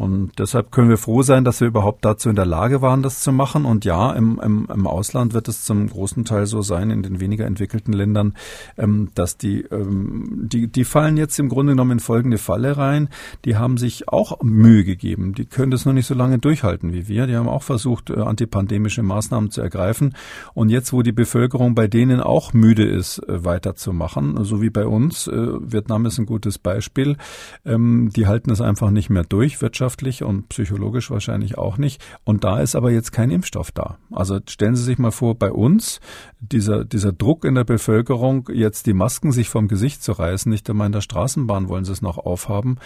Und 0.00 0.30
deshalb 0.38 0.72
können 0.72 0.88
wir 0.88 0.96
froh 0.96 1.20
sein, 1.20 1.44
dass 1.44 1.60
wir 1.60 1.68
überhaupt 1.68 2.06
dazu 2.06 2.30
in 2.30 2.34
der 2.34 2.46
Lage 2.46 2.80
waren, 2.80 3.02
das 3.02 3.20
zu 3.20 3.32
machen. 3.32 3.66
Und 3.66 3.84
ja, 3.84 4.12
im, 4.12 4.40
im, 4.42 4.66
im 4.72 4.86
Ausland 4.86 5.34
wird 5.34 5.46
es 5.46 5.62
zum 5.62 5.86
großen 5.90 6.24
Teil 6.24 6.46
so 6.46 6.62
sein, 6.62 6.88
in 6.88 7.02
den 7.02 7.20
weniger 7.20 7.44
entwickelten 7.44 7.92
Ländern, 7.92 8.32
ähm, 8.78 9.10
dass 9.14 9.36
die, 9.36 9.60
ähm, 9.60 10.48
die, 10.50 10.68
die 10.68 10.84
fallen 10.84 11.18
jetzt 11.18 11.38
im 11.38 11.50
Grunde 11.50 11.72
genommen 11.72 11.90
in 11.90 12.00
folgende 12.00 12.38
Falle 12.38 12.78
rein. 12.78 13.10
Die 13.44 13.56
haben 13.56 13.76
sich 13.76 14.08
auch 14.08 14.40
Mühe 14.42 14.84
gegeben. 14.84 15.34
Die 15.34 15.44
können 15.44 15.70
das 15.70 15.84
noch 15.84 15.92
nicht 15.92 16.06
so 16.06 16.14
lange 16.14 16.38
durchhalten 16.38 16.94
wie 16.94 17.06
wir. 17.06 17.26
Die 17.26 17.36
haben 17.36 17.50
auch 17.50 17.62
versucht, 17.62 18.08
äh, 18.08 18.20
antipandemische 18.20 19.02
Maßnahmen 19.02 19.50
zu 19.50 19.60
ergreifen. 19.60 20.14
Und 20.54 20.70
jetzt, 20.70 20.94
wo 20.94 21.02
die 21.02 21.12
Bevölkerung 21.12 21.74
bei 21.74 21.88
denen 21.88 22.20
auch 22.20 22.54
müde 22.54 22.86
ist, 22.86 23.18
äh, 23.28 23.44
weiterzumachen, 23.44 24.44
so 24.44 24.62
wie 24.62 24.70
bei 24.70 24.86
uns, 24.86 25.26
äh, 25.26 25.32
Vietnam 25.36 26.06
ist 26.06 26.18
ein 26.18 26.24
gutes 26.24 26.56
Beispiel, 26.56 27.18
ähm, 27.66 28.08
die 28.16 28.26
halten 28.26 28.50
es 28.50 28.62
einfach 28.62 28.90
nicht 28.90 29.10
mehr 29.10 29.24
durch, 29.24 29.60
wirtschaftlich 29.60 29.89
wirtschaftlich 29.90 30.22
und 30.22 30.48
psychologisch 30.48 31.10
wahrscheinlich 31.10 31.58
auch 31.58 31.76
nicht. 31.78 32.02
Und 32.24 32.44
da 32.44 32.60
ist 32.60 32.76
aber 32.76 32.90
jetzt 32.90 33.12
kein 33.12 33.30
Impfstoff 33.30 33.72
da. 33.72 33.98
Also 34.12 34.38
stellen 34.48 34.76
Sie 34.76 34.84
sich 34.84 34.98
mal 34.98 35.10
vor, 35.10 35.34
bei 35.34 35.50
uns, 35.50 36.00
dieser, 36.40 36.84
dieser 36.84 37.12
Druck 37.12 37.44
in 37.44 37.54
der 37.54 37.64
Bevölkerung, 37.64 38.48
jetzt 38.52 38.86
die 38.86 38.92
Masken 38.92 39.32
sich 39.32 39.48
vom 39.48 39.68
Gesicht 39.68 40.02
zu 40.02 40.12
reißen, 40.12 40.50
nicht 40.50 40.68
einmal 40.70 40.86
in 40.86 40.92
der 40.92 41.00
Straßenbahn 41.00 41.68
wollen 41.68 41.84
sie 41.84 41.92
es 41.92 42.02
noch 42.02 42.18
aufhaben. 42.18 42.78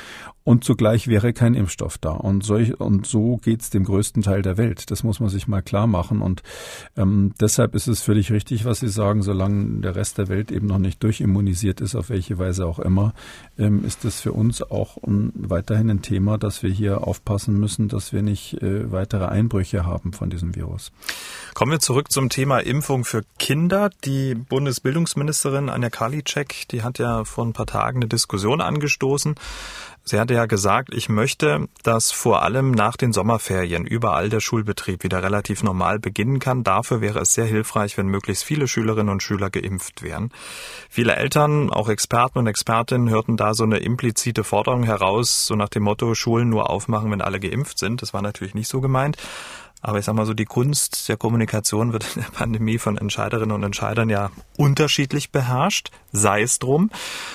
Und 0.45 0.63
zugleich 0.63 1.09
wäre 1.09 1.33
kein 1.33 1.55
Impfstoff 1.55 1.97
da. 1.97 2.11
Und, 2.11 2.45
solch, 2.45 2.79
und 2.79 3.07
so 3.07 3.39
geht's 3.39 3.71
dem 3.71 3.85
größten 3.85 4.23
Teil 4.23 4.43
der 4.43 4.59
Welt. 4.59 4.91
Das 4.91 5.03
muss 5.03 5.19
man 5.19 5.31
sich 5.31 5.49
mal 5.49 5.63
klar 5.63 5.87
machen. 5.87 6.21
Und 6.21 6.43
ähm, 6.99 7.33
deshalb 7.41 7.75
ist 7.75 7.87
es 7.87 8.03
völlig 8.03 8.31
richtig, 8.31 8.67
was 8.67 8.81
Sie 8.81 8.89
sagen, 8.89 9.23
solange 9.23 9.81
der 9.81 9.97
Rest 9.97 10.19
der 10.19 10.29
Welt 10.29 10.53
eben 10.53 10.67
noch 10.67 10.79
nicht 10.79 11.03
durchimmunisiert 11.03 11.81
ist, 11.81 11.95
auf 11.95 12.11
welche 12.11 12.39
Weise 12.39 12.67
auch 12.67 12.79
immer, 12.79 13.15
ähm, 13.59 13.87
ist 13.87 14.05
es 14.05 14.21
für 14.21 14.33
uns 14.33 14.63
auch 14.63 14.99
um, 14.99 15.33
weiterhin 15.35 15.89
ein 15.89 16.03
Thema, 16.03 16.37
dass 16.37 16.63
wir 16.63 16.71
hier 16.71 17.07
aufpassen 17.07 17.59
müssen, 17.59 17.89
dass 17.89 18.13
wir 18.13 18.21
nicht 18.21 18.61
äh, 18.63 18.93
weitere 18.93 19.25
Einbrüche 19.25 19.87
haben 19.87 20.13
von 20.13 20.29
diesem 20.29 20.55
Virus. 20.55 20.93
Kommen 21.55 21.73
wir 21.73 21.81
zurück 21.81 22.13
zum 22.13 22.29
Thema 22.29 22.59
Impfung 22.59 23.07
für 23.07 23.23
Kinder. 23.39 23.89
Die 24.05 24.35
Bundesbildungsministerin 24.35 25.71
Anja 25.71 25.89
Karliczek, 25.89 26.69
die 26.71 26.83
hat 26.83 26.99
ja 26.99 27.25
vor 27.25 27.47
ein 27.47 27.55
paar 27.55 27.67
Tagen 27.67 27.99
eine 27.99 28.09
Diskussion 28.09 28.61
angestoßen. 28.61 29.37
Sie 30.07 30.21
hatte 30.21 30.35
ja 30.35 30.45
gesagt, 30.45 30.93
ich 30.93 31.09
möchte, 31.09 31.67
dass 31.83 32.13
vor 32.13 32.43
allem 32.43 32.73
nach 32.73 32.99
den 32.99 33.15
Sommerferien 33.15 33.87
überall 33.87 34.29
der 34.29 34.41
Schulbetrieb 34.41 35.03
wieder 35.03 35.23
relativ 35.23 35.63
normal 35.63 35.99
beginnen 35.99 36.41
kann. 36.41 36.63
Dafür 36.63 37.01
wäre 37.01 37.21
es 37.21 37.33
sehr 37.33 37.47
hilfreich, 37.47 37.97
wenn 37.97 38.09
möglichst 38.09 38.45
viele 38.45 38.69
Schülerinnen 38.69 39.09
und 39.09 39.23
Schüler 39.23 39.49
geimpft 39.49 40.03
wären. 40.03 40.31
Viele 40.91 41.17
Eltern, 41.17 41.71
auch 41.71 41.89
Experten 41.89 42.39
und 42.39 42.47
Expertinnen, 42.47 43.09
hörten 43.09 43.39
da 43.39 43.55
so 43.55 43.65
eine 43.65 43.79
implizite 43.79 44.45
Forderung 44.45 44.83
heraus, 44.83 45.47
so 45.47 45.55
nach 45.55 45.71
dem 45.71 45.85
Motto, 45.85 46.15
Schulen 46.15 46.51
nur 46.51 46.69
aufmachen, 46.69 47.11
wenn 47.11 47.23
alle 47.23 47.41
geimpft 47.41 47.79
sind. 47.79 48.03
Das 48.03 48.13
war 48.13 48.21
natürlich 48.21 48.55
nicht 48.55 48.69
so 48.69 48.83
gemeint. 48.83 49.17
Aber 49.87 49.99
ich 49.99 50.07
sag 50.07 50.15
mal 50.15 50.25
so, 50.25 50.33
die 50.33 50.47
Kunst 50.47 51.11
der 51.11 51.19
Kommunikation 51.19 51.93
wird 51.93 52.17
in 52.17 52.23
der 52.23 52.31
Pandemie 52.31 52.79
von 52.79 52.97
Entscheiderinnen 52.97 53.55
und 53.55 53.63
Entscheidern 53.65 54.09
ja 54.09 54.31
unterschiedlich 54.57 55.31
beherrscht, 55.31 55.91
sei 56.11 56.41
es 56.41 56.59
drum. 56.59 56.91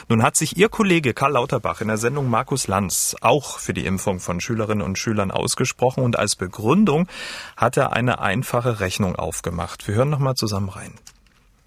Nun 0.08 0.24
hat 0.24 0.36
sich 0.36 0.58
Ihr 0.58 0.68
Kollege 0.68 1.14
Karl 1.14 1.34
Lauterbach 1.34 1.80
in 1.80 1.90
der 1.90 1.98
Sendung 1.98 2.28
Markus 2.28 2.68
Lanz 2.68 3.16
auch 3.22 3.60
für 3.60 3.76
die 3.76 3.86
Impfung 3.86 4.20
von 4.20 4.42
Schülerinnen 4.42 4.84
und 4.84 4.98
Schülern 4.98 5.30
ausgesprochen 5.30 6.04
und 6.04 6.18
als 6.18 6.36
Begründung 6.36 7.08
hat 7.56 7.78
er 7.78 7.94
eine 7.94 8.20
einfache 8.20 8.80
Rechnung 8.80 9.16
aufgemacht. 9.16 9.88
Wir 9.88 9.94
hören 9.94 10.10
nochmal 10.10 10.34
zusammen 10.34 10.70
rein. 10.70 10.96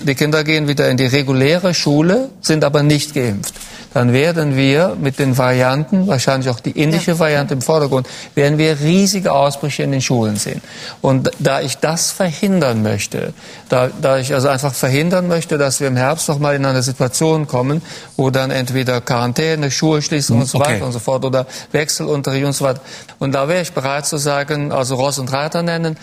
Die 0.05 0.15
Kinder 0.15 0.43
gehen 0.43 0.69
wieder 0.69 0.89
in 0.89 0.97
die 0.97 1.07
reguläre 1.07 1.75
Schule, 1.75 2.31
sind 2.41 2.65
aber 2.65 2.83
nicht 2.83 3.15
geimpft. 3.15 3.55
Dann 3.95 4.13
werden 4.13 4.57
wir 4.57 4.97
mit 5.01 5.19
den 5.19 5.37
Varianten, 5.37 6.07
wahrscheinlich 6.07 6.49
auch 6.49 6.61
die 6.61 6.71
indische 6.71 7.13
ja. 7.13 7.19
Variante 7.19 7.55
im 7.55 7.61
Vordergrund, 7.61 8.09
werden 8.35 8.59
wir 8.59 8.81
riesige 8.81 9.33
Ausbrüche 9.33 9.83
in 9.83 9.93
den 9.93 10.01
Schulen 10.01 10.37
sehen. 10.37 10.63
Und 11.03 11.31
da 11.39 11.61
ich 11.61 11.77
das 11.77 12.11
verhindern 12.11 12.83
möchte, 12.83 13.35
da, 13.69 13.91
da 14.01 14.19
ich 14.19 14.33
also 14.33 14.49
einfach 14.49 14.73
verhindern 14.73 15.29
möchte, 15.29 15.59
dass 15.59 15.81
wir 15.81 15.89
im 15.89 15.97
Herbst 15.97 16.29
noch 16.29 16.39
mal 16.39 16.55
in 16.55 16.65
eine 16.65 16.83
Situation 16.83 17.47
kommen, 17.47 17.83
wo 18.17 18.31
dann 18.31 18.51
entweder 18.51 19.01
Quarantäne, 19.01 19.71
Schulschließung 19.71 20.41
und 20.41 20.47
so 20.47 20.59
okay. 20.59 20.75
weiter 20.75 20.87
und 20.87 20.93
so 20.93 20.99
fort 20.99 21.25
oder 21.25 21.47
Wechselunterricht 21.73 22.47
und 22.47 22.55
so 22.55 22.65
weiter. 22.65 22.81
Und 23.19 23.33
da 23.33 23.49
wäre 23.49 23.63
ich 23.63 23.73
bereit 23.73 24.07
zu 24.07 24.17
sagen, 24.17 24.73
also 24.73 24.95
Ross 24.95 25.19
und 25.19 25.33
Reiter 25.33 25.63
nennen, 25.63 25.97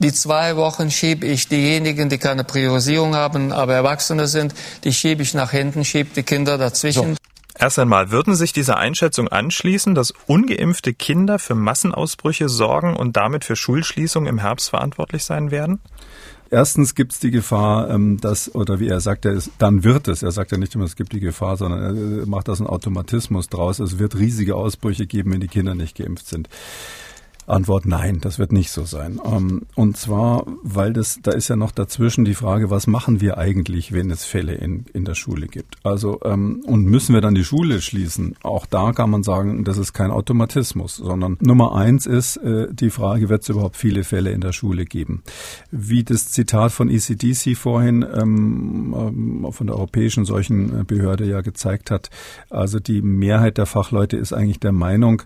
die 0.00 0.12
zwei 0.12 0.56
Wochen 0.56 0.90
schiebe 0.90 1.26
ich 1.26 1.48
diejenigen, 1.48 2.08
die 2.08 2.18
keine 2.18 2.42
Priorisierung 2.42 3.14
haben, 3.14 3.52
aber 3.52 3.74
Erwachsene 3.74 4.26
sind, 4.26 4.54
die 4.84 4.92
schiebe 4.92 5.22
ich 5.22 5.34
nach 5.34 5.52
hinten, 5.52 5.84
schiebe 5.84 6.10
die 6.14 6.22
Kinder 6.22 6.58
dazwischen. 6.58 7.14
So. 7.14 7.20
Erst 7.58 7.78
einmal, 7.78 8.10
würden 8.10 8.34
sich 8.34 8.52
dieser 8.52 8.78
Einschätzung 8.78 9.28
anschließen, 9.28 9.94
dass 9.94 10.14
ungeimpfte 10.26 10.94
Kinder 10.94 11.38
für 11.38 11.54
Massenausbrüche 11.54 12.48
sorgen 12.48 12.96
und 12.96 13.16
damit 13.16 13.44
für 13.44 13.54
Schulschließungen 13.54 14.28
im 14.28 14.38
Herbst 14.38 14.70
verantwortlich 14.70 15.24
sein 15.24 15.50
werden? 15.50 15.80
erstens 16.50 16.94
gibt 16.94 17.12
es 17.12 17.20
die 17.20 17.30
Gefahr, 17.30 17.90
ähm, 17.90 18.18
dass, 18.20 18.54
oder 18.54 18.80
wie 18.80 18.88
er 18.88 19.00
sagt, 19.00 19.24
er 19.24 19.32
ist, 19.32 19.50
dann 19.58 19.84
wird 19.84 20.08
es, 20.08 20.22
er 20.22 20.32
sagt 20.32 20.52
ja 20.52 20.58
nicht 20.58 20.74
immer, 20.74 20.84
es 20.84 20.96
gibt 20.96 21.12
die 21.12 21.20
Gefahr, 21.20 21.56
sondern 21.56 22.20
er 22.20 22.26
macht 22.26 22.48
das 22.48 22.60
einen 22.60 22.68
Automatismus 22.68 23.48
draus. 23.48 23.78
Es 23.78 23.98
wird 23.98 24.16
riesige 24.16 24.56
Ausbrüche 24.56 25.06
geben, 25.06 25.32
wenn 25.32 25.40
die 25.40 25.48
Kinder 25.48 25.74
nicht 25.74 25.96
geimpft 25.96 26.26
sind. 26.26 26.48
Antwort 27.50 27.86
nein, 27.86 28.18
das 28.20 28.38
wird 28.38 28.52
nicht 28.52 28.70
so 28.70 28.84
sein. 28.84 29.20
Ähm, 29.24 29.62
und 29.74 29.96
zwar, 29.96 30.46
weil 30.62 30.92
das, 30.92 31.20
da 31.22 31.32
ist 31.32 31.48
ja 31.48 31.56
noch 31.56 31.72
dazwischen 31.72 32.24
die 32.24 32.34
Frage, 32.34 32.70
was 32.70 32.86
machen 32.86 33.20
wir 33.20 33.38
eigentlich, 33.38 33.92
wenn 33.92 34.10
es 34.10 34.24
Fälle 34.24 34.54
in, 34.54 34.86
in 34.92 35.04
der 35.04 35.14
Schule 35.14 35.46
gibt? 35.46 35.76
Also, 35.82 36.20
ähm, 36.24 36.62
und 36.66 36.84
müssen 36.84 37.14
wir 37.14 37.20
dann 37.20 37.34
die 37.34 37.44
Schule 37.44 37.80
schließen? 37.80 38.36
Auch 38.42 38.66
da 38.66 38.92
kann 38.92 39.10
man 39.10 39.22
sagen, 39.22 39.64
das 39.64 39.78
ist 39.78 39.92
kein 39.92 40.10
Automatismus, 40.10 40.96
sondern 40.96 41.36
Nummer 41.40 41.74
eins 41.74 42.06
ist 42.06 42.36
äh, 42.38 42.68
die 42.72 42.90
Frage, 42.90 43.28
wird 43.28 43.42
es 43.42 43.48
überhaupt 43.48 43.76
viele 43.76 44.04
Fälle 44.04 44.30
in 44.30 44.40
der 44.40 44.52
Schule 44.52 44.84
geben? 44.84 45.22
Wie 45.70 46.04
das 46.04 46.30
Zitat 46.30 46.72
von 46.72 46.88
ECDC 46.88 47.56
vorhin 47.56 48.06
ähm, 48.14 49.46
von 49.50 49.66
der 49.66 49.76
Europäischen 49.76 50.24
Seuchenbehörde 50.24 51.26
ja 51.26 51.40
gezeigt 51.40 51.90
hat, 51.90 52.10
also 52.48 52.78
die 52.78 53.02
Mehrheit 53.02 53.58
der 53.58 53.66
Fachleute 53.66 54.16
ist 54.16 54.32
eigentlich 54.32 54.60
der 54.60 54.72
Meinung, 54.72 55.22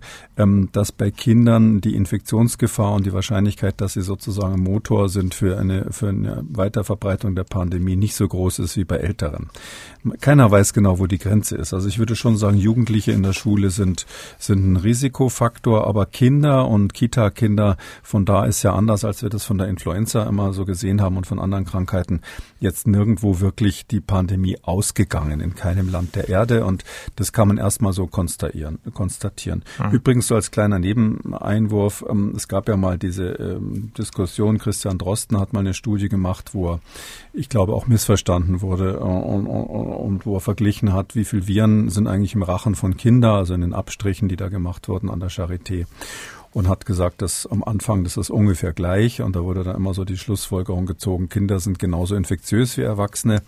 dass 0.73 0.93
bei 0.93 1.11
Kindern 1.11 1.81
die 1.81 1.95
Infektion 1.95 2.14
Infektionsgefahr 2.15 2.95
und 2.95 3.07
die 3.07 3.13
Wahrscheinlichkeit, 3.13 3.81
dass 3.81 3.95
sie 3.95 4.03
sozusagen 4.03 4.63
Motor 4.63 5.09
sind 5.09 5.35
für 5.35 5.59
eine, 5.59 5.91
für 5.91 6.11
eine 6.11 6.45
Weiterverbreitung 6.49 7.35
der 7.35 7.43
Pandemie 7.43 7.97
nicht 7.97 8.15
so 8.15 8.29
groß 8.29 8.61
ist 8.61 8.77
wie 8.77 8.85
bei 8.85 8.99
Älteren. 8.99 9.51
Keiner 10.21 10.51
weiß 10.51 10.73
genau, 10.75 10.99
wo 10.99 11.07
die 11.07 11.19
Grenze 11.19 11.57
ist. 11.57 11.73
Also 11.73 11.89
ich 11.89 11.99
würde 11.99 12.15
schon 12.17 12.37
sagen, 12.37 12.57
Jugendliche 12.59 13.13
in 13.13 13.23
der 13.23 13.33
Schule 13.33 13.71
sind, 13.71 14.07
sind 14.39 14.73
ein 14.73 14.77
Risikofaktor, 14.77 15.87
aber 15.87 16.07
Kinder 16.07 16.69
und 16.69 16.93
Kita-Kinder, 16.93 17.77
von 18.03 18.25
da 18.25 18.45
ist 18.45 18.63
ja 18.63 18.75
anders, 18.75 19.05
als 19.05 19.23
wir 19.23 19.31
das 19.31 19.45
von 19.45 19.59
der 19.59 19.69
Influenza 19.69 20.25
immer 20.25 20.53
so 20.53 20.65
gesehen 20.65 21.01
haben 21.01 21.17
und 21.17 21.27
von 21.27 21.39
anderen 21.39 21.65
Krankheiten, 21.65 22.21
jetzt 22.61 22.87
nirgendwo 22.87 23.41
wirklich 23.41 23.87
die 23.87 24.01
Pandemie 24.01 24.59
ausgegangen 24.63 25.41
in 25.41 25.55
keinem 25.55 25.89
Land 25.91 26.17
der 26.17 26.29
Erde 26.29 26.65
und 26.65 26.85
das 27.17 27.33
kann 27.33 27.49
man 27.49 27.59
erstmal 27.59 27.93
so 27.93 28.07
konstatieren. 28.07 28.79
konstatieren. 28.93 29.63
Mhm. 29.79 29.93
Übrigens 29.93 30.27
so 30.27 30.35
als 30.35 30.51
kleiner 30.51 30.79
Nebeneinwurf, 30.79 32.05
ähm, 32.09 32.33
es 32.37 32.49
gab 32.49 32.69
ja 32.69 32.77
mal 32.77 32.99
diese 32.99 33.25
ähm, 33.25 33.93
Diskussion, 33.97 34.59
Christian 34.59 34.99
Drosten 34.99 35.39
hat 35.39 35.53
mal 35.53 35.61
eine 35.61 35.75
Studie 35.75 36.09
gemacht, 36.09 36.51
wo 36.53 36.73
er, 36.73 36.81
ich 37.33 37.49
glaube, 37.49 37.75
auch 37.75 37.87
missverstanden 37.87 38.61
wurde 38.61 38.95
äh, 38.95 38.97
und, 38.97 39.47
und, 39.47 39.94
und 39.99 40.27
wo 40.27 40.37
er 40.37 40.41
verglichen 40.41 40.93
hat, 40.93 41.17
wie 41.17 41.25
viel 41.25 41.47
Viren 41.47 41.89
sind 41.89 42.07
eigentlich 42.07 42.35
im 42.35 42.43
Rachen 42.43 42.75
von 42.75 42.97
Kindern, 42.97 43.37
also 43.37 43.55
in 43.55 43.61
den 43.61 43.73
Abstrichen, 43.73 44.29
die 44.29 44.37
da 44.37 44.49
gemacht 44.49 44.89
wurden 44.89 45.11
an 45.11 45.21
der 45.21 45.31
Charité 45.31 45.87
und 46.55 46.69
hat 46.69 46.87
gesagt, 46.87 47.21
dass 47.21 47.47
am 47.47 47.63
Anfang 47.63 48.05
das 48.05 48.17
ist 48.17 48.31
ungefähr 48.31 48.73
gleich 48.73 49.21
und 49.21 49.37
da 49.37 49.43
wurde 49.43 49.65
dann 49.65 49.77
immer 49.77 49.93
so 49.93 50.05
die 50.05 50.17
Schlussfolgerung 50.17 50.87
gezogen, 50.87 51.29
Kinder 51.29 51.61
sind 51.61 51.79
genauso 51.79 52.15
infektiös 52.15 52.79
wie 52.79 52.83
Erwachsene 52.83 53.43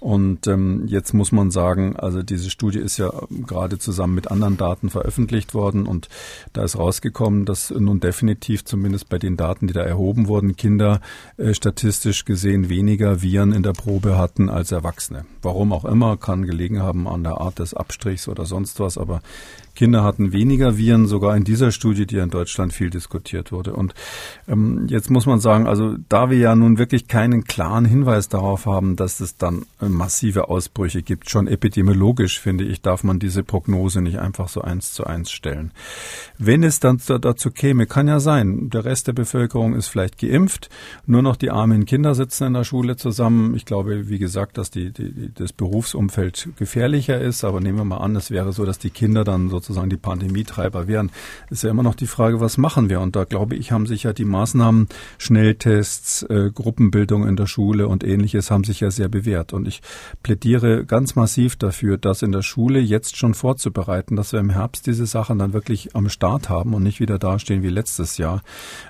und 0.00 0.46
ähm, 0.48 0.82
jetzt 0.86 1.14
muss 1.14 1.32
man 1.32 1.50
sagen, 1.50 1.96
also 1.96 2.22
diese 2.22 2.50
Studie 2.50 2.80
ist 2.80 2.98
ja 2.98 3.12
gerade 3.46 3.78
zusammen 3.78 4.14
mit 4.14 4.30
anderen 4.30 4.56
Daten 4.56 4.90
veröffentlicht 4.90 5.54
worden 5.54 5.86
und 5.86 6.08
da 6.52 6.64
ist 6.64 6.76
rausgekommen, 6.76 7.44
dass 7.44 7.70
nun 7.70 8.00
definitiv 8.00 8.64
zumindest 8.64 9.08
bei 9.08 9.18
den 9.18 9.36
Daten, 9.36 9.68
die 9.68 9.74
da 9.74 9.82
erhoben 9.82 10.26
wurden, 10.26 10.56
Kinder 10.56 11.00
äh, 11.36 11.54
statistisch 11.54 12.24
gesehen 12.24 12.68
weniger 12.68 13.22
Viren 13.22 13.52
in 13.52 13.62
der 13.62 13.72
Probe 13.72 14.18
hatten 14.18 14.50
als 14.50 14.72
Erwachsene. 14.72 15.24
Warum 15.42 15.72
auch 15.72 15.84
immer, 15.84 16.16
kann 16.16 16.44
gelegen 16.44 16.82
haben 16.82 17.06
an 17.06 17.22
der 17.22 17.40
Art 17.40 17.60
des 17.60 17.72
Abstrichs 17.72 18.26
oder 18.26 18.46
sonst 18.46 18.80
was, 18.80 18.98
aber 18.98 19.22
Kinder 19.78 20.02
hatten 20.02 20.32
weniger 20.32 20.76
Viren, 20.76 21.06
sogar 21.06 21.36
in 21.36 21.44
dieser 21.44 21.70
Studie, 21.70 22.04
die 22.04 22.16
in 22.16 22.30
Deutschland 22.30 22.72
viel 22.72 22.90
diskutiert 22.90 23.52
wurde. 23.52 23.74
Und 23.74 23.94
ähm, 24.48 24.88
jetzt 24.88 25.08
muss 25.08 25.24
man 25.24 25.38
sagen, 25.38 25.68
also 25.68 25.94
da 26.08 26.30
wir 26.30 26.38
ja 26.38 26.56
nun 26.56 26.78
wirklich 26.78 27.06
keinen 27.06 27.44
klaren 27.44 27.84
Hinweis 27.84 28.28
darauf 28.28 28.66
haben, 28.66 28.96
dass 28.96 29.20
es 29.20 29.36
dann 29.36 29.66
äh, 29.80 29.88
massive 29.88 30.48
Ausbrüche 30.48 31.02
gibt, 31.02 31.30
schon 31.30 31.46
epidemiologisch 31.46 32.40
finde 32.40 32.64
ich, 32.64 32.82
darf 32.82 33.04
man 33.04 33.20
diese 33.20 33.44
Prognose 33.44 34.00
nicht 34.02 34.18
einfach 34.18 34.48
so 34.48 34.62
eins 34.62 34.92
zu 34.92 35.04
eins 35.04 35.30
stellen. 35.30 35.70
Wenn 36.38 36.64
es 36.64 36.80
dann 36.80 37.00
dazu 37.20 37.52
käme, 37.52 37.86
kann 37.86 38.08
ja 38.08 38.18
sein, 38.18 38.70
der 38.70 38.84
Rest 38.84 39.06
der 39.06 39.12
Bevölkerung 39.12 39.76
ist 39.76 39.86
vielleicht 39.86 40.18
geimpft, 40.18 40.70
nur 41.06 41.22
noch 41.22 41.36
die 41.36 41.52
armen 41.52 41.86
Kinder 41.86 42.16
sitzen 42.16 42.48
in 42.48 42.54
der 42.54 42.64
Schule 42.64 42.96
zusammen. 42.96 43.54
Ich 43.54 43.64
glaube, 43.64 44.08
wie 44.08 44.18
gesagt, 44.18 44.58
dass 44.58 44.72
die, 44.72 44.90
die, 44.90 45.32
das 45.32 45.52
Berufsumfeld 45.52 46.48
gefährlicher 46.56 47.20
ist, 47.20 47.44
aber 47.44 47.60
nehmen 47.60 47.78
wir 47.78 47.84
mal 47.84 47.98
an, 47.98 48.16
es 48.16 48.32
wäre 48.32 48.52
so, 48.52 48.64
dass 48.64 48.80
die 48.80 48.90
Kinder 48.90 49.22
dann 49.22 49.50
sozusagen 49.50 49.67
sozusagen 49.68 49.90
die 49.90 49.96
Pandemietreiber 49.96 50.88
wären, 50.88 51.10
ist 51.50 51.62
ja 51.62 51.70
immer 51.70 51.82
noch 51.82 51.94
die 51.94 52.06
Frage, 52.06 52.40
was 52.40 52.58
machen 52.58 52.88
wir? 52.88 53.00
Und 53.00 53.14
da 53.16 53.24
glaube 53.24 53.54
ich, 53.54 53.70
haben 53.70 53.86
sich 53.86 54.04
ja 54.04 54.12
die 54.12 54.24
Maßnahmen, 54.24 54.88
Schnelltests, 55.18 56.22
äh, 56.24 56.50
Gruppenbildung 56.52 57.26
in 57.26 57.36
der 57.36 57.46
Schule 57.46 57.86
und 57.86 58.02
ähnliches 58.02 58.50
haben 58.50 58.64
sich 58.64 58.80
ja 58.80 58.90
sehr 58.90 59.08
bewährt. 59.08 59.52
Und 59.52 59.68
ich 59.68 59.82
plädiere 60.22 60.84
ganz 60.84 61.14
massiv 61.14 61.56
dafür, 61.56 61.98
das 61.98 62.22
in 62.22 62.32
der 62.32 62.42
Schule 62.42 62.80
jetzt 62.80 63.16
schon 63.16 63.34
vorzubereiten, 63.34 64.16
dass 64.16 64.32
wir 64.32 64.40
im 64.40 64.50
Herbst 64.50 64.86
diese 64.86 65.06
Sachen 65.06 65.38
dann 65.38 65.52
wirklich 65.52 65.94
am 65.94 66.08
Start 66.08 66.48
haben 66.48 66.74
und 66.74 66.82
nicht 66.82 67.00
wieder 67.00 67.18
dastehen 67.18 67.62
wie 67.62 67.68
letztes 67.68 68.16
Jahr. 68.16 68.42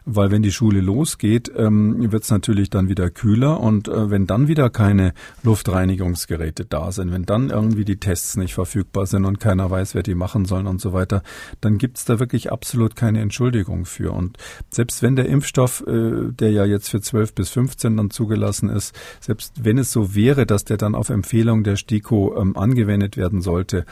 Weil 0.04 0.30
wenn 0.30 0.42
die 0.42 0.52
Schule 0.52 0.80
losgeht, 0.80 1.50
ähm, 1.56 2.12
wird 2.12 2.22
es 2.22 2.30
natürlich 2.30 2.70
dann 2.70 2.88
wieder 2.88 3.10
kühler 3.10 3.60
und 3.60 3.88
äh, 3.88 4.10
wenn 4.10 4.26
dann 4.26 4.46
wieder 4.46 4.70
keine 4.70 5.12
Luftreinigungsgeräte 5.42 6.64
da 6.64 6.92
sind, 6.92 7.12
wenn 7.12 7.24
dann 7.24 7.50
irgendwie 7.50 7.84
die 7.84 7.98
Tests 7.98 8.36
nicht 8.36 8.54
verfügbar 8.54 9.06
sind 9.06 9.24
und 9.24 9.40
keiner 9.40 9.70
weiß, 9.70 9.94
wer 9.94 10.02
die 10.02 10.14
machen 10.14 10.44
soll 10.44 10.67
und 10.68 10.80
so 10.80 10.92
weiter, 10.92 11.22
dann 11.60 11.78
gibt 11.78 11.98
es 11.98 12.04
da 12.04 12.18
wirklich 12.20 12.52
absolut 12.52 12.96
keine 12.96 13.20
Entschuldigung 13.20 13.84
für. 13.84 14.12
Und 14.12 14.36
selbst 14.70 15.02
wenn 15.02 15.16
der 15.16 15.26
Impfstoff, 15.26 15.84
äh, 15.86 16.30
der 16.30 16.50
ja 16.50 16.64
jetzt 16.64 16.88
für 16.88 17.00
12 17.00 17.34
bis 17.34 17.50
15 17.50 17.96
dann 17.96 18.10
zugelassen 18.10 18.68
ist, 18.68 18.94
selbst 19.20 19.52
wenn 19.64 19.78
es 19.78 19.92
so 19.92 20.14
wäre, 20.14 20.46
dass 20.46 20.64
der 20.64 20.76
dann 20.76 20.94
auf 20.94 21.08
Empfehlung 21.08 21.64
der 21.64 21.76
STIKO 21.76 22.36
ähm, 22.40 22.56
angewendet 22.56 23.16
werden 23.16 23.40
sollte, 23.40 23.84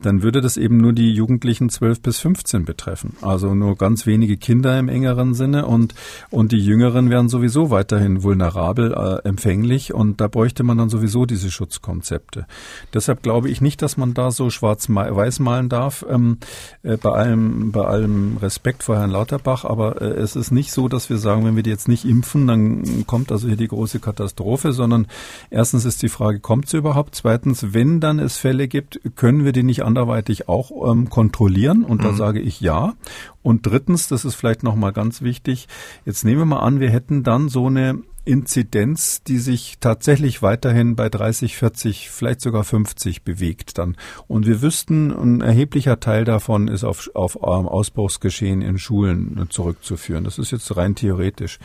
dann 0.00 0.22
würde 0.22 0.40
das 0.40 0.56
eben 0.56 0.76
nur 0.76 0.92
die 0.92 1.12
Jugendlichen 1.12 1.68
12 1.68 2.00
bis 2.00 2.18
15 2.18 2.64
betreffen. 2.64 3.16
Also 3.22 3.54
nur 3.54 3.76
ganz 3.76 4.06
wenige 4.06 4.36
Kinder 4.36 4.78
im 4.78 4.88
engeren 4.88 5.34
Sinne 5.34 5.66
und, 5.66 5.94
und 6.30 6.52
die 6.52 6.58
Jüngeren 6.58 7.10
wären 7.10 7.28
sowieso 7.28 7.70
weiterhin 7.70 8.22
vulnerabel, 8.22 8.92
äh, 8.92 9.28
empfänglich 9.28 9.94
und 9.94 10.20
da 10.20 10.28
bräuchte 10.28 10.62
man 10.62 10.78
dann 10.78 10.88
sowieso 10.88 11.26
diese 11.26 11.50
Schutzkonzepte. 11.50 12.46
Deshalb 12.92 13.22
glaube 13.22 13.48
ich 13.48 13.60
nicht, 13.60 13.82
dass 13.82 13.96
man 13.96 14.14
da 14.14 14.30
so 14.30 14.50
schwarz-weiß 14.50 15.40
malen 15.40 15.68
darf, 15.68 16.04
ähm, 16.08 16.38
äh, 16.82 16.96
bei, 16.96 17.10
allem, 17.10 17.72
bei 17.72 17.84
allem 17.84 18.36
Respekt 18.38 18.82
vor 18.82 18.96
Herrn 18.96 19.10
Lauterbach, 19.10 19.64
aber 19.64 20.02
äh, 20.02 20.06
es 20.06 20.36
ist 20.36 20.50
nicht 20.50 20.72
so, 20.72 20.88
dass 20.88 21.08
wir 21.08 21.18
sagen, 21.18 21.44
wenn 21.44 21.56
wir 21.56 21.62
die 21.62 21.70
jetzt 21.70 21.88
nicht 21.88 22.04
impfen, 22.04 22.46
dann 22.46 23.06
kommt 23.06 23.32
also 23.32 23.46
hier 23.46 23.56
die 23.56 23.68
große 23.68 24.00
Katastrophe, 24.00 24.72
sondern 24.72 25.06
erstens 25.50 25.84
ist 25.84 26.02
die 26.02 26.08
Frage, 26.08 26.40
kommt 26.40 26.68
sie 26.68 26.78
überhaupt? 26.78 27.14
Zweitens, 27.14 27.72
wenn 27.72 28.00
dann 28.00 28.18
es 28.18 28.36
Fälle 28.36 28.68
gibt, 28.68 29.00
können 29.16 29.44
wir 29.44 29.52
die 29.52 29.62
nicht 29.62 29.82
anderweitig 29.94 30.48
auch 30.48 30.90
ähm, 30.90 31.08
kontrollieren? 31.08 31.84
Und 31.84 32.00
mhm. 32.00 32.04
da 32.04 32.12
sage 32.14 32.40
ich 32.40 32.60
ja. 32.60 32.94
Und 33.42 33.66
drittens, 33.66 34.08
das 34.08 34.24
ist 34.24 34.34
vielleicht 34.34 34.62
nochmal 34.62 34.92
ganz 34.92 35.22
wichtig, 35.22 35.68
jetzt 36.04 36.24
nehmen 36.24 36.38
wir 36.38 36.46
mal 36.46 36.60
an, 36.60 36.80
wir 36.80 36.90
hätten 36.90 37.22
dann 37.22 37.48
so 37.48 37.66
eine 37.66 38.02
Inzidenz, 38.24 39.22
die 39.22 39.38
sich 39.38 39.76
tatsächlich 39.80 40.42
weiterhin 40.42 40.96
bei 40.96 41.08
30, 41.08 41.56
40, 41.56 42.10
vielleicht 42.10 42.40
sogar 42.40 42.64
50 42.64 43.22
bewegt 43.22 43.78
dann. 43.78 43.96
Und 44.26 44.46
wir 44.46 44.62
wüssten, 44.62 45.10
ein 45.10 45.40
erheblicher 45.40 46.00
Teil 46.00 46.24
davon 46.24 46.68
ist 46.68 46.84
auf, 46.84 47.10
auf 47.14 47.36
Ausbruchsgeschehen 47.42 48.62
in 48.62 48.78
Schulen 48.78 49.46
zurückzuführen. 49.50 50.24
Das 50.24 50.38
ist 50.38 50.52
jetzt 50.52 50.74
rein 50.76 50.94
theoretisch. 50.94 51.58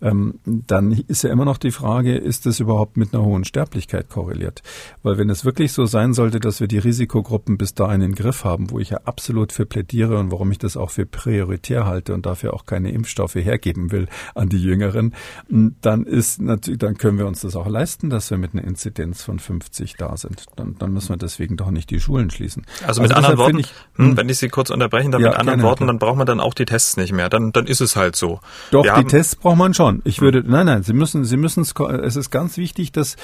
Ähm, 0.00 0.40
dann 0.44 0.92
ist 0.92 1.22
ja 1.22 1.30
immer 1.30 1.44
noch 1.44 1.58
die 1.58 1.70
Frage, 1.70 2.16
ist 2.16 2.46
es 2.46 2.60
überhaupt 2.60 2.96
mit 2.96 3.14
einer 3.14 3.24
hohen 3.24 3.44
Sterblichkeit 3.44 4.08
korreliert? 4.08 4.62
Weil 5.02 5.18
wenn 5.18 5.30
es 5.30 5.44
wirklich 5.44 5.72
so 5.72 5.86
sein 5.86 6.12
sollte, 6.12 6.40
dass 6.40 6.60
wir 6.60 6.68
die 6.68 6.78
Risikogruppen 6.78 7.56
bis 7.56 7.74
dahin 7.74 8.00
in 8.00 8.10
den 8.10 8.14
Griff 8.14 8.44
haben, 8.44 8.70
wo 8.70 8.78
ich 8.78 8.90
ja 8.90 8.98
absolut 9.04 9.52
für 9.52 9.66
plädiere 9.66 10.18
und 10.18 10.32
warum 10.32 10.50
ich 10.50 10.58
das 10.58 10.76
auch 10.76 10.90
für 10.90 11.06
prioritär 11.06 11.86
halte 11.86 12.14
und 12.14 12.26
dafür 12.26 12.54
auch 12.54 12.66
keine 12.66 12.90
Impfstoffe 12.90 13.36
hergeben 13.36 13.92
will 13.92 14.08
an 14.34 14.48
die 14.48 14.62
Jüngeren, 14.62 15.14
dann 15.48 15.99
dann 16.04 16.12
ist 16.12 16.40
natürlich, 16.40 16.78
dann 16.78 16.96
können 16.96 17.18
wir 17.18 17.26
uns 17.26 17.40
das 17.40 17.56
auch 17.56 17.66
leisten, 17.66 18.10
dass 18.10 18.30
wir 18.30 18.38
mit 18.38 18.54
einer 18.54 18.64
Inzidenz 18.64 19.22
von 19.22 19.38
50 19.38 19.96
da 19.96 20.16
sind. 20.16 20.46
Dann, 20.56 20.76
dann 20.78 20.92
müssen 20.92 21.10
wir 21.10 21.16
deswegen 21.16 21.56
doch 21.56 21.70
nicht 21.70 21.90
die 21.90 22.00
Schulen 22.00 22.30
schließen. 22.30 22.64
Also 22.86 23.02
mit 23.02 23.12
also 23.12 23.18
anderen 23.18 23.38
Worten, 23.38 23.58
ich, 23.58 23.72
hm, 23.94 24.10
hm, 24.10 24.16
wenn 24.16 24.28
ich 24.28 24.38
Sie 24.38 24.48
kurz 24.48 24.70
unterbrechen, 24.70 25.10
dann 25.10 25.22
ja, 25.22 25.30
mit 25.30 25.38
anderen 25.38 25.62
Worten, 25.62 25.86
dann 25.86 25.98
braucht 25.98 26.16
man 26.16 26.26
dann 26.26 26.40
auch 26.40 26.54
die 26.54 26.64
Tests 26.64 26.96
nicht 26.96 27.12
mehr. 27.12 27.28
Dann, 27.28 27.52
dann 27.52 27.66
ist 27.66 27.80
es 27.80 27.96
halt 27.96 28.16
so. 28.16 28.40
Doch, 28.70 28.84
wir 28.84 28.94
die 28.94 29.04
Tests 29.04 29.36
braucht 29.36 29.58
man 29.58 29.74
schon. 29.74 30.00
Ich 30.04 30.20
würde, 30.20 30.42
nein, 30.46 30.66
nein, 30.66 30.82
Sie 30.82 30.92
müssen, 30.92 31.24
Sie 31.24 31.36
müssen, 31.36 31.62
es 31.62 32.16
ist 32.16 32.30
ganz 32.30 32.56
wichtig, 32.56 32.92
dass, 32.92 33.16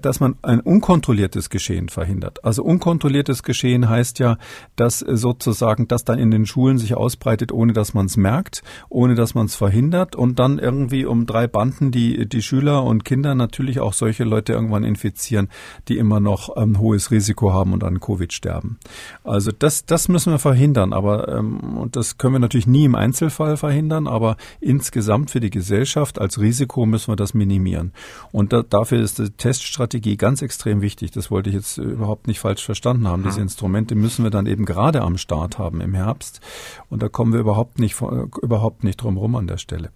dass 0.00 0.20
man 0.20 0.36
ein 0.42 0.60
unkontrolliertes 0.60 1.50
Geschehen 1.50 1.88
verhindert. 1.88 2.44
Also 2.44 2.62
unkontrolliertes 2.62 3.42
Geschehen 3.42 3.88
heißt 3.88 4.18
ja, 4.18 4.38
dass 4.76 5.00
sozusagen 5.00 5.88
das 5.88 6.04
dann 6.04 6.18
in 6.18 6.30
den 6.30 6.46
Schulen 6.46 6.78
sich 6.78 6.94
ausbreitet, 6.94 7.52
ohne 7.52 7.72
dass 7.72 7.94
man 7.94 8.06
es 8.06 8.16
merkt, 8.16 8.62
ohne 8.88 9.14
dass 9.14 9.34
man 9.34 9.46
es 9.46 9.54
verhindert 9.54 10.16
und 10.16 10.38
dann 10.38 10.58
irgendwie 10.58 11.04
um 11.04 11.26
drei 11.26 11.46
Banden, 11.46 11.90
die 11.90 12.21
die, 12.22 12.28
die 12.28 12.42
Schüler 12.42 12.84
und 12.84 13.04
Kinder 13.04 13.34
natürlich 13.34 13.80
auch 13.80 13.92
solche 13.92 14.24
Leute 14.24 14.52
irgendwann 14.52 14.84
infizieren, 14.84 15.48
die 15.88 15.98
immer 15.98 16.20
noch 16.20 16.48
ein 16.48 16.70
ähm, 16.70 16.78
hohes 16.78 17.10
Risiko 17.10 17.52
haben 17.52 17.72
und 17.72 17.84
an 17.84 18.00
Covid 18.00 18.32
sterben. 18.32 18.78
Also 19.24 19.50
das, 19.56 19.84
das 19.84 20.08
müssen 20.08 20.32
wir 20.32 20.38
verhindern, 20.38 20.92
aber 20.92 21.28
ähm, 21.28 21.76
und 21.76 21.96
das 21.96 22.18
können 22.18 22.34
wir 22.34 22.38
natürlich 22.38 22.66
nie 22.66 22.84
im 22.84 22.94
Einzelfall 22.94 23.56
verhindern, 23.56 24.06
aber 24.06 24.36
insgesamt 24.60 25.30
für 25.30 25.40
die 25.40 25.50
Gesellschaft 25.50 26.20
als 26.20 26.40
Risiko 26.40 26.86
müssen 26.86 27.12
wir 27.12 27.16
das 27.16 27.34
minimieren. 27.34 27.92
Und 28.30 28.52
da, 28.52 28.62
dafür 28.62 29.00
ist 29.00 29.18
die 29.18 29.30
Teststrategie 29.30 30.16
ganz 30.16 30.42
extrem 30.42 30.80
wichtig. 30.80 31.10
Das 31.10 31.30
wollte 31.30 31.50
ich 31.50 31.56
jetzt 31.56 31.78
überhaupt 31.78 32.26
nicht 32.26 32.40
falsch 32.40 32.64
verstanden 32.64 33.08
haben. 33.08 33.24
Diese 33.24 33.40
Instrumente 33.40 33.94
müssen 33.94 34.24
wir 34.24 34.30
dann 34.30 34.46
eben 34.46 34.64
gerade 34.64 35.02
am 35.02 35.18
Start 35.18 35.58
haben 35.58 35.80
im 35.80 35.94
Herbst. 35.94 36.40
Und 36.88 37.02
da 37.02 37.08
kommen 37.08 37.32
wir 37.32 37.40
überhaupt 37.40 37.78
nicht, 37.78 38.00
überhaupt 38.42 38.84
nicht 38.84 38.96
drum 38.96 39.16
rum 39.16 39.36
an 39.36 39.46
der 39.46 39.58
Stelle. 39.58 39.90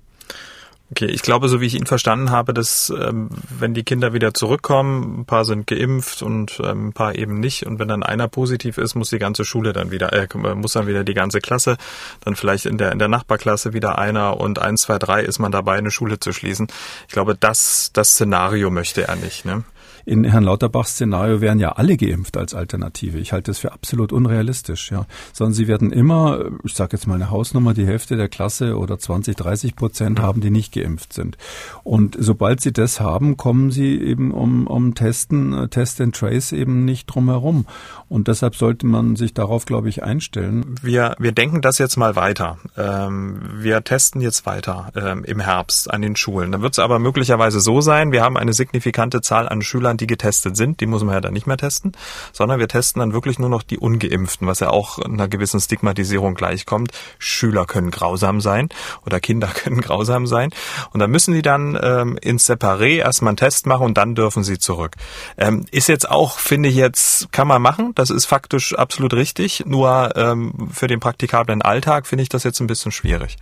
Okay, 0.92 1.06
ich 1.06 1.22
glaube, 1.22 1.48
so 1.48 1.60
wie 1.60 1.66
ich 1.66 1.74
ihn 1.74 1.86
verstanden 1.86 2.30
habe, 2.30 2.54
dass 2.54 2.90
ähm, 2.90 3.28
wenn 3.58 3.74
die 3.74 3.82
Kinder 3.82 4.12
wieder 4.12 4.34
zurückkommen, 4.34 5.20
ein 5.20 5.24
paar 5.24 5.44
sind 5.44 5.66
geimpft 5.66 6.22
und 6.22 6.60
ähm, 6.62 6.88
ein 6.88 6.92
paar 6.92 7.16
eben 7.16 7.40
nicht, 7.40 7.66
und 7.66 7.80
wenn 7.80 7.88
dann 7.88 8.04
einer 8.04 8.28
positiv 8.28 8.78
ist, 8.78 8.94
muss 8.94 9.10
die 9.10 9.18
ganze 9.18 9.44
Schule 9.44 9.72
dann 9.72 9.90
wieder, 9.90 10.12
äh, 10.12 10.28
muss 10.54 10.74
dann 10.74 10.86
wieder 10.86 11.02
die 11.02 11.14
ganze 11.14 11.40
Klasse, 11.40 11.76
dann 12.24 12.36
vielleicht 12.36 12.66
in 12.66 12.78
der 12.78 12.92
in 12.92 13.00
der 13.00 13.08
Nachbarklasse 13.08 13.72
wieder 13.72 13.98
einer 13.98 14.38
und 14.38 14.60
eins, 14.60 14.82
zwei, 14.82 15.00
drei 15.00 15.22
ist 15.22 15.40
man 15.40 15.50
dabei, 15.50 15.76
eine 15.76 15.90
Schule 15.90 16.20
zu 16.20 16.32
schließen. 16.32 16.68
Ich 17.08 17.12
glaube, 17.12 17.34
das 17.34 17.90
das 17.92 18.10
Szenario 18.10 18.70
möchte 18.70 19.08
er 19.08 19.16
nicht. 19.16 19.44
Ne? 19.44 19.64
In 20.06 20.22
Herrn 20.22 20.44
Lauterbachs 20.44 20.92
Szenario 20.92 21.40
wären 21.40 21.58
ja 21.58 21.72
alle 21.72 21.96
geimpft 21.96 22.36
als 22.36 22.54
Alternative. 22.54 23.18
Ich 23.18 23.32
halte 23.32 23.50
das 23.50 23.58
für 23.58 23.72
absolut 23.72 24.12
unrealistisch, 24.12 24.92
ja. 24.92 25.04
Sondern 25.32 25.52
sie 25.52 25.66
werden 25.66 25.90
immer, 25.90 26.44
ich 26.62 26.74
sage 26.74 26.96
jetzt 26.96 27.08
mal 27.08 27.16
eine 27.16 27.30
Hausnummer, 27.30 27.74
die 27.74 27.86
Hälfte 27.86 28.16
der 28.16 28.28
Klasse 28.28 28.78
oder 28.78 29.00
20, 29.00 29.36
30 29.36 29.74
Prozent 29.74 30.20
haben, 30.20 30.40
die 30.40 30.50
nicht 30.50 30.72
geimpft 30.72 31.12
sind. 31.12 31.36
Und 31.82 32.16
sobald 32.18 32.60
sie 32.60 32.72
das 32.72 33.00
haben, 33.00 33.36
kommen 33.36 33.72
sie 33.72 34.00
eben 34.00 34.30
um, 34.30 34.68
um 34.68 34.94
Testen, 34.94 35.68
Test 35.70 36.00
and 36.00 36.14
Trace 36.14 36.52
eben 36.52 36.84
nicht 36.84 37.06
drum 37.06 37.28
herum. 37.28 37.66
Und 38.08 38.28
deshalb 38.28 38.54
sollte 38.54 38.86
man 38.86 39.16
sich 39.16 39.34
darauf, 39.34 39.66
glaube 39.66 39.88
ich, 39.88 40.04
einstellen. 40.04 40.76
Wir, 40.82 41.16
wir 41.18 41.32
denken 41.32 41.62
das 41.62 41.78
jetzt 41.78 41.96
mal 41.96 42.14
weiter. 42.14 42.58
Ähm, 42.76 43.40
wir 43.58 43.82
testen 43.82 44.20
jetzt 44.20 44.46
weiter 44.46 44.92
ähm, 44.94 45.24
im 45.24 45.40
Herbst 45.40 45.92
an 45.92 46.02
den 46.02 46.14
Schulen. 46.14 46.52
Dann 46.52 46.62
wird 46.62 46.74
es 46.74 46.78
aber 46.78 47.00
möglicherweise 47.00 47.58
so 47.58 47.80
sein, 47.80 48.12
wir 48.12 48.22
haben 48.22 48.36
eine 48.36 48.52
signifikante 48.52 49.20
Zahl 49.20 49.48
an 49.48 49.62
Schülern, 49.62 49.95
Die 49.96 50.06
getestet 50.06 50.56
sind, 50.56 50.80
die 50.80 50.86
muss 50.86 51.02
man 51.02 51.14
ja 51.14 51.20
dann 51.20 51.32
nicht 51.32 51.46
mehr 51.46 51.56
testen, 51.56 51.92
sondern 52.32 52.58
wir 52.58 52.68
testen 52.68 53.00
dann 53.00 53.12
wirklich 53.12 53.38
nur 53.38 53.48
noch 53.48 53.62
die 53.62 53.78
Ungeimpften, 53.78 54.46
was 54.46 54.60
ja 54.60 54.70
auch 54.70 54.98
einer 54.98 55.28
gewissen 55.28 55.60
Stigmatisierung 55.60 56.34
gleichkommt. 56.34 56.92
Schüler 57.18 57.66
können 57.66 57.90
grausam 57.90 58.40
sein 58.40 58.68
oder 59.04 59.20
Kinder 59.20 59.48
können 59.54 59.80
grausam 59.80 60.26
sein. 60.26 60.50
Und 60.92 61.00
dann 61.00 61.10
müssen 61.10 61.34
die 61.34 61.42
dann 61.42 61.78
ähm, 61.82 62.18
ins 62.20 62.48
Separé 62.48 62.98
erstmal 62.98 63.30
einen 63.30 63.36
Test 63.36 63.66
machen 63.66 63.84
und 63.84 63.96
dann 63.96 64.14
dürfen 64.14 64.44
sie 64.44 64.58
zurück. 64.58 64.96
Ähm, 65.36 65.66
ist 65.70 65.88
jetzt 65.88 66.08
auch, 66.10 66.38
finde 66.38 66.68
ich 66.68 66.74
jetzt, 66.74 67.32
kann 67.32 67.48
man 67.48 67.62
machen. 67.62 67.92
Das 67.94 68.10
ist 68.10 68.26
faktisch 68.26 68.74
absolut 68.74 69.14
richtig. 69.14 69.64
Nur 69.66 70.16
ähm, 70.16 70.68
für 70.72 70.86
den 70.86 71.00
praktikablen 71.00 71.62
Alltag 71.62 72.06
finde 72.06 72.22
ich 72.22 72.28
das 72.28 72.44
jetzt 72.44 72.60
ein 72.60 72.66
bisschen 72.66 72.92
schwierig. 72.92 73.36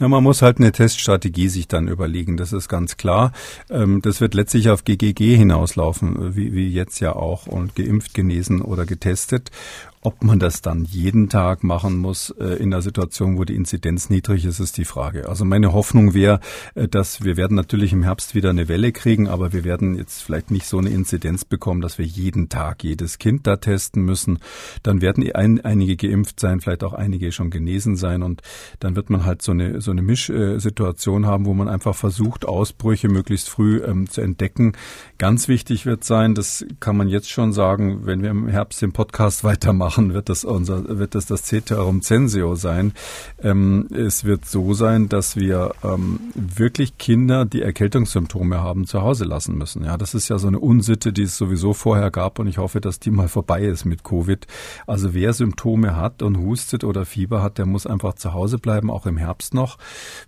Ja, 0.00 0.06
man 0.06 0.22
muss 0.22 0.42
halt 0.42 0.58
eine 0.58 0.70
Teststrategie 0.70 1.48
sich 1.48 1.66
dann 1.66 1.88
überlegen, 1.88 2.36
das 2.36 2.52
ist 2.52 2.68
ganz 2.68 2.96
klar. 2.96 3.32
Ähm, 3.68 4.00
das 4.00 4.20
wird 4.20 4.34
letztlich 4.34 4.70
auf 4.70 4.84
GGG 4.84 5.36
hinauslaufen, 5.36 6.36
wie, 6.36 6.52
wie 6.52 6.68
jetzt 6.68 7.00
ja 7.00 7.16
auch, 7.16 7.48
und 7.48 7.74
geimpft, 7.74 8.14
genesen 8.14 8.62
oder 8.62 8.86
getestet. 8.86 9.50
Ob 10.00 10.22
man 10.22 10.38
das 10.38 10.62
dann 10.62 10.84
jeden 10.84 11.28
Tag 11.28 11.64
machen 11.64 11.96
muss 11.96 12.30
äh, 12.38 12.54
in 12.62 12.72
einer 12.72 12.82
Situation, 12.82 13.36
wo 13.36 13.44
die 13.44 13.56
Inzidenz 13.56 14.10
niedrig 14.10 14.44
ist, 14.44 14.60
ist 14.60 14.76
die 14.76 14.84
Frage. 14.84 15.28
Also 15.28 15.44
meine 15.44 15.72
Hoffnung 15.72 16.14
wäre, 16.14 16.38
äh, 16.76 16.86
dass 16.86 17.24
wir 17.24 17.36
werden 17.36 17.56
natürlich 17.56 17.92
im 17.92 18.04
Herbst 18.04 18.36
wieder 18.36 18.50
eine 18.50 18.68
Welle 18.68 18.92
kriegen, 18.92 19.26
aber 19.26 19.52
wir 19.52 19.64
werden 19.64 19.96
jetzt 19.96 20.22
vielleicht 20.22 20.52
nicht 20.52 20.66
so 20.66 20.78
eine 20.78 20.90
Inzidenz 20.90 21.44
bekommen, 21.44 21.80
dass 21.80 21.98
wir 21.98 22.06
jeden 22.06 22.48
Tag 22.48 22.84
jedes 22.84 23.18
Kind 23.18 23.48
da 23.48 23.56
testen 23.56 24.04
müssen. 24.04 24.38
Dann 24.84 25.00
werden 25.00 25.28
ein, 25.34 25.60
einige 25.64 25.96
geimpft 25.96 26.38
sein, 26.38 26.60
vielleicht 26.60 26.84
auch 26.84 26.92
einige 26.92 27.32
schon 27.32 27.50
genesen 27.50 27.96
sein 27.96 28.22
und 28.22 28.42
dann 28.78 28.94
wird 28.94 29.10
man 29.10 29.24
halt 29.24 29.42
so 29.42 29.50
eine 29.50 29.80
so 29.80 29.90
eine 29.90 30.02
Mischsituation 30.02 31.26
haben, 31.26 31.44
wo 31.44 31.54
man 31.54 31.68
einfach 31.68 31.96
versucht, 31.96 32.46
Ausbrüche 32.46 33.08
möglichst 33.08 33.48
früh 33.48 33.82
ähm, 33.84 34.08
zu 34.08 34.20
entdecken. 34.20 34.74
Ganz 35.18 35.48
wichtig 35.48 35.86
wird 35.86 36.04
sein, 36.04 36.36
das 36.36 36.64
kann 36.78 36.96
man 36.96 37.08
jetzt 37.08 37.30
schon 37.30 37.52
sagen, 37.52 38.06
wenn 38.06 38.22
wir 38.22 38.30
im 38.30 38.46
Herbst 38.46 38.80
den 38.80 38.92
Podcast 38.92 39.42
weitermachen 39.48 39.87
machen, 39.88 40.12
wird 40.12 40.28
das 40.28 40.44
unser, 40.44 40.98
wird 40.98 41.14
das 41.14 41.24
das 41.24 41.44
Ceterum 41.44 42.02
Censeo 42.02 42.56
sein. 42.56 42.92
Ähm, 43.42 43.88
es 43.90 44.24
wird 44.24 44.44
so 44.44 44.74
sein, 44.74 45.08
dass 45.08 45.34
wir 45.34 45.72
ähm, 45.82 46.20
wirklich 46.34 46.98
Kinder, 46.98 47.46
die 47.46 47.62
Erkältungssymptome 47.62 48.60
haben, 48.60 48.86
zu 48.86 49.00
Hause 49.00 49.24
lassen 49.24 49.56
müssen. 49.56 49.84
Ja, 49.84 49.96
das 49.96 50.12
ist 50.12 50.28
ja 50.28 50.38
so 50.38 50.46
eine 50.46 50.58
Unsitte, 50.58 51.14
die 51.14 51.22
es 51.22 51.38
sowieso 51.38 51.72
vorher 51.72 52.10
gab 52.10 52.38
und 52.38 52.48
ich 52.48 52.58
hoffe, 52.58 52.82
dass 52.82 53.00
die 53.00 53.10
mal 53.10 53.28
vorbei 53.28 53.62
ist 53.62 53.86
mit 53.86 54.04
Covid. 54.04 54.46
Also 54.86 55.14
wer 55.14 55.32
Symptome 55.32 55.96
hat 55.96 56.22
und 56.22 56.36
hustet 56.36 56.84
oder 56.84 57.06
Fieber 57.06 57.42
hat, 57.42 57.56
der 57.56 57.64
muss 57.64 57.86
einfach 57.86 58.12
zu 58.12 58.34
Hause 58.34 58.58
bleiben, 58.58 58.90
auch 58.90 59.06
im 59.06 59.16
Herbst 59.16 59.54
noch. 59.54 59.78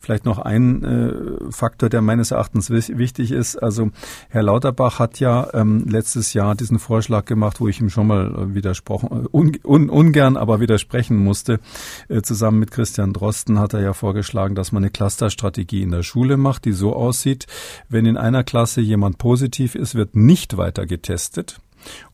Vielleicht 0.01 0.25
noch 0.25 0.39
ein 0.39 0.85
äh, 0.85 1.53
Faktor, 1.53 1.91
der 1.91 2.01
meines 2.01 2.31
Erachtens 2.31 2.71
wichtig 2.71 3.31
ist. 3.31 3.57
Also 3.57 3.91
Herr 4.31 4.43
Lauterbach 4.43 4.99
hat 4.99 5.21
ja 5.21 5.49
ähm, 5.53 5.85
letztes 5.87 6.33
Jahr 6.33 6.55
diesen 6.55 6.79
Vorschlag 6.79 7.27
gemacht, 7.27 7.61
wo 7.61 7.69
ich 7.69 7.79
ihm 7.79 7.91
schon 7.91 8.07
mal 8.07 8.35
äh, 8.35 8.55
widersprochen, 8.55 9.09
äh, 9.13 9.29
un, 9.65 9.89
ungern 9.91 10.37
aber 10.37 10.61
widersprechen 10.61 11.17
musste. 11.17 11.61
Äh, 12.09 12.23
zusammen 12.23 12.59
mit 12.59 12.71
Christian 12.71 13.13
Drosten 13.13 13.59
hat 13.59 13.75
er 13.75 13.81
ja 13.81 13.93
vorgeschlagen, 13.93 14.55
dass 14.55 14.73
man 14.73 14.83
eine 14.83 14.91
Clusterstrategie 14.91 15.83
in 15.83 15.91
der 15.91 16.03
Schule 16.03 16.37
macht, 16.37 16.65
die 16.65 16.73
so 16.73 16.95
aussieht, 16.95 17.47
wenn 17.89 18.07
in 18.07 18.17
einer 18.17 18.45
Klasse 18.45 18.81
jemand 18.81 19.19
positiv 19.19 19.75
ist, 19.75 19.95
wird 19.95 20.17
nicht 20.17 20.57
weiter 20.57 20.87
getestet 20.87 21.61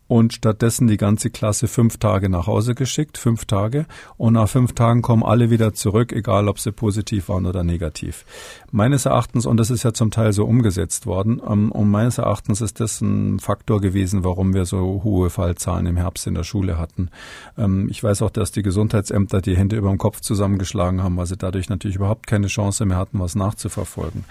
und 0.09 0.33
stattdessen 0.33 0.87
die 0.87 0.97
ganze 0.97 1.31
Klasse 1.31 1.69
fünf 1.69 1.99
Tage 1.99 2.29
nach 2.29 2.47
Hause 2.47 2.75
geschickt, 2.75 3.19
fünf 3.19 3.45
Tage. 3.45 3.87
Und 4.17 4.35
nach 4.35 4.49
fünf 4.49 4.73
Tagen 4.73 5.03
kommen 5.03 5.23
alle 5.23 5.51
wieder 5.51 5.75
zurück, 5.75 6.13
egal 6.13 6.49
ob 6.49 6.59
sie 6.59 6.73
positiv 6.73 7.29
waren 7.29 7.47
oder 7.47 7.65
negativ. 7.65 8.25
Meines 8.71 9.07
Erachtens, 9.07 9.47
und 9.47 9.57
das 9.57 9.71
ist 9.71 9.83
ja 9.83 9.93
zum 9.93 10.11
Teil 10.11 10.33
so 10.33 10.45
umgesetzt 10.45 11.07
worden, 11.07 11.41
ähm, 11.47 11.73
und 11.73 11.91
meines 11.91 12.19
Erachtens 12.19 12.61
ist 12.61 12.81
das 12.81 13.01
ein 13.01 13.41
Faktor 13.41 13.81
gewesen, 13.81 14.25
warum 14.25 14.55
wir 14.55 14.65
so 14.65 15.01
hohe 15.03 15.31
Fallzahlen 15.31 15.87
im 15.87 15.97
Herbst 15.97 16.27
in 16.27 16.35
der 16.35 16.45
Schule 16.45 16.79
hatten. 16.79 17.11
Ähm, 17.59 17.89
ich 17.91 18.03
weiß 18.03 18.23
auch, 18.23 18.31
dass 18.31 18.53
die 18.53 18.63
Gesundheitsämter 18.63 19.41
die 19.41 19.57
Hände 19.57 19.77
über 19.77 19.91
dem 19.91 19.99
Kopf 19.99 20.21
zusammengeschlagen 20.21 21.03
haben, 21.03 21.17
weil 21.17 21.27
sie 21.27 21.37
dadurch 21.37 21.69
natürlich 21.69 21.97
überhaupt 21.97 22.27
keine 22.27 22.47
Chance 22.47 22.85
mehr 22.87 22.97
hatten, 22.97 23.19
was 23.19 23.35
nachzuverfolgen. 23.35 24.25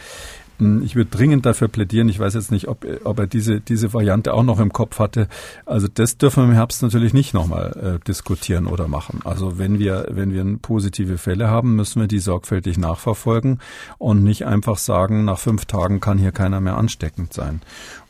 Ich 0.60 0.96
würde 0.96 1.10
dringend 1.10 1.46
dafür 1.46 1.68
plädieren. 1.68 2.08
Ich 2.08 2.20
weiß 2.20 2.34
jetzt 2.34 2.52
nicht, 2.52 2.68
ob, 2.68 2.86
ob 3.04 3.20
er 3.20 3.28
diese, 3.28 3.60
diese 3.60 3.94
Variante 3.94 4.34
auch 4.34 4.44
noch 4.44 4.60
im 4.60 4.72
Kopf 4.72 5.00
hatte. 5.00 5.28
Also 5.66 5.88
das 5.94 6.18
dürfen 6.18 6.44
wir 6.44 6.50
im 6.50 6.56
Herbst 6.56 6.82
natürlich 6.82 7.14
nicht 7.14 7.34
nochmal 7.34 8.00
äh, 8.02 8.06
diskutieren 8.06 8.66
oder 8.66 8.88
machen. 8.88 9.20
Also 9.26 9.58
wenn 9.58 9.80
wir, 9.80 10.08
wenn 10.12 10.32
wir 10.32 10.46
positive 10.62 11.18
Fälle 11.18 11.50
haben, 11.50 11.76
müssen 11.76 12.00
wir 12.00 12.08
die 12.08 12.20
sorgfältig 12.20 12.78
nachverfolgen 12.78 13.60
und 13.98 14.24
nicht 14.24 14.46
einfach 14.46 14.78
sagen, 14.78 15.26
nach 15.26 15.40
fünf 15.40 15.66
Tagen 15.66 16.00
kann 16.00 16.18
hier 16.18 16.32
keiner 16.32 16.62
mehr 16.62 16.78
ansteckend 16.78 17.34
sein. 17.34 17.62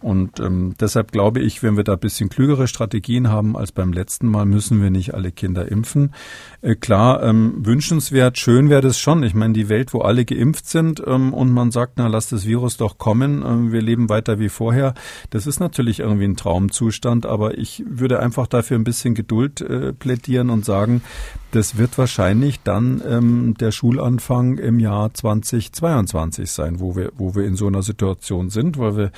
Und 0.05 0.39
ähm, 0.39 0.75
deshalb 0.79 1.11
glaube 1.11 1.39
ich, 1.39 1.63
wenn 1.63 1.77
wir 1.77 1.83
da 1.83 1.93
ein 1.93 1.99
bisschen 1.99 2.29
klügere 2.29 2.67
Strategien 2.67 3.29
haben 3.29 3.57
als 3.57 3.71
beim 3.71 3.91
letzten 3.91 4.27
Mal, 4.27 4.45
müssen 4.45 4.79
wir 4.79 4.91
nicht 4.91 5.15
alle 5.15 5.31
Kinder 5.31 5.67
impfen. 5.71 6.13
Äh, 6.61 6.75
klar, 6.75 7.23
ähm, 7.23 7.65
wünschenswert, 7.65 8.37
schön 8.37 8.69
wäre 8.69 8.81
das 8.81 8.99
schon. 8.99 9.23
Ich 9.23 9.33
meine, 9.33 9.53
die 9.53 9.67
Welt, 9.67 9.95
wo 9.95 10.01
alle 10.01 10.23
geimpft 10.23 10.67
sind 10.67 11.01
ähm, 11.07 11.33
und 11.33 11.51
man 11.51 11.71
sagt, 11.71 11.93
na, 11.95 12.05
lass 12.05 12.29
das 12.29 12.45
Virus 12.45 12.77
doch 12.77 12.99
kommen, 12.99 13.43
ähm, 13.43 13.71
wir 13.71 13.81
leben 13.81 14.07
weiter 14.07 14.37
wie 14.37 14.49
vorher. 14.49 14.93
Das 15.31 15.47
ist 15.47 15.59
natürlich 15.59 16.01
irgendwie 16.01 16.25
ein 16.25 16.37
Traumzustand, 16.37 17.25
aber 17.25 17.57
ich 17.57 17.83
würde 17.87 18.19
einfach 18.19 18.45
dafür 18.45 18.77
ein 18.77 18.83
bisschen 18.83 19.15
Geduld 19.15 19.61
äh, 19.61 19.91
plädieren 19.91 20.51
und 20.51 20.65
sagen, 20.65 21.01
das 21.55 21.77
wird 21.77 21.97
wahrscheinlich 21.97 22.59
dann 22.63 23.01
ähm, 23.07 23.55
der 23.57 23.71
Schulanfang 23.71 24.57
im 24.57 24.77
Jahr 24.79 25.13
2022 25.13 26.51
sein, 26.51 26.81
wo 26.81 26.97
wir, 26.97 27.13
wo 27.15 27.33
wir 27.33 27.45
in 27.45 27.55
so 27.55 27.67
einer 27.67 27.81
Situation 27.81 28.49
sind, 28.49 28.77
weil 28.77 28.97
wir 28.97 29.11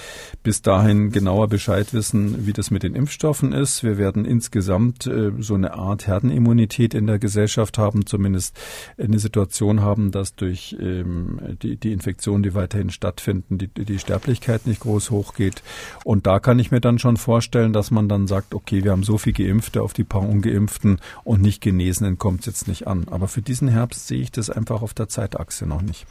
bis 0.44 0.62
dahin 0.78 1.10
genauer 1.10 1.48
Bescheid 1.48 1.92
wissen, 1.96 2.46
wie 2.46 2.54
das 2.54 2.70
mit 2.70 2.84
den 2.84 2.94
Impfstoffen 2.94 3.52
ist. 3.52 3.84
Wir 3.84 3.98
werden 3.98 4.26
insgesamt 4.26 5.08
äh, 5.08 5.32
so 5.40 5.56
eine 5.56 5.74
Art 5.74 6.06
Herdenimmunität 6.06 6.94
in 6.94 7.08
der 7.08 7.18
Gesellschaft 7.18 7.80
haben, 7.80 8.06
zumindest 8.06 8.56
eine 9.00 9.18
Situation 9.18 9.82
haben, 9.82 10.12
dass 10.12 10.36
durch 10.36 10.78
ähm, 10.80 11.58
die, 11.64 11.92
Infektionen, 11.92 12.44
die 12.44 12.54
weiterhin 12.54 12.92
stattfinden, 12.92 13.58
die, 13.58 13.70
die 13.70 13.98
Sterblichkeit 13.98 14.68
nicht 14.68 14.82
groß 14.82 15.10
hochgeht. 15.10 15.64
Und 16.04 16.28
da 16.28 16.40
kann 16.40 16.60
ich 16.60 16.70
mir 16.70 16.80
dann 16.80 17.00
schon 17.00 17.18
vorstellen, 17.18 17.74
dass 17.74 17.90
man 17.90 18.08
dann 18.08 18.28
sagt, 18.28 18.54
okay, 18.54 18.84
wir 18.84 18.92
haben 18.92 19.04
so 19.04 19.18
viel 19.18 19.34
Geimpfte 19.34 19.82
auf 19.82 19.94
die 19.94 20.04
paar 20.04 20.22
Ungeimpften 20.22 21.00
und 21.24 21.42
nicht 21.42 21.60
Genesenen 21.60 22.20
kommt 22.20 22.42
es 22.42 22.46
jetzt 22.46 22.68
nicht 22.68 22.86
an. 22.86 23.08
Aber 23.10 23.28
für 23.28 23.42
diesen 23.42 23.68
Herbst 23.68 24.08
sehe 24.08 24.22
ich 24.22 24.32
das 24.32 24.52
einfach 24.52 24.84
auf 24.84 24.94
der 24.94 25.10
Zeitachse 25.10 25.66
noch 25.66 25.82
nicht. 25.82 26.06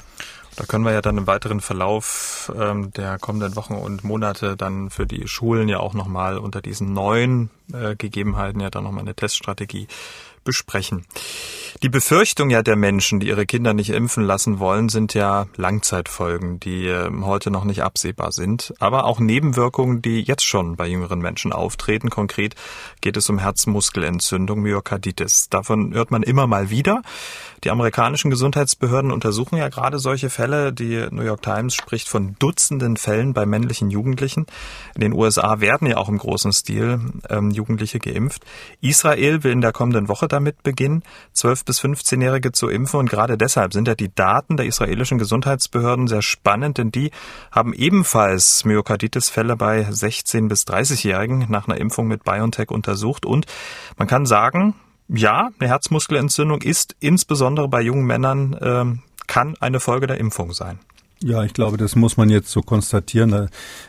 Da 0.57 0.65
können 0.65 0.85
wir 0.85 0.93
ja 0.93 1.03
dann 1.03 1.19
im 1.19 1.27
weiteren 1.27 1.61
Verlauf 1.61 2.51
ähm, 2.59 2.91
der 2.93 3.19
kommenden 3.19 3.57
Wochen 3.57 3.75
und 3.75 4.05
Monate 4.05 4.57
dann 4.57 4.89
für 4.89 5.07
die 5.07 5.29
Schulen 5.29 5.69
ja 5.69 5.81
auch 5.81 5.93
nochmal 5.93 6.39
unter 6.39 6.63
diesen 6.63 6.95
neuen 6.95 7.51
äh, 7.75 7.95
Gegebenheiten 7.95 8.61
ja 8.61 8.71
dann 8.71 8.85
nochmal 8.85 9.03
eine 9.03 9.15
Teststrategie 9.15 9.87
besprechen. 10.47 11.05
Die 11.82 11.90
Befürchtung 11.90 12.49
ja 12.49 12.62
der 12.62 12.76
Menschen, 12.76 13.20
die 13.20 13.28
ihre 13.28 13.44
Kinder 13.44 13.74
nicht 13.74 13.90
impfen 13.90 14.24
lassen 14.24 14.59
wollen, 14.59 14.88
sind 14.88 15.12
ja 15.12 15.47
Langzeitfolgen, 15.57 16.59
die 16.59 16.86
ähm, 16.86 17.26
heute 17.26 17.51
noch 17.51 17.64
nicht 17.64 17.82
absehbar 17.82 18.32
sind, 18.32 18.72
aber 18.78 19.05
auch 19.05 19.20
Nebenwirkungen, 19.20 20.01
die 20.01 20.22
jetzt 20.22 20.47
schon 20.47 20.76
bei 20.76 20.86
jüngeren 20.86 21.18
Menschen 21.18 21.53
auftreten. 21.53 22.09
Konkret 22.09 22.55
geht 23.03 23.18
es 23.18 23.28
um 23.28 23.38
Herzmuskelentzündung, 23.38 24.61
Myokarditis. 24.61 25.51
Davon 25.51 25.92
hört 25.92 26.11
man 26.11 26.22
immer 26.22 26.47
mal 26.47 26.70
wieder. 26.70 27.03
Die 27.64 27.70
amerikanischen 27.70 28.30
Gesundheitsbehörden 28.30 29.11
untersuchen 29.11 29.57
ja 29.57 29.68
gerade 29.68 29.99
solche 29.99 30.30
Fälle. 30.30 30.72
Die 30.72 31.07
New 31.11 31.22
York 31.22 31.42
Times 31.42 31.74
spricht 31.74 32.09
von 32.09 32.36
Dutzenden 32.38 32.97
Fällen 32.97 33.34
bei 33.34 33.44
männlichen 33.44 33.90
Jugendlichen. 33.90 34.47
In 34.94 35.01
den 35.01 35.12
USA 35.12 35.61
werden 35.61 35.88
ja 35.88 35.97
auch 35.97 36.09
im 36.09 36.18
großen 36.18 36.53
Stil 36.53 37.01
ähm, 37.28 37.51
Jugendliche 37.51 37.99
geimpft. 37.99 38.44
Israel 38.80 39.42
will 39.42 39.53
in 39.53 39.61
der 39.61 39.72
kommenden 39.72 40.09
Woche 40.09 40.28
damit 40.37 40.62
beginnen, 40.62 41.03
12 41.32 41.64
bis 41.64 41.80
15-Jährige 41.80 42.53
zu 42.53 42.68
impfen. 42.68 43.01
Und 43.01 43.11
gerade 43.11 43.37
deshalb 43.37 43.72
sind 43.72 43.89
ja 43.89 43.95
die 43.95 44.14
Daten 44.14 44.57
der 44.57 44.66
israelischen 44.66 45.18
Gesundheitsbehörden 45.18 46.07
sehr 46.07 46.22
spannend, 46.22 46.78
denn 46.78 46.93
die 46.93 47.11
haben 47.51 47.72
ebenfalls 47.72 48.64
Myokarditis-Fälle 48.64 49.57
bei 49.57 49.87
16 49.91 50.49
bis 50.49 50.64
30-Jährigen 50.64 51.47
nach 51.49 51.68
einer 51.68 51.78
Impfung 51.78 52.07
mit 52.07 52.24
BioNTech 52.24 52.70
untersucht. 52.70 53.26
Und 53.26 53.47
man 53.97 54.09
kann 54.09 54.26
sagen, 54.26 54.74
ja, 55.09 55.51
eine 55.59 55.68
Herzmuskelentzündung 55.68 56.62
ist 56.62 56.97
insbesondere 57.01 57.68
bei 57.68 57.80
jungen 57.80 58.07
Männern, 58.07 58.57
ähm, 58.61 59.03
kann 59.26 59.57
eine 59.61 59.80
Folge 59.80 60.07
der 60.07 60.18
Impfung 60.18 60.53
sein. 60.53 60.78
Ja, 61.23 61.43
ich 61.45 61.55
glaube, 61.55 61.79
das 61.79 61.97
muss 61.97 62.19
man 62.19 62.29
jetzt 62.29 62.51
so 62.51 62.61
konstatieren. 62.61 63.31
Da 63.31 63.47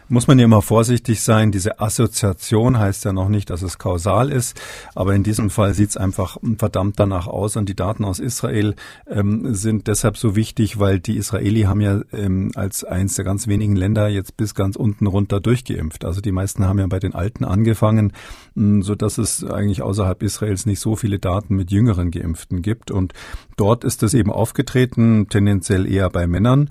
muss 0.07 0.28
man 0.28 0.39
ja 0.39 0.45
immer 0.45 0.61
vorsichtig 0.61 1.21
sein. 1.21 1.51
Diese 1.51 1.82
Assoziation 1.82 2.80
heißt 2.80 3.03
ja 3.03 3.11
noch 3.11 3.28
nicht, 3.28 3.49
dass 3.49 3.63
es 3.63 3.78
kausal 3.78 4.32
ist, 4.32 4.57
aber 4.95 5.13
in 5.13 5.23
diesem 5.23 5.49
Fall 5.49 5.73
sieht 5.73 5.89
es 5.89 5.97
einfach 5.97 6.38
verdammt 6.57 7.01
danach 7.01 7.28
aus. 7.28 7.57
Und 7.57 7.67
die 7.67 7.75
Daten 7.75 8.05
aus 8.05 8.19
Israel 8.19 8.75
ähm, 9.09 9.53
sind 9.53 9.88
deshalb 9.88 10.15
so 10.15 10.38
wichtig, 10.38 10.80
weil 10.80 11.01
die 11.01 11.17
Israeli 11.17 11.63
haben 11.63 11.82
ja 11.82 11.99
ähm, 12.13 12.53
als 12.55 12.86
eins 12.86 13.15
der 13.15 13.25
ganz 13.25 13.47
wenigen 13.47 13.75
Länder 13.75 14.07
jetzt 14.07 14.38
bis 14.38 14.55
ganz 14.55 14.78
unten 14.78 15.05
runter 15.05 15.41
durchgeimpft. 15.41 16.05
Also 16.05 16.21
die 16.21 16.32
meisten 16.32 16.63
haben 16.65 16.80
ja 16.80 16.88
bei 16.88 16.99
den 16.99 17.13
Alten 17.13 17.43
angefangen, 17.43 18.13
mh, 18.55 18.86
so 18.86 18.95
dass 18.95 19.17
es 19.17 19.43
eigentlich 19.43 19.82
außerhalb 19.82 20.23
Israels 20.23 20.65
nicht 20.65 20.80
so 20.80 20.95
viele 20.95 21.19
Daten 21.19 21.57
mit 21.57 21.71
jüngeren 21.71 22.09
Geimpften 22.09 22.61
gibt. 22.61 22.89
Und 22.89 23.11
dort 23.57 23.84
ist 23.84 24.01
es 24.01 24.13
eben 24.13 24.32
aufgetreten, 24.32 25.28
tendenziell 25.30 25.86
eher 25.86 26.09
bei 26.09 26.25
Männern. 26.25 26.69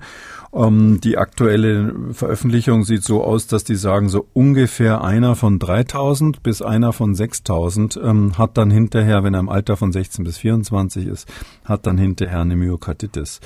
Ähm, 0.57 0.99
die 1.01 1.17
aktuelle 1.17 1.93
Veröffentlichung 2.13 2.83
sieht 2.83 3.03
so 3.03 3.23
aus, 3.23 3.47
dass 3.47 3.63
die 3.63 3.75
sagen, 3.75 4.09
so 4.09 4.27
ungefähr 4.33 5.03
einer 5.03 5.35
von 5.35 5.59
3000 5.59 6.41
bis 6.41 6.61
einer 6.61 6.93
von 6.93 7.13
6000 7.13 7.99
ähm, 8.03 8.37
hat 8.37 8.57
dann 8.57 8.71
hinterher, 8.71 9.23
wenn 9.23 9.33
er 9.33 9.39
im 9.41 9.49
Alter 9.49 9.77
von 9.77 9.91
16 9.91 10.25
bis 10.25 10.37
24 10.39 11.05
ist, 11.07 11.27
hat 11.63 11.85
dann 11.85 11.97
hinterher 11.97 12.41
eine 12.41 12.55
Myokarditis. 12.55 13.39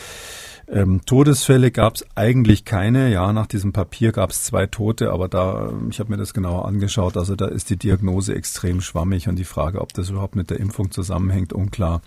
Ähm, 0.72 1.02
Todesfälle 1.06 1.70
gab 1.70 1.96
es 1.96 2.06
eigentlich 2.16 2.64
keine. 2.64 3.12
Ja, 3.12 3.34
nach 3.34 3.48
diesem 3.48 3.74
Papier 3.74 4.14
gab 4.14 4.30
es 4.30 4.46
zwei 4.46 4.68
Tote, 4.68 5.12
aber 5.12 5.28
da, 5.28 5.74
ich 5.90 6.00
habe 6.00 6.12
mir 6.12 6.18
das 6.18 6.34
genauer 6.34 6.66
angeschaut, 6.66 7.18
also 7.18 7.36
da 7.36 7.48
ist 7.48 7.70
die 7.70 7.76
Diagnose 7.76 8.34
extrem 8.34 8.80
schwammig 8.80 9.28
und 9.28 9.36
die 9.36 9.44
Frage, 9.44 9.82
ob 9.82 9.92
das 9.94 10.10
überhaupt 10.10 10.38
mit 10.38 10.50
der 10.50 10.62
Impfung 10.62 10.90
zusammenhängt, 10.90 11.52
unklar. 11.52 12.02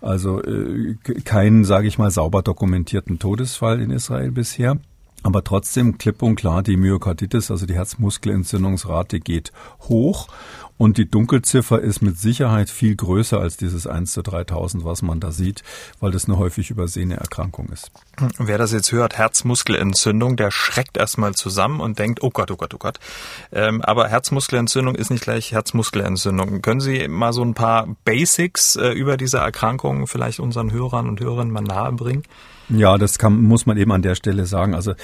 Also 0.00 0.42
äh, 0.42 0.96
keinen, 1.24 1.66
sage 1.66 1.88
ich 1.88 1.98
mal, 1.98 2.10
sauber 2.10 2.42
dokumentierten 2.42 3.18
Todesfall 3.18 3.82
in 3.82 3.90
Israel 3.90 4.30
bisher. 4.30 4.78
Aber 5.22 5.42
trotzdem 5.42 5.98
klipp 5.98 6.22
und 6.22 6.36
klar, 6.36 6.62
die 6.62 6.76
Myokarditis, 6.76 7.50
also 7.50 7.66
die 7.66 7.74
Herzmuskelentzündungsrate 7.74 9.18
geht 9.20 9.52
hoch 9.80 10.28
und 10.78 10.98
die 10.98 11.08
Dunkelziffer 11.08 11.80
ist 11.80 12.02
mit 12.02 12.18
Sicherheit 12.18 12.70
viel 12.70 12.96
größer 12.96 13.38
als 13.38 13.56
dieses 13.56 13.86
1 13.86 14.12
zu 14.12 14.22
3000, 14.22 14.84
was 14.84 15.02
man 15.02 15.20
da 15.20 15.32
sieht, 15.32 15.62
weil 16.00 16.10
das 16.10 16.26
eine 16.26 16.38
häufig 16.38 16.70
übersehene 16.70 17.16
Erkrankung 17.16 17.68
ist. 17.70 17.90
Wer 18.38 18.58
das 18.58 18.72
jetzt 18.72 18.92
hört, 18.92 19.16
Herzmuskelentzündung, 19.16 20.36
der 20.36 20.50
schreckt 20.50 20.96
erstmal 20.96 21.34
zusammen 21.34 21.80
und 21.80 21.98
denkt, 21.98 22.22
oh 22.22 22.30
Gott, 22.30 22.50
oh 22.50 22.56
Gott, 22.56 22.74
oh 22.74 22.78
Gott. 22.78 22.98
Ähm, 23.52 23.82
aber 23.82 24.08
Herzmuskelentzündung 24.08 24.94
ist 24.94 25.10
nicht 25.10 25.22
gleich 25.22 25.52
Herzmuskelentzündung. 25.52 26.62
Können 26.62 26.80
Sie 26.80 27.08
mal 27.08 27.32
so 27.32 27.42
ein 27.42 27.54
paar 27.54 27.88
Basics 28.04 28.76
äh, 28.76 28.90
über 28.90 29.16
diese 29.16 29.38
Erkrankung 29.38 30.06
vielleicht 30.06 30.40
unseren 30.40 30.72
Hörern 30.72 31.08
und 31.08 31.20
Hörerinnen 31.20 31.52
mal 31.52 31.62
nahebringen? 31.62 32.22
Ja, 32.68 32.98
das 32.98 33.18
kann, 33.18 33.42
muss 33.42 33.64
man 33.66 33.76
eben 33.76 33.92
an 33.92 34.02
der 34.02 34.16
Stelle 34.16 34.44
sagen. 34.44 34.74
Also 34.74 34.94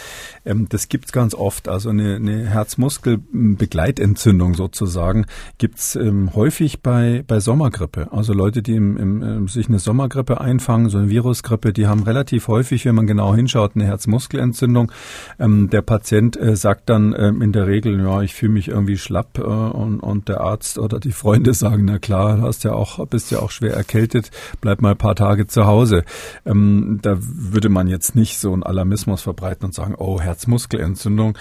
ähm, 0.44 0.68
das 0.68 0.88
gibt's 0.88 1.12
ganz 1.12 1.32
oft. 1.34 1.68
Also 1.68 1.90
eine, 1.90 2.16
eine 2.16 2.48
Herzmuskelbegleitentzündung 2.48 4.54
sozusagen 4.54 5.26
gibt's 5.58 5.94
ähm, 5.94 6.34
häufig 6.34 6.82
bei, 6.82 7.22
bei 7.26 7.38
Sommergrippe. 7.38 8.08
Also 8.10 8.32
Leute, 8.32 8.62
die 8.62 8.74
im, 8.74 8.96
im, 8.96 9.22
ähm, 9.22 9.46
sich 9.46 9.68
eine 9.68 9.78
Sommergrippe 9.78 10.40
einfangen, 10.40 10.88
so 10.88 10.98
eine 10.98 11.08
Virusgrippe, 11.08 11.72
die 11.72 11.86
haben 11.86 12.02
relativ 12.02 12.48
häufig, 12.48 12.84
wenn 12.84 12.96
man 12.96 13.06
genau 13.06 13.32
hinschaut, 13.32 13.76
eine 13.76 13.84
Herzmuskelentzündung. 13.84 14.90
Ähm, 15.38 15.70
der 15.70 15.82
Patient 15.82 16.36
äh, 16.36 16.56
sagt 16.56 16.90
dann 16.90 17.14
ähm, 17.16 17.42
in 17.42 17.52
der 17.52 17.68
Regel, 17.68 18.00
ja, 18.00 18.22
ich 18.22 18.34
fühle 18.34 18.54
mich 18.54 18.66
irgendwie 18.68 18.98
schlapp 18.98 19.38
äh, 19.38 19.42
und, 19.42 20.00
und 20.00 20.28
der 20.28 20.40
Arzt 20.40 20.78
oder 20.78 20.98
die 20.98 21.12
Freunde 21.12 21.54
sagen, 21.54 21.84
na 21.84 22.00
klar, 22.00 22.40
hast 22.40 22.64
ja 22.64 22.72
auch, 22.72 23.06
bist 23.06 23.30
ja 23.30 23.38
auch 23.38 23.52
schwer 23.52 23.74
erkältet, 23.74 24.32
bleib 24.60 24.82
mal 24.82 24.90
ein 24.92 24.98
paar 24.98 25.14
Tage 25.14 25.46
zu 25.46 25.66
Hause. 25.66 26.02
Ähm, 26.44 26.98
da 27.02 27.18
würde 27.53 27.68
man 27.68 27.86
jetzt 27.86 28.14
nicht 28.14 28.38
so 28.38 28.53
einen 28.53 28.62
Alarmismus 28.62 29.22
verbreiten 29.22 29.66
und 29.66 29.74
sagen, 29.74 29.94
oh, 29.96 30.20
Herzmuskelentzündung. 30.20 31.38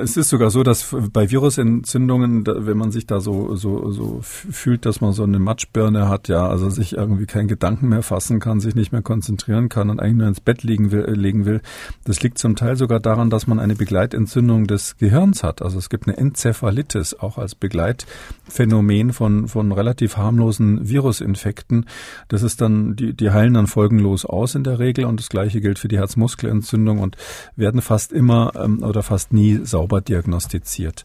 Es 0.00 0.16
ist 0.16 0.28
sogar 0.28 0.50
so, 0.50 0.62
dass 0.62 0.94
bei 1.12 1.30
Virusentzündungen, 1.30 2.46
wenn 2.46 2.76
man 2.76 2.90
sich 2.90 3.06
da 3.06 3.20
so, 3.20 3.54
so, 3.56 3.90
so 3.90 4.20
fühlt, 4.22 4.86
dass 4.86 5.00
man 5.00 5.12
so 5.12 5.24
eine 5.24 5.38
Matschbirne 5.38 6.08
hat, 6.08 6.28
ja, 6.28 6.46
also 6.46 6.70
sich 6.70 6.94
irgendwie 6.94 7.26
keinen 7.26 7.48
Gedanken 7.48 7.88
mehr 7.88 8.02
fassen 8.02 8.40
kann, 8.40 8.60
sich 8.60 8.74
nicht 8.74 8.92
mehr 8.92 9.02
konzentrieren 9.02 9.68
kann 9.68 9.90
und 9.90 10.00
eigentlich 10.00 10.16
nur 10.16 10.28
ins 10.28 10.40
Bett 10.40 10.62
liegen 10.62 10.90
will, 10.90 11.04
äh, 11.04 11.12
legen 11.12 11.44
will. 11.44 11.60
Das 12.04 12.22
liegt 12.22 12.38
zum 12.38 12.56
Teil 12.56 12.76
sogar 12.76 13.00
daran, 13.00 13.30
dass 13.30 13.46
man 13.46 13.58
eine 13.58 13.74
Begleitentzündung 13.74 14.66
des 14.66 14.96
Gehirns 14.96 15.42
hat. 15.42 15.62
Also 15.62 15.78
es 15.78 15.88
gibt 15.88 16.06
eine 16.06 16.16
Enzephalitis 16.16 17.14
auch 17.14 17.38
als 17.38 17.54
Begleitphänomen 17.54 19.12
von, 19.12 19.48
von 19.48 19.72
relativ 19.72 20.16
harmlosen 20.16 20.88
Virusinfekten. 20.88 21.86
Das 22.28 22.42
ist 22.42 22.60
dann, 22.60 22.96
die, 22.96 23.14
die 23.14 23.30
heilen 23.30 23.54
dann 23.54 23.66
folgenlos 23.66 24.24
aus 24.24 24.54
in 24.54 24.64
der 24.64 24.78
Regel 24.78 25.04
und 25.12 25.20
das 25.20 25.28
gleiche 25.28 25.60
gilt 25.60 25.78
für 25.78 25.88
die 25.88 25.98
Herzmuskelentzündung 25.98 26.98
und 26.98 27.16
werden 27.56 27.80
fast 27.80 28.12
immer 28.12 28.52
ähm, 28.56 28.82
oder 28.82 29.02
fast 29.02 29.32
nie 29.32 29.60
sauber 29.62 30.00
diagnostiziert. 30.00 31.04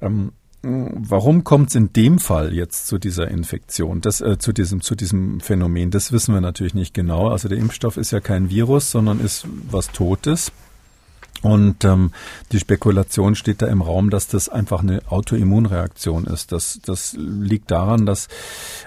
Ähm, 0.00 0.32
Warum 0.62 1.42
kommt 1.42 1.70
es 1.70 1.74
in 1.74 1.90
dem 1.94 2.18
Fall 2.18 2.52
jetzt 2.52 2.86
zu 2.86 2.98
dieser 2.98 3.28
Infektion, 3.28 4.02
das, 4.02 4.20
äh, 4.20 4.36
zu, 4.36 4.52
diesem, 4.52 4.82
zu 4.82 4.94
diesem 4.94 5.40
Phänomen? 5.40 5.90
Das 5.90 6.12
wissen 6.12 6.34
wir 6.34 6.42
natürlich 6.42 6.74
nicht 6.74 6.92
genau. 6.92 7.28
Also 7.28 7.48
der 7.48 7.56
Impfstoff 7.56 7.96
ist 7.96 8.10
ja 8.10 8.20
kein 8.20 8.50
Virus, 8.50 8.90
sondern 8.90 9.20
ist 9.20 9.46
was 9.70 9.88
Totes. 9.88 10.52
Und 11.42 11.84
ähm, 11.84 12.12
die 12.52 12.58
Spekulation 12.58 13.34
steht 13.34 13.62
da 13.62 13.66
im 13.66 13.80
Raum, 13.80 14.10
dass 14.10 14.28
das 14.28 14.48
einfach 14.48 14.80
eine 14.80 15.00
Autoimmunreaktion 15.08 16.24
ist. 16.24 16.52
Das, 16.52 16.80
das 16.84 17.16
liegt 17.18 17.70
daran, 17.70 18.04
dass 18.04 18.28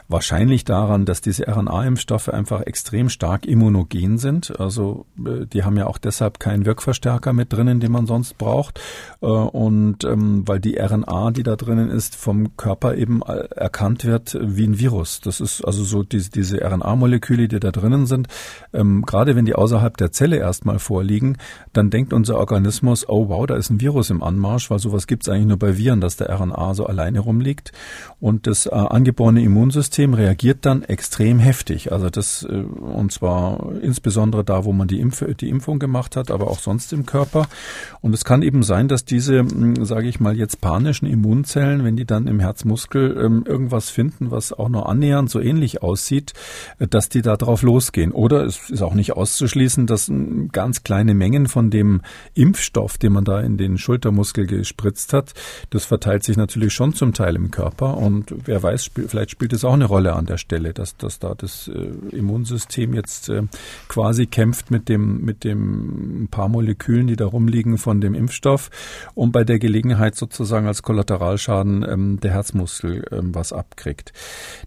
wahrscheinlich 0.08 0.64
daran, 0.64 1.06
dass 1.06 1.22
diese 1.22 1.48
RNA-Impfstoffe 1.48 2.30
einfach 2.30 2.62
extrem 2.62 3.10
stark 3.10 3.46
immunogen 3.46 4.20
sind. 4.20 4.60
Also 4.60 5.06
äh, 5.18 5.46
die 5.48 5.64
haben 5.64 5.78
ja 5.78 5.88
auch 5.88 5.98
deshalb 5.98 6.40
keinen 6.40 6.66
Wirkverstärker 6.66 7.34
mit 7.34 7.52
drinnen, 7.52 7.80
den 7.80 7.92
man 7.92 8.06
sonst 8.06 8.38
braucht. 8.38 8.80
Äh, 9.22 9.26
und 9.26 10.04
ähm, 10.04 10.48
weil 10.48 10.60
die 10.60 10.78
RNA, 10.78 11.32
die 11.32 11.44
da 11.44 11.56
drinnen 11.56 11.90
ist, 11.90 12.16
vom 12.16 12.56
Körper 12.56 12.96
eben 12.96 13.22
äh, 13.24 13.48
erkannt 13.56 14.06
wird 14.06 14.38
wie 14.40 14.68
ein 14.68 14.78
Virus. 14.78 15.22
Das 15.22 15.42
ist 15.42 15.64
also 15.66 15.84
so 15.84 16.04
diese, 16.04 16.30
diese 16.30 16.62
RNA-Moleküle, 16.64 17.48
die 17.48 17.60
da 17.60 17.72
drinnen 17.72 18.06
sind. 18.06 18.28
Ähm, 18.74 19.04
gerade 19.04 19.36
wenn 19.36 19.46
die 19.46 19.56
außerhalb 19.56 19.98
der 19.98 20.12
Zelle 20.12 20.38
erstmal 20.38 20.78
vorliegen, 20.78 21.38
dann 21.74 21.90
denkt 21.90 22.14
unser 22.14 22.43
Organismus, 22.44 23.08
oh 23.08 23.30
wow, 23.30 23.46
da 23.48 23.56
ist 23.56 23.70
ein 23.70 23.80
Virus 23.80 24.10
im 24.10 24.22
Anmarsch, 24.22 24.70
weil 24.70 24.80
sowas 24.80 25.08
gibt 25.08 25.24
es 25.24 25.30
eigentlich 25.30 25.48
nur 25.48 25.58
bei 25.58 25.78
Viren, 25.78 26.02
dass 26.02 26.18
der 26.18 26.30
RNA 26.30 26.74
so 26.74 26.86
alleine 26.86 27.20
rumliegt. 27.20 27.72
Und 28.20 28.48
das 28.48 28.66
äh, 28.66 28.70
angeborene 28.70 29.42
Immunsystem 29.42 30.14
reagiert 30.14 30.60
dann 30.66 30.84
extrem 30.84 31.40
heftig. 31.40 31.92
Also 31.92 32.10
das, 32.10 32.44
äh, 32.44 32.54
und 32.54 33.12
zwar 33.12 33.72
insbesondere 33.82 34.44
da, 34.44 34.66
wo 34.66 34.74
man 34.74 34.88
die, 34.88 35.00
Impf 35.00 35.24
die 35.40 35.50
Impfung 35.50 35.80
gemacht 35.80 36.16
hat, 36.16 36.32
aber 36.32 36.48
auch 36.48 36.60
sonst 36.60 36.94
im 36.94 37.06
Körper. 37.06 37.48
Und 38.02 38.14
es 38.14 38.26
kann 38.26 38.42
eben 38.42 38.64
sein, 38.64 38.88
dass 38.88 39.06
diese, 39.06 39.40
hm, 39.40 39.86
sage 39.86 40.08
ich 40.08 40.20
mal, 40.20 40.38
jetzt 40.38 40.62
panischen 40.62 41.08
Immunzellen, 41.08 41.84
wenn 41.84 41.96
die 41.96 42.06
dann 42.06 42.28
im 42.28 42.40
Herzmuskel 42.40 43.18
ähm, 43.24 43.44
irgendwas 43.46 43.90
finden, 43.90 44.32
was 44.32 44.54
auch 44.54 44.70
nur 44.70 44.90
annähernd 44.90 45.30
so 45.30 45.40
ähnlich 45.40 45.82
aussieht, 45.82 46.34
äh, 46.80 46.88
dass 46.88 47.10
die 47.10 47.22
da 47.22 47.38
drauf 47.38 47.62
losgehen. 47.62 48.12
Oder 48.12 48.46
es 48.46 48.70
ist 48.70 48.82
auch 48.82 48.94
nicht 48.94 49.14
auszuschließen, 49.14 49.88
dass 49.88 50.08
hm, 50.08 50.50
ganz 50.52 50.84
kleine 50.84 51.14
Mengen 51.14 51.48
von 51.48 51.70
dem 51.70 52.02
Impfstoff, 52.36 52.98
den 52.98 53.14
man 53.14 53.24
da 53.24 53.40
in 53.40 53.58
den 53.58 53.78
Schultermuskel 53.78 54.46
gespritzt 54.48 55.14
hat, 55.14 55.34
das 55.70 55.86
verteilt 55.86 56.24
sich 56.24 56.38
natürlich 56.38 56.74
schon 56.74 56.94
zum 56.94 57.14
Teil 57.14 57.36
im 57.36 57.52
Körper 57.52 57.98
und 57.98 58.34
wer 58.46 58.62
weiß, 58.62 58.86
spiel, 58.86 59.08
vielleicht 59.08 59.32
spielt 59.32 59.54
es 59.54 59.64
auch 59.64 59.74
eine 59.74 59.86
Rolle 59.86 60.14
an 60.14 60.26
der 60.26 60.38
Stelle, 60.38 60.74
dass, 60.74 60.98
dass 60.98 61.20
da 61.20 61.36
das 61.36 61.68
äh, 61.68 62.16
Immunsystem 62.16 62.94
jetzt 62.94 63.30
äh, 63.30 63.44
quasi 63.88 64.26
kämpft 64.26 64.72
mit 64.72 64.90
dem, 64.90 65.24
mit 65.24 65.44
dem 65.44 66.28
paar 66.32 66.50
Molekülen, 66.50 67.08
die 67.08 67.16
da 67.16 67.26
rumliegen 67.26 67.78
von 67.78 68.02
dem 68.02 68.14
Impfstoff 68.14 68.70
und 69.14 69.32
bei 69.32 69.44
der 69.44 69.60
Gelegenheit 69.60 70.16
sozusagen 70.16 70.68
als 70.68 70.84
Kollateralschaden 70.84 71.86
ähm, 71.88 72.20
der 72.20 72.32
Herzmuskel 72.32 73.06
ähm, 73.12 73.36
was 73.36 73.54
abkriegt. 73.54 74.14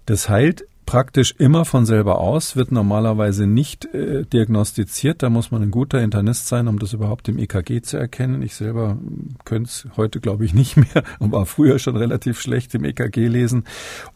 Das 0.06 0.28
heilt 0.28 0.66
praktisch 0.86 1.34
immer 1.38 1.64
von 1.64 1.84
selber 1.84 2.20
aus, 2.20 2.56
wird 2.56 2.72
normalerweise 2.72 3.46
nicht 3.46 3.84
äh, 3.92 4.24
diagnostiziert. 4.24 5.22
Da 5.22 5.28
muss 5.28 5.50
man 5.50 5.62
ein 5.62 5.72
guter 5.72 6.00
Internist 6.00 6.46
sein, 6.46 6.68
um 6.68 6.78
das 6.78 6.92
überhaupt 6.92 7.28
im 7.28 7.38
EKG 7.38 7.82
zu 7.82 7.96
erkennen. 7.98 8.40
Ich 8.40 8.54
selber 8.54 8.96
könnte 9.44 9.68
es 9.68 9.88
heute, 9.96 10.20
glaube 10.20 10.44
ich, 10.44 10.54
nicht 10.54 10.76
mehr, 10.76 11.02
war 11.18 11.44
früher 11.44 11.78
schon 11.78 11.96
relativ 11.96 12.40
schlecht 12.40 12.74
im 12.74 12.84
EKG 12.84 13.26
lesen. 13.26 13.64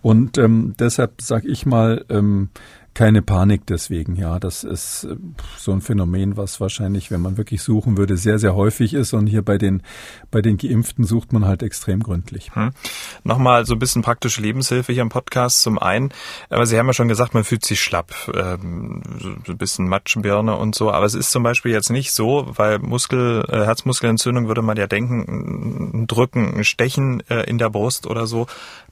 Und 0.00 0.38
ähm, 0.38 0.74
deshalb 0.78 1.20
sage 1.20 1.48
ich 1.48 1.66
mal, 1.66 2.04
ähm, 2.08 2.48
keine 2.94 3.22
Panik 3.22 3.66
deswegen. 3.66 4.16
Ja, 4.16 4.38
das 4.38 4.64
ist 4.64 5.04
äh, 5.04 5.16
so 5.56 5.72
ein 5.72 5.80
Phänomen, 5.80 6.36
was 6.36 6.60
wahrscheinlich, 6.60 7.10
wenn 7.10 7.20
man 7.20 7.36
wirklich 7.36 7.62
suchen 7.62 7.96
würde, 7.96 8.16
sehr, 8.16 8.38
sehr 8.38 8.54
häufig 8.54 8.94
ist. 8.94 9.12
Und 9.12 9.26
hier 9.26 9.42
bei 9.42 9.58
den, 9.58 9.82
bei 10.30 10.42
den 10.42 10.56
Geimpften 10.56 11.04
sucht 11.04 11.32
man 11.32 11.44
halt 11.44 11.62
extrem 11.62 12.02
gründlich. 12.02 12.54
Hm. 12.54 12.72
Nochmal 13.22 13.64
so 13.64 13.74
ein 13.74 13.78
bisschen 13.78 14.02
praktische 14.02 14.42
Lebenshilfe 14.42 14.92
hier 14.92 15.02
im 15.02 15.08
Podcast 15.08 15.62
zum 15.62 15.78
einen. 15.78 16.10
Aber 16.48 16.66
Sie 16.66 16.78
haben 16.78 16.86
ja 16.86 16.92
schon 16.92 17.08
gesagt, 17.08 17.32
man 17.32 17.44
fühlt 17.44 17.64
sich 17.64 17.80
schlapp, 17.80 18.12
ähm, 18.34 19.02
so 19.46 19.52
ein 19.52 19.58
bisschen 19.58 19.88
Matschbirne 19.88 20.56
und 20.56 20.74
so. 20.74 20.90
Aber 20.90 21.06
es 21.06 21.14
ist 21.14 21.30
zum 21.30 21.42
Beispiel 21.42 21.72
jetzt 21.72 21.90
nicht 21.90 22.12
so, 22.12 22.50
weil 22.56 22.80
Muskel, 22.80 23.44
äh, 23.48 23.64
Herzmuskelentzündung 23.64 24.48
würde 24.48 24.62
man 24.62 24.76
ja 24.76 24.86
denken, 24.86 26.02
ein 26.02 26.06
Drücken, 26.06 26.58
ein 26.58 26.64
Stechen 26.64 27.22
äh, 27.30 27.44
in 27.48 27.58
der 27.58 27.70
Brust 27.70 28.06
oder 28.06 28.26
so. 28.26 28.46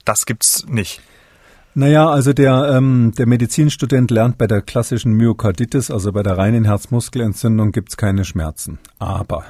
Das 0.05 0.25
gibt's 0.25 0.65
nicht. 0.67 1.01
Naja, 1.75 2.09
also 2.09 2.33
der, 2.33 2.73
ähm, 2.75 3.13
der 3.17 3.27
Medizinstudent 3.27 4.09
lernt 4.09 4.37
bei 4.39 4.47
der 4.47 4.61
klassischen 4.61 5.13
Myokarditis, 5.13 5.91
also 5.91 6.11
bei 6.11 6.23
der 6.23 6.37
reinen 6.37 6.65
Herzmuskelentzündung, 6.65 7.71
gibt's 7.71 7.95
keine 7.95 8.25
Schmerzen. 8.25 8.79
Aber 8.97 9.43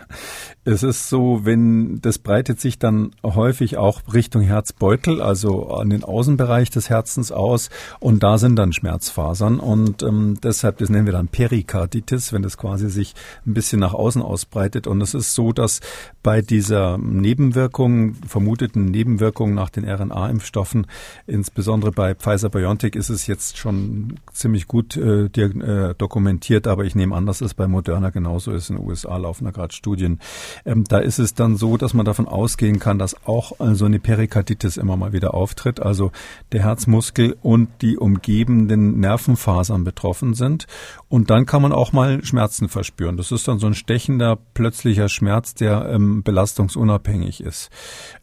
es 0.65 0.83
ist 0.83 1.09
so, 1.09 1.45
wenn 1.45 2.01
das 2.01 2.19
breitet 2.19 2.59
sich 2.59 2.77
dann 2.77 3.15
häufig 3.23 3.77
auch 3.77 4.01
Richtung 4.13 4.41
Herzbeutel, 4.41 5.21
also 5.21 5.69
an 5.69 5.89
den 5.89 6.03
Außenbereich 6.03 6.69
des 6.69 6.89
Herzens 6.89 7.31
aus 7.31 7.69
und 7.99 8.21
da 8.21 8.37
sind 8.37 8.57
dann 8.57 8.73
Schmerzfasern 8.73 9.59
und 9.59 10.03
ähm, 10.03 10.37
deshalb, 10.43 10.77
das 10.77 10.89
nennen 10.89 11.05
wir 11.05 11.13
dann 11.13 11.29
Perikarditis, 11.29 12.33
wenn 12.33 12.43
das 12.43 12.57
quasi 12.57 12.89
sich 12.89 13.15
ein 13.47 13.55
bisschen 13.55 13.79
nach 13.79 13.93
außen 13.93 14.21
ausbreitet 14.21 14.85
und 14.85 15.01
es 15.01 15.13
ist 15.13 15.33
so, 15.33 15.53
dass 15.53 15.79
bei 16.21 16.41
dieser 16.41 16.97
Nebenwirkung, 16.97 18.15
vermuteten 18.27 18.85
Nebenwirkung 18.85 19.55
nach 19.55 19.69
den 19.69 19.85
RNA-Impfstoffen, 19.85 20.85
insbesondere 21.25 21.91
bei 21.91 22.08
Pfizer-BioNTech 22.15 22.95
ist 22.95 23.09
es 23.09 23.27
jetzt 23.27 23.57
schon 23.57 24.19
ziemlich 24.31 24.67
gut 24.67 24.97
äh, 24.97 25.25
äh, 25.25 25.95
dokumentiert, 25.97 26.67
aber 26.67 26.85
ich 26.85 26.95
nehme 26.95 27.15
an, 27.15 27.25
dass 27.25 27.41
es 27.41 27.53
bei 27.53 27.67
Moderna 27.67 28.09
genauso 28.09 28.51
ist. 28.51 28.69
In 28.69 28.77
den 28.77 28.85
USA 28.85 29.17
laufen 29.17 29.45
da 29.45 29.51
gerade 29.51 29.73
Studien. 29.73 30.19
Ähm, 30.65 30.83
da 30.83 30.99
ist 30.99 31.19
es 31.19 31.33
dann 31.33 31.55
so, 31.55 31.77
dass 31.77 31.93
man 31.93 32.05
davon 32.05 32.27
ausgehen 32.27 32.79
kann, 32.79 32.99
dass 32.99 33.25
auch 33.25 33.51
so 33.57 33.63
also 33.63 33.85
eine 33.85 33.99
Perikarditis 33.99 34.77
immer 34.77 34.97
mal 34.97 35.13
wieder 35.13 35.33
auftritt, 35.33 35.79
also 35.79 36.11
der 36.51 36.63
Herzmuskel 36.63 37.37
und 37.41 37.69
die 37.81 37.97
umgebenden 37.97 38.99
Nervenfasern 38.99 39.83
betroffen 39.83 40.33
sind. 40.33 40.67
Und 41.07 41.29
dann 41.29 41.45
kann 41.45 41.61
man 41.61 41.71
auch 41.71 41.91
mal 41.93 42.23
Schmerzen 42.23 42.69
verspüren. 42.69 43.17
Das 43.17 43.31
ist 43.31 43.47
dann 43.47 43.59
so 43.59 43.67
ein 43.67 43.73
stechender, 43.73 44.37
plötzlicher 44.53 45.09
Schmerz, 45.09 45.55
der 45.55 45.89
ähm, 45.89 46.23
belastungsunabhängig 46.23 47.41
ist. 47.41 47.69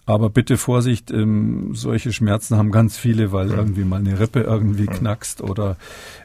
Aber 0.09 0.30
bitte 0.30 0.57
Vorsicht, 0.57 1.11
ähm, 1.11 1.74
solche 1.74 2.12
Schmerzen 2.12 2.57
haben 2.57 2.70
ganz 2.70 2.96
viele, 2.96 3.32
weil 3.32 3.50
irgendwie 3.50 3.82
mal 3.82 3.98
eine 3.98 4.20
Rippe 4.20 4.40
irgendwie 4.40 4.86
knackst 4.86 5.40
oder 5.40 5.76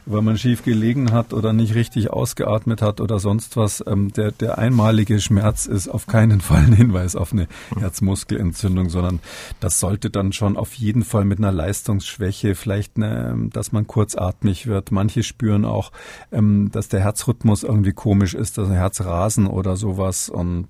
weil 0.06 0.22
man 0.22 0.38
schief 0.38 0.62
gelegen 0.62 1.10
hat 1.10 1.32
oder 1.32 1.52
nicht 1.52 1.74
richtig 1.74 2.10
ausgeatmet 2.10 2.80
hat 2.80 3.00
oder 3.00 3.18
sonst 3.18 3.56
was. 3.56 3.82
Ähm, 3.84 4.12
der, 4.12 4.30
der 4.30 4.58
einmalige 4.58 5.20
Schmerz 5.20 5.66
ist 5.66 5.88
auf 5.88 6.06
keinen 6.06 6.40
Fall 6.40 6.62
ein 6.62 6.72
Hinweis 6.72 7.16
auf 7.16 7.32
eine 7.32 7.48
Herzmuskelentzündung, 7.76 8.88
sondern 8.88 9.18
das 9.58 9.80
sollte 9.80 10.10
dann 10.10 10.32
schon 10.32 10.56
auf 10.56 10.74
jeden 10.74 11.02
Fall 11.02 11.24
mit 11.24 11.38
einer 11.38 11.52
Leistungsschwäche, 11.52 12.54
vielleicht, 12.54 12.96
eine, 12.96 13.48
dass 13.52 13.72
man 13.72 13.88
kurzatmig 13.88 14.68
wird. 14.68 14.92
Manche 14.92 15.24
spüren 15.24 15.64
auch, 15.64 15.90
ähm, 16.30 16.70
dass 16.70 16.88
der 16.88 17.00
Herzrhythmus 17.00 17.64
irgendwie 17.64 17.92
komisch 17.92 18.34
ist, 18.34 18.58
dass 18.58 18.68
ein 18.68 18.74
Herzrasen 18.74 19.48
oder 19.48 19.74
sowas 19.74 20.28
und 20.28 20.68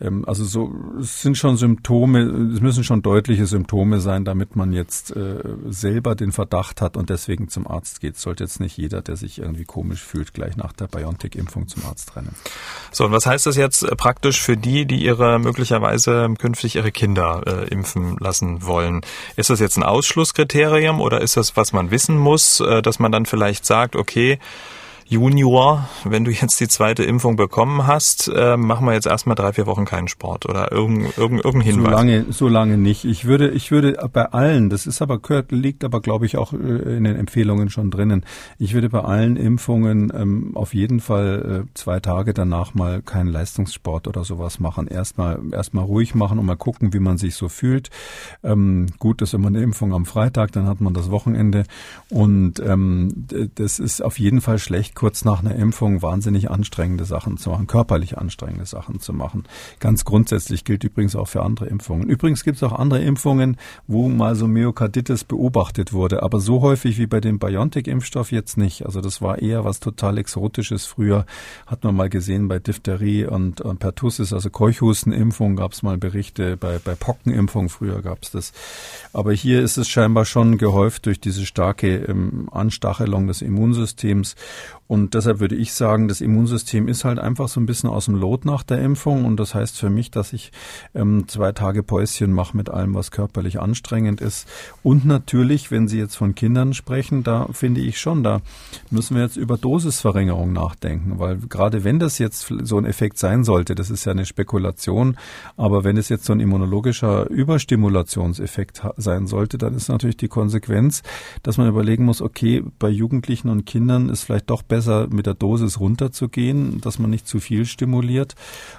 ähm, 0.00 0.24
also 0.26 0.44
so 0.44 0.72
es 0.98 1.20
sind 1.20 1.36
schon 1.36 1.58
Symptome, 1.58 2.29
es 2.30 2.60
müssen 2.60 2.84
schon 2.84 3.02
deutliche 3.02 3.46
Symptome 3.46 4.00
sein, 4.00 4.24
damit 4.24 4.56
man 4.56 4.72
jetzt 4.72 5.14
äh, 5.14 5.42
selber 5.68 6.14
den 6.14 6.32
Verdacht 6.32 6.80
hat 6.80 6.96
und 6.96 7.10
deswegen 7.10 7.48
zum 7.48 7.66
Arzt 7.66 8.00
geht. 8.00 8.16
Sollte 8.16 8.44
jetzt 8.44 8.60
nicht 8.60 8.76
jeder, 8.76 9.02
der 9.02 9.16
sich 9.16 9.38
irgendwie 9.38 9.64
komisch 9.64 10.02
fühlt, 10.02 10.32
gleich 10.32 10.56
nach 10.56 10.72
der 10.72 10.86
BioNTech-Impfung 10.86 11.68
zum 11.68 11.84
Arzt 11.84 12.16
rennen. 12.16 12.34
So, 12.92 13.04
und 13.04 13.12
was 13.12 13.26
heißt 13.26 13.46
das 13.46 13.56
jetzt 13.56 13.82
äh, 13.82 13.94
praktisch 13.96 14.40
für 14.40 14.56
die, 14.56 14.86
die 14.86 15.04
ihre 15.04 15.38
möglicherweise 15.38 16.32
künftig 16.38 16.76
ihre 16.76 16.92
Kinder 16.92 17.42
äh, 17.46 17.68
impfen 17.68 18.16
lassen 18.18 18.64
wollen? 18.64 19.00
Ist 19.36 19.50
das 19.50 19.60
jetzt 19.60 19.76
ein 19.76 19.82
Ausschlusskriterium 19.82 21.00
oder 21.00 21.20
ist 21.20 21.36
das, 21.36 21.56
was 21.56 21.72
man 21.72 21.90
wissen 21.90 22.16
muss, 22.16 22.60
äh, 22.60 22.82
dass 22.82 22.98
man 22.98 23.12
dann 23.12 23.26
vielleicht 23.26 23.66
sagt, 23.66 23.96
okay, 23.96 24.38
Junior, 25.10 25.88
wenn 26.04 26.24
du 26.24 26.30
jetzt 26.30 26.60
die 26.60 26.68
zweite 26.68 27.02
Impfung 27.02 27.34
bekommen 27.34 27.88
hast, 27.88 28.30
äh, 28.32 28.56
machen 28.56 28.86
wir 28.86 28.92
jetzt 28.92 29.08
erstmal 29.08 29.34
drei, 29.34 29.52
vier 29.52 29.66
Wochen 29.66 29.84
keinen 29.84 30.06
Sport 30.06 30.48
oder 30.48 30.70
irgendein, 30.70 31.10
irgendein, 31.16 31.62
Hinweis? 31.62 31.84
So 31.84 31.90
lange, 31.90 32.26
so 32.30 32.48
lange 32.48 32.78
nicht. 32.78 33.04
Ich 33.04 33.24
würde, 33.24 33.50
ich 33.50 33.72
würde 33.72 34.08
bei 34.12 34.26
allen, 34.26 34.70
das 34.70 34.86
ist 34.86 35.02
aber, 35.02 35.18
gehört, 35.18 35.50
liegt 35.50 35.82
aber 35.82 36.00
glaube 36.00 36.26
ich 36.26 36.36
auch 36.36 36.52
äh, 36.52 36.56
in 36.56 37.02
den 37.02 37.16
Empfehlungen 37.16 37.70
schon 37.70 37.90
drinnen. 37.90 38.24
Ich 38.60 38.72
würde 38.72 38.88
bei 38.88 39.00
allen 39.00 39.36
Impfungen 39.36 40.12
ähm, 40.14 40.52
auf 40.54 40.74
jeden 40.74 41.00
Fall 41.00 41.64
äh, 41.66 41.74
zwei 41.74 41.98
Tage 41.98 42.32
danach 42.32 42.74
mal 42.74 43.02
keinen 43.02 43.32
Leistungssport 43.32 44.06
oder 44.06 44.22
sowas 44.22 44.60
machen. 44.60 44.86
Erstmal, 44.86 45.40
erstmal 45.50 45.86
ruhig 45.86 46.14
machen 46.14 46.38
und 46.38 46.46
mal 46.46 46.54
gucken, 46.54 46.92
wie 46.92 47.00
man 47.00 47.18
sich 47.18 47.34
so 47.34 47.48
fühlt. 47.48 47.90
Ähm, 48.44 48.86
gut 49.00 49.22
ist 49.22 49.34
immer 49.34 49.48
eine 49.48 49.60
Impfung 49.60 49.92
am 49.92 50.06
Freitag, 50.06 50.52
dann 50.52 50.68
hat 50.68 50.80
man 50.80 50.94
das 50.94 51.10
Wochenende 51.10 51.64
und 52.10 52.60
ähm, 52.60 53.26
das 53.56 53.80
ist 53.80 54.04
auf 54.04 54.20
jeden 54.20 54.40
Fall 54.40 54.60
schlecht 54.60 54.99
kurz 55.00 55.24
nach 55.24 55.40
einer 55.40 55.54
Impfung 55.54 56.02
wahnsinnig 56.02 56.50
anstrengende 56.50 57.06
Sachen 57.06 57.38
zu 57.38 57.48
machen, 57.48 57.66
körperlich 57.66 58.18
anstrengende 58.18 58.66
Sachen 58.66 59.00
zu 59.00 59.14
machen. 59.14 59.44
Ganz 59.78 60.04
grundsätzlich 60.04 60.62
gilt 60.62 60.84
übrigens 60.84 61.16
auch 61.16 61.24
für 61.24 61.42
andere 61.42 61.68
Impfungen. 61.68 62.06
Übrigens 62.06 62.44
gibt 62.44 62.58
es 62.58 62.62
auch 62.62 62.74
andere 62.74 63.00
Impfungen, 63.00 63.56
wo 63.86 64.10
mal 64.10 64.34
so 64.34 64.46
Myokarditis 64.46 65.24
beobachtet 65.24 65.94
wurde, 65.94 66.22
aber 66.22 66.38
so 66.38 66.60
häufig 66.60 66.98
wie 66.98 67.06
bei 67.06 67.18
dem 67.18 67.38
BioNTech-Impfstoff 67.38 68.30
jetzt 68.30 68.58
nicht. 68.58 68.84
Also 68.84 69.00
das 69.00 69.22
war 69.22 69.38
eher 69.38 69.64
was 69.64 69.80
total 69.80 70.18
Exotisches. 70.18 70.84
Früher 70.84 71.24
hat 71.66 71.82
man 71.82 71.96
mal 71.96 72.10
gesehen 72.10 72.48
bei 72.48 72.58
Diphtherie 72.58 73.24
und, 73.24 73.62
und 73.62 73.78
Pertussis, 73.78 74.34
also 74.34 74.50
Keuchhustenimpfung, 74.50 75.56
gab 75.56 75.72
es 75.72 75.82
mal 75.82 75.96
Berichte. 75.96 76.58
Bei, 76.58 76.78
bei 76.78 76.94
Pockenimpfung 76.94 77.70
früher 77.70 78.02
gab 78.02 78.22
es 78.22 78.32
das. 78.32 78.52
Aber 79.14 79.32
hier 79.32 79.62
ist 79.62 79.78
es 79.78 79.88
scheinbar 79.88 80.26
schon 80.26 80.58
gehäuft 80.58 81.06
durch 81.06 81.20
diese 81.20 81.46
starke 81.46 82.04
ähm, 82.04 82.50
Anstachelung 82.52 83.28
des 83.28 83.40
Immunsystems. 83.40 84.36
Und 84.90 85.14
deshalb 85.14 85.38
würde 85.38 85.54
ich 85.54 85.72
sagen, 85.72 86.08
das 86.08 86.20
Immunsystem 86.20 86.88
ist 86.88 87.04
halt 87.04 87.20
einfach 87.20 87.46
so 87.46 87.60
ein 87.60 87.66
bisschen 87.66 87.88
aus 87.88 88.06
dem 88.06 88.16
Lot 88.16 88.44
nach 88.44 88.64
der 88.64 88.82
Impfung. 88.82 89.24
Und 89.24 89.38
das 89.38 89.54
heißt 89.54 89.78
für 89.78 89.88
mich, 89.88 90.10
dass 90.10 90.32
ich 90.32 90.50
ähm, 90.96 91.28
zwei 91.28 91.52
Tage 91.52 91.84
Päuschen 91.84 92.32
mache 92.32 92.56
mit 92.56 92.70
allem, 92.70 92.92
was 92.94 93.12
körperlich 93.12 93.60
anstrengend 93.60 94.20
ist. 94.20 94.48
Und 94.82 95.04
natürlich, 95.04 95.70
wenn 95.70 95.86
Sie 95.86 95.96
jetzt 95.96 96.16
von 96.16 96.34
Kindern 96.34 96.74
sprechen, 96.74 97.22
da 97.22 97.46
finde 97.52 97.80
ich 97.82 98.00
schon, 98.00 98.24
da 98.24 98.40
müssen 98.90 99.14
wir 99.14 99.22
jetzt 99.22 99.36
über 99.36 99.56
Dosisverringerung 99.56 100.52
nachdenken. 100.52 101.20
Weil 101.20 101.36
gerade 101.36 101.84
wenn 101.84 102.00
das 102.00 102.18
jetzt 102.18 102.52
so 102.64 102.76
ein 102.76 102.84
Effekt 102.84 103.16
sein 103.16 103.44
sollte, 103.44 103.76
das 103.76 103.90
ist 103.90 104.06
ja 104.06 104.10
eine 104.10 104.26
Spekulation, 104.26 105.16
aber 105.56 105.84
wenn 105.84 105.98
es 105.98 106.08
jetzt 106.08 106.24
so 106.24 106.32
ein 106.32 106.40
immunologischer 106.40 107.30
Überstimulationseffekt 107.30 108.82
sein 108.96 109.28
sollte, 109.28 109.56
dann 109.56 109.74
ist 109.74 109.88
natürlich 109.88 110.16
die 110.16 110.26
Konsequenz, 110.26 111.04
dass 111.44 111.58
man 111.58 111.68
überlegen 111.68 112.04
muss, 112.04 112.20
okay, 112.20 112.64
bei 112.80 112.88
Jugendlichen 112.88 113.50
und 113.50 113.66
Kindern 113.66 114.08
ist 114.08 114.24
vielleicht 114.24 114.50
doch 114.50 114.64
besser, 114.64 114.79
besser 114.80 115.08
mit 115.10 115.26
der 115.26 115.34
Dosis 115.34 115.78
runterzugehen, 115.78 116.80
dass 116.80 116.98
man 116.98 117.10
nicht 117.10 117.28
zu 117.28 117.38
viel 117.38 117.66
stimuliert. 117.66 118.34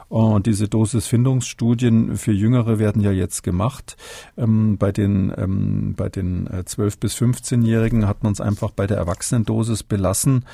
Und 0.09 0.47
diese 0.47 0.67
Dosisfindungsstudien 0.67 2.17
für 2.17 2.31
Jüngere 2.31 2.79
werden 2.79 3.03
ja 3.03 3.11
jetzt 3.11 3.43
gemacht. 3.43 3.97
Ähm, 4.35 4.77
bei 4.79 4.91
den, 4.91 5.31
ähm, 5.37 5.93
bei 5.95 6.09
den 6.09 6.49
12- 6.49 6.87
äh, 6.87 6.97
bis 6.99 7.15
15-Jährigen 7.15 8.07
hat 8.07 8.23
man 8.23 8.33
es 8.33 8.41
einfach 8.41 8.71
bei 8.71 8.87
der 8.87 8.97
Erwachsenendosis 8.97 9.83
belassen 9.83 10.45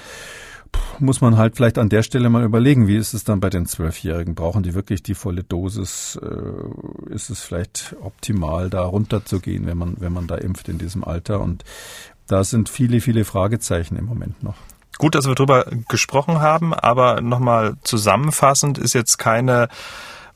muss 0.99 1.21
man 1.21 1.37
halt 1.37 1.55
vielleicht 1.55 1.77
an 1.77 1.87
der 1.87 2.03
Stelle 2.03 2.29
mal 2.29 2.43
überlegen, 2.43 2.87
wie 2.87 2.97
ist 2.97 3.13
es 3.13 3.23
dann 3.23 3.39
bei 3.39 3.49
den 3.49 3.65
Zwölfjährigen? 3.65 4.35
Brauchen 4.35 4.63
die 4.63 4.73
wirklich 4.73 5.01
die 5.01 5.15
volle 5.15 5.43
Dosis? 5.43 6.19
Äh, 6.21 7.13
ist 7.13 7.29
es 7.29 7.39
vielleicht 7.39 7.95
optimal, 8.01 8.69
da 8.69 8.83
runterzugehen, 8.83 9.65
wenn 9.65 9.77
man, 9.77 9.95
wenn 9.99 10.11
man 10.11 10.27
da 10.27 10.35
impft 10.35 10.67
in 10.67 10.77
diesem 10.77 11.05
Alter? 11.05 11.39
Und 11.39 11.63
da 12.27 12.43
sind 12.43 12.67
viele, 12.67 12.99
viele 12.99 13.23
Fragezeichen 13.23 13.95
im 13.95 14.05
Moment 14.05 14.43
noch. 14.43 14.57
Gut, 14.97 15.15
dass 15.15 15.27
wir 15.27 15.35
drüber 15.35 15.65
gesprochen 15.87 16.41
haben, 16.41 16.73
aber 16.73 17.21
nochmal 17.21 17.75
zusammenfassend 17.83 18.77
ist 18.77 18.93
jetzt 18.93 19.17
keine 19.17 19.69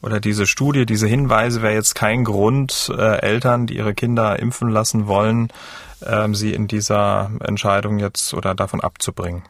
oder 0.01 0.19
diese 0.19 0.47
Studie, 0.47 0.85
diese 0.85 1.07
Hinweise 1.07 1.61
wäre 1.61 1.73
jetzt 1.73 1.93
kein 1.93 2.23
Grund, 2.23 2.91
äh, 2.95 3.21
Eltern, 3.21 3.67
die 3.67 3.77
ihre 3.77 3.93
Kinder 3.93 4.39
impfen 4.39 4.69
lassen 4.69 5.07
wollen, 5.07 5.49
äh, 6.01 6.27
sie 6.33 6.53
in 6.53 6.67
dieser 6.67 7.31
Entscheidung 7.41 7.99
jetzt 7.99 8.33
oder 8.33 8.55
davon 8.55 8.81
abzubringen. 8.81 9.43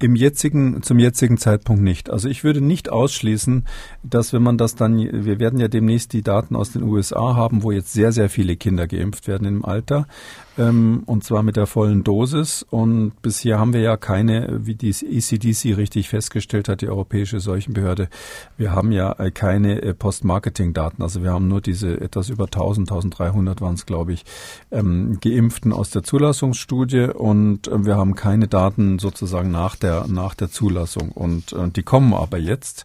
Im 0.00 0.16
jetzigen, 0.16 0.82
zum 0.82 0.98
jetzigen 0.98 1.38
Zeitpunkt 1.38 1.80
nicht. 1.80 2.10
Also 2.10 2.28
ich 2.28 2.42
würde 2.42 2.60
nicht 2.60 2.90
ausschließen, 2.90 3.64
dass 4.02 4.32
wenn 4.32 4.42
man 4.42 4.58
das 4.58 4.74
dann, 4.74 4.98
wir 4.98 5.38
werden 5.38 5.60
ja 5.60 5.68
demnächst 5.68 6.12
die 6.12 6.22
Daten 6.22 6.56
aus 6.56 6.72
den 6.72 6.82
USA 6.82 7.36
haben, 7.36 7.62
wo 7.62 7.70
jetzt 7.70 7.92
sehr, 7.92 8.10
sehr 8.10 8.28
viele 8.28 8.56
Kinder 8.56 8.88
geimpft 8.88 9.28
werden 9.28 9.46
im 9.46 9.64
Alter. 9.64 10.08
Ähm, 10.56 11.02
und 11.06 11.24
zwar 11.24 11.42
mit 11.42 11.56
der 11.56 11.66
vollen 11.66 12.04
Dosis. 12.04 12.64
Und 12.68 13.12
bisher 13.22 13.58
haben 13.58 13.72
wir 13.72 13.80
ja 13.80 13.96
keine, 13.96 14.60
wie 14.66 14.74
die 14.74 14.90
ECDC 14.90 15.76
richtig 15.76 16.08
festgestellt 16.08 16.68
hat, 16.68 16.80
die 16.80 16.88
Europäische 16.88 17.40
Seuchenbehörde, 17.40 18.08
wir 18.56 18.72
haben 18.72 18.92
ja 18.92 19.12
äh, 19.18 19.30
keine 19.30 19.82
äh, 19.82 19.94
Post-Marketing-Daten. 19.94 21.02
Also 21.02 21.22
wir 21.22 21.32
haben 21.32 21.48
nur 21.48 21.60
diese 21.60 22.00
etwas 22.00 22.28
über 22.28 22.44
1000, 22.44 22.90
1300 22.90 23.60
waren 23.60 23.74
es, 23.74 23.86
glaube 23.86 24.12
ich, 24.12 24.24
ähm, 24.70 25.18
Geimpften 25.20 25.72
aus 25.72 25.90
der 25.90 26.02
Zulassungsstudie 26.02 27.08
und 27.08 27.68
äh, 27.68 27.84
wir 27.84 27.96
haben 27.96 28.14
keine 28.14 28.46
Daten 28.46 28.98
sozusagen 28.98 29.50
nach 29.50 29.76
der, 29.76 30.06
nach 30.08 30.34
der 30.34 30.50
Zulassung. 30.50 31.10
Und 31.10 31.52
äh, 31.52 31.68
die 31.68 31.82
kommen 31.82 32.14
aber 32.14 32.38
jetzt. 32.38 32.84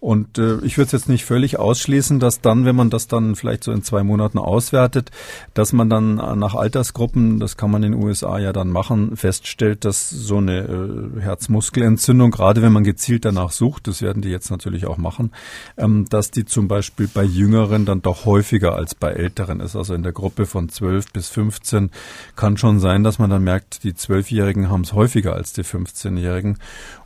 Und 0.00 0.38
äh, 0.38 0.58
ich 0.62 0.76
würde 0.78 0.86
es 0.86 0.92
jetzt 0.92 1.08
nicht 1.08 1.24
völlig 1.24 1.58
ausschließen, 1.58 2.18
dass 2.18 2.40
dann, 2.40 2.64
wenn 2.64 2.76
man 2.76 2.90
das 2.90 3.06
dann 3.06 3.36
vielleicht 3.36 3.64
so 3.64 3.72
in 3.72 3.82
zwei 3.82 4.02
Monaten 4.02 4.38
auswertet, 4.38 5.10
dass 5.54 5.72
man 5.72 5.88
dann 5.88 6.16
nach 6.38 6.54
Altersgruppen, 6.54 7.03
das 7.12 7.56
kann 7.56 7.70
man 7.70 7.82
in 7.82 7.92
den 7.92 8.02
USA 8.02 8.38
ja 8.38 8.52
dann 8.52 8.70
machen, 8.70 9.16
feststellt, 9.16 9.84
dass 9.84 10.10
so 10.10 10.38
eine 10.38 10.60
äh, 10.60 11.20
Herzmuskelentzündung, 11.20 12.30
gerade 12.30 12.62
wenn 12.62 12.72
man 12.72 12.84
gezielt 12.84 13.24
danach 13.24 13.50
sucht, 13.52 13.86
das 13.88 14.02
werden 14.02 14.22
die 14.22 14.30
jetzt 14.30 14.50
natürlich 14.50 14.86
auch 14.86 14.96
machen, 14.96 15.32
ähm, 15.76 16.06
dass 16.08 16.30
die 16.30 16.44
zum 16.44 16.68
Beispiel 16.68 17.08
bei 17.12 17.24
Jüngeren 17.24 17.84
dann 17.84 18.02
doch 18.02 18.24
häufiger 18.24 18.74
als 18.74 18.94
bei 18.94 19.10
Älteren 19.10 19.60
ist. 19.60 19.76
Also 19.76 19.94
in 19.94 20.02
der 20.02 20.12
Gruppe 20.12 20.46
von 20.46 20.68
12 20.68 21.12
bis 21.12 21.28
15 21.28 21.90
kann 22.36 22.56
schon 22.56 22.80
sein, 22.80 23.04
dass 23.04 23.18
man 23.18 23.30
dann 23.30 23.44
merkt, 23.44 23.84
die 23.84 23.94
Zwölfjährigen 23.94 24.70
haben 24.70 24.82
es 24.82 24.92
häufiger 24.92 25.34
als 25.34 25.52
die 25.52 25.64
15-Jährigen. 25.64 26.58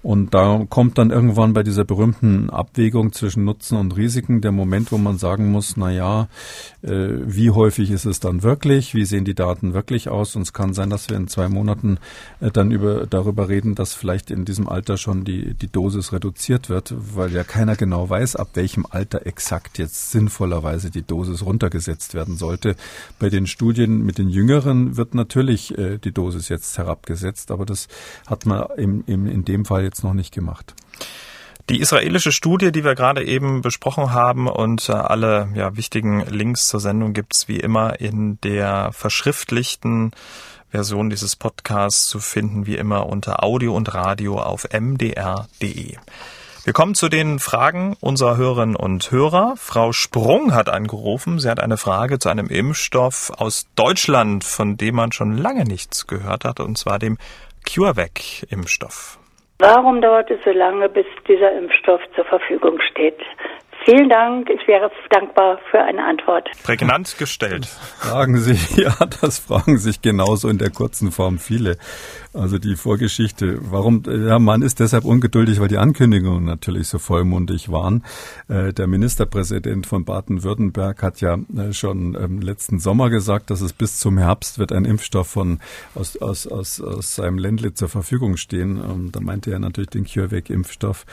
Und 0.02 0.32
da 0.32 0.64
kommt 0.68 0.98
dann 0.98 1.10
irgendwann 1.10 1.52
bei 1.52 1.62
dieser 1.62 1.84
berühmten 1.84 2.50
Abwägung 2.50 3.12
zwischen 3.12 3.44
Nutzen 3.44 3.76
und 3.76 3.96
Risiken 3.96 4.40
der 4.40 4.52
Moment, 4.52 4.92
wo 4.92 4.98
man 4.98 5.18
sagen 5.18 5.50
muss, 5.50 5.76
na 5.76 5.90
ja, 5.90 6.28
äh, 6.82 7.08
wie 7.24 7.50
häufig 7.50 7.90
ist 7.90 8.04
es 8.04 8.20
dann 8.20 8.42
wirklich? 8.42 8.94
Wie 8.94 9.04
sehen 9.04 9.24
die 9.24 9.34
Daten 9.34 9.74
wirklich 9.74 9.87
aus? 10.08 10.36
Und 10.36 10.42
es 10.42 10.52
kann 10.52 10.74
sein, 10.74 10.90
dass 10.90 11.08
wir 11.08 11.16
in 11.16 11.28
zwei 11.28 11.48
Monaten 11.48 11.98
äh, 12.40 12.50
dann 12.50 12.70
über, 12.70 13.06
darüber 13.06 13.48
reden, 13.48 13.74
dass 13.74 13.94
vielleicht 13.94 14.30
in 14.30 14.44
diesem 14.44 14.68
Alter 14.68 14.96
schon 14.98 15.24
die, 15.24 15.54
die 15.54 15.70
Dosis 15.70 16.12
reduziert 16.12 16.68
wird, 16.68 16.94
weil 16.96 17.32
ja 17.32 17.44
keiner 17.44 17.76
genau 17.76 18.10
weiß, 18.10 18.36
ab 18.36 18.50
welchem 18.54 18.86
Alter 18.88 19.26
exakt 19.26 19.78
jetzt 19.78 20.10
sinnvollerweise 20.10 20.90
die 20.90 21.02
Dosis 21.02 21.44
runtergesetzt 21.44 22.14
werden 22.14 22.36
sollte. 22.36 22.76
Bei 23.18 23.30
den 23.30 23.46
Studien 23.46 24.04
mit 24.04 24.18
den 24.18 24.28
Jüngeren 24.28 24.96
wird 24.96 25.14
natürlich 25.14 25.76
äh, 25.78 25.98
die 25.98 26.12
Dosis 26.12 26.48
jetzt 26.48 26.76
herabgesetzt, 26.78 27.50
aber 27.50 27.64
das 27.64 27.88
hat 28.26 28.46
man 28.46 28.66
im, 28.76 29.04
im, 29.06 29.26
in 29.26 29.44
dem 29.44 29.64
Fall 29.64 29.82
jetzt 29.84 30.04
noch 30.04 30.14
nicht 30.14 30.34
gemacht. 30.34 30.74
Die 31.68 31.80
israelische 31.80 32.32
Studie, 32.32 32.72
die 32.72 32.82
wir 32.82 32.94
gerade 32.94 33.22
eben 33.22 33.60
besprochen 33.60 34.12
haben 34.12 34.48
und 34.48 34.88
äh, 34.88 34.92
alle 34.92 35.50
ja, 35.54 35.76
wichtigen 35.76 36.24
Links 36.26 36.66
zur 36.68 36.80
Sendung 36.80 37.12
gibt's 37.12 37.46
wie 37.46 37.60
immer 37.60 38.00
in 38.00 38.40
der 38.40 38.90
verschriftlichten 38.92 40.12
Version 40.70 41.10
dieses 41.10 41.36
Podcasts 41.36 42.06
zu 42.08 42.20
finden, 42.20 42.66
wie 42.66 42.76
immer 42.76 43.06
unter 43.06 43.44
Audio 43.44 43.74
und 43.74 43.92
Radio 43.92 44.40
auf 44.40 44.66
mdr.de. 44.72 45.96
Wir 46.64 46.72
kommen 46.72 46.94
zu 46.94 47.10
den 47.10 47.38
Fragen 47.38 47.96
unserer 48.00 48.38
Hörerinnen 48.38 48.76
und 48.76 49.10
Hörer. 49.10 49.54
Frau 49.58 49.92
Sprung 49.92 50.54
hat 50.54 50.70
angerufen. 50.70 51.38
Sie 51.38 51.50
hat 51.50 51.60
eine 51.60 51.76
Frage 51.76 52.18
zu 52.18 52.30
einem 52.30 52.48
Impfstoff 52.48 53.30
aus 53.36 53.66
Deutschland, 53.74 54.42
von 54.42 54.78
dem 54.78 54.94
man 54.94 55.12
schon 55.12 55.36
lange 55.36 55.64
nichts 55.64 56.06
gehört 56.06 56.44
hat, 56.46 56.60
und 56.60 56.78
zwar 56.78 56.98
dem 56.98 57.18
CureVac-Impfstoff. 57.66 59.18
Warum 59.60 60.00
dauert 60.00 60.30
es 60.30 60.38
so 60.44 60.50
lange, 60.50 60.88
bis 60.88 61.06
dieser 61.26 61.50
Impfstoff 61.58 62.00
zur 62.14 62.24
Verfügung 62.26 62.78
steht? 62.92 63.18
Vielen 63.84 64.08
Dank. 64.08 64.48
Ich 64.50 64.68
wäre 64.68 64.90
dankbar 65.10 65.58
für 65.70 65.80
eine 65.80 66.04
Antwort. 66.04 66.48
Prägnant 66.62 67.18
gestellt. 67.18 67.66
Fragen 67.66 68.36
Sie, 68.36 68.54
ja, 68.82 68.94
das 69.20 69.40
fragen 69.40 69.78
sich 69.78 70.00
genauso 70.00 70.48
in 70.48 70.58
der 70.58 70.70
kurzen 70.70 71.10
Form 71.10 71.38
viele. 71.38 71.76
Also 72.38 72.58
die 72.58 72.76
Vorgeschichte. 72.76 73.58
Warum? 73.70 74.04
Ja, 74.06 74.38
man 74.38 74.62
ist 74.62 74.78
deshalb 74.78 75.04
ungeduldig, 75.04 75.60
weil 75.60 75.66
die 75.66 75.78
Ankündigungen 75.78 76.44
natürlich 76.44 76.86
so 76.86 76.98
vollmundig 76.98 77.70
waren. 77.70 78.04
Äh, 78.46 78.72
der 78.72 78.86
Ministerpräsident 78.86 79.88
von 79.88 80.04
Baden-Württemberg 80.04 81.02
hat 81.02 81.20
ja 81.20 81.34
äh, 81.34 81.72
schon 81.72 82.16
ähm, 82.18 82.40
letzten 82.40 82.78
Sommer 82.78 83.10
gesagt, 83.10 83.50
dass 83.50 83.60
es 83.60 83.72
bis 83.72 83.98
zum 83.98 84.18
Herbst 84.18 84.60
wird 84.60 84.70
ein 84.70 84.84
Impfstoff 84.84 85.26
von 85.26 85.58
aus, 85.96 86.16
aus, 86.16 86.46
aus, 86.46 86.80
aus 86.80 87.16
seinem 87.16 87.38
Ländle 87.38 87.74
zur 87.74 87.88
Verfügung 87.88 88.36
stehen. 88.36 88.76
Ähm, 88.76 89.10
da 89.10 89.20
meinte 89.20 89.50
er 89.50 89.58
natürlich 89.58 89.90
den 89.90 90.04
CureVac-Impfstoff. 90.04 91.06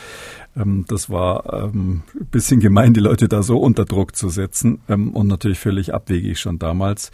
Ähm, 0.55 0.85
das 0.87 1.09
war 1.09 1.51
ein 1.65 2.03
bisschen 2.29 2.59
gemein, 2.59 2.93
die 2.93 2.99
Leute 2.99 3.27
da 3.27 3.41
so 3.41 3.57
unter 3.57 3.85
Druck 3.85 4.15
zu 4.15 4.29
setzen 4.29 4.79
und 4.87 5.27
natürlich 5.27 5.59
völlig 5.59 5.93
abwegig 5.93 6.39
schon 6.39 6.59
damals. 6.59 7.11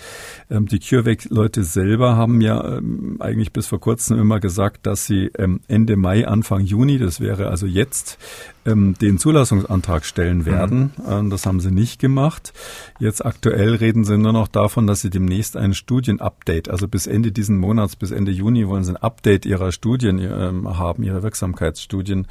Die 0.50 0.80
CureVac-Leute 0.80 1.64
selber 1.64 2.16
haben 2.16 2.42
ja 2.42 2.80
eigentlich 3.20 3.54
bis 3.54 3.68
vor 3.68 3.80
kurzem 3.80 4.01
kurzem 4.02 4.20
immer 4.20 4.40
gesagt, 4.40 4.88
dass 4.88 5.06
sie 5.06 5.30
ähm, 5.38 5.60
Ende 5.68 5.96
Mai, 5.96 6.28
Anfang 6.28 6.62
Juni, 6.62 6.98
das 6.98 7.20
wäre 7.20 7.50
also 7.50 7.68
jetzt, 7.68 8.18
ähm, 8.66 8.96
den 9.00 9.20
Zulassungsantrag 9.20 10.06
stellen 10.06 10.40
mhm. 10.40 10.46
werden. 10.46 10.92
Mhm. 10.98 11.30
das 11.30 11.46
haben 11.46 11.60
sie 11.60 11.70
nicht 11.70 12.00
gemacht. 12.00 12.52
Jetzt 13.00 13.24
aktuell 13.24 13.76
reden 13.76 14.04
sie 14.04 14.18
nur 14.18 14.34
noch 14.34 14.48
davon, 14.48 14.88
dass 14.88 15.02
sie 15.02 15.12
demnächst 15.12 15.56
ein 15.56 15.76
Studienupdate, 15.76 16.68
also 16.70 16.88
bis 16.88 17.06
Ende 17.06 17.32
diesen 17.32 17.58
Monats, 17.60 17.96
bis 17.96 18.10
Ende 18.10 18.32
Juni 18.32 18.68
wollen 18.68 18.84
sie 18.84 18.92
ein 18.92 18.98
Update 18.98 19.46
ihrer 19.46 19.72
Studien 19.72 20.18
ähm, 20.18 20.80
haben, 20.80 21.04
ihrer 21.04 21.22
Wirksamkeitsstudien. 21.22 22.26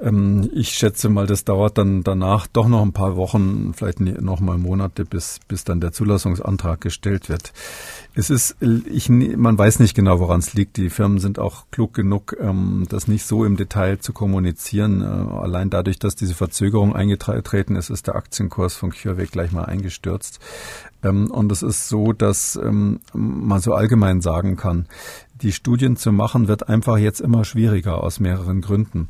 Ähm, 0.00 0.50
ich 0.52 0.70
schätze 0.70 1.08
mal, 1.08 1.26
das 1.26 1.44
dauert 1.44 1.78
dann 1.78 2.02
danach 2.02 2.46
doch 2.46 2.68
noch 2.68 2.82
ein 2.82 2.92
paar 2.92 3.16
Wochen, 3.16 3.72
vielleicht 3.74 4.00
noch 4.00 4.40
mal 4.40 4.58
Monate, 4.58 5.04
bis, 5.04 5.40
bis 5.46 5.64
dann 5.64 5.80
der 5.80 5.92
Zulassungsantrag 5.92 6.80
gestellt 6.80 7.28
wird. 7.28 7.52
Es 8.14 8.30
ist, 8.30 8.56
ich, 8.60 9.08
man 9.08 9.56
weiß 9.56 9.80
nicht 9.80 9.94
genau, 9.94 10.20
woran 10.20 10.40
es 10.40 10.54
liegt. 10.54 10.76
Die 10.76 10.90
Firmen 10.90 11.18
sind 11.18 11.38
auch 11.38 11.66
klug 11.70 11.94
genug, 11.94 12.36
ähm, 12.40 12.86
das 12.88 13.08
nicht 13.08 13.24
so 13.24 13.44
im 13.44 13.56
Detail 13.56 13.98
zu 13.98 14.12
kommunizieren. 14.12 15.00
Äh, 15.00 15.04
allein 15.04 15.70
dadurch, 15.70 15.98
dass 15.98 16.16
diese 16.16 16.34
Verzögerung 16.34 16.94
eingetreten 16.94 17.76
ist, 17.76 17.90
ist 17.90 18.06
der 18.06 18.16
Aktienkurs 18.16 18.74
von 18.74 18.90
CureVac 18.90 19.30
gleich 19.30 19.52
mal 19.52 19.64
eingestürzt. 19.64 20.40
Ähm, 21.04 21.30
und 21.30 21.52
es 21.52 21.62
ist 21.62 21.88
so, 21.88 22.12
dass 22.12 22.56
ähm, 22.56 23.00
man 23.12 23.60
so 23.60 23.74
allgemein 23.74 24.20
sagen 24.20 24.56
kann, 24.56 24.86
die 25.44 25.52
Studien 25.52 25.96
zu 25.96 26.10
machen, 26.10 26.48
wird 26.48 26.68
einfach 26.68 26.98
jetzt 26.98 27.20
immer 27.20 27.44
schwieriger 27.44 28.02
aus 28.02 28.18
mehreren 28.18 28.62
Gründen. 28.62 29.08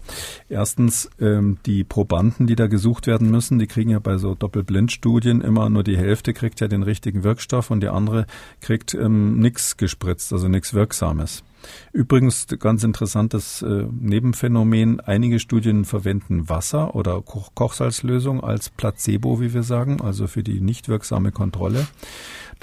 Erstens, 0.48 1.08
ähm, 1.20 1.58
die 1.64 1.84
Probanden, 1.84 2.46
die 2.46 2.56
da 2.56 2.66
gesucht 2.66 3.06
werden 3.06 3.30
müssen, 3.30 3.58
die 3.58 3.66
kriegen 3.66 3.90
ja 3.90 4.00
bei 4.00 4.18
so 4.18 4.34
Doppelblindstudien 4.34 5.40
immer 5.40 5.70
nur 5.70 5.84
die 5.84 5.96
Hälfte 5.96 6.34
kriegt 6.34 6.60
ja 6.60 6.68
den 6.68 6.82
richtigen 6.82 7.24
Wirkstoff 7.24 7.70
und 7.70 7.80
die 7.80 7.88
andere 7.88 8.26
kriegt 8.60 8.94
ähm, 8.94 9.38
nichts 9.38 9.76
gespritzt, 9.76 10.32
also 10.32 10.48
nichts 10.48 10.74
Wirksames. 10.74 11.44
Übrigens 11.92 12.46
ganz 12.58 12.84
interessantes 12.84 13.62
äh, 13.62 13.86
Nebenphänomen. 13.90 15.00
Einige 15.00 15.38
Studien 15.38 15.84
verwenden 15.84 16.48
Wasser 16.48 16.94
oder 16.94 17.22
Koch 17.22 17.54
Kochsalzlösung 17.54 18.42
als 18.42 18.68
Placebo, 18.68 19.40
wie 19.40 19.54
wir 19.54 19.62
sagen, 19.62 20.00
also 20.00 20.26
für 20.26 20.42
die 20.42 20.60
nicht 20.60 20.88
wirksame 20.88 21.32
Kontrolle. 21.32 21.86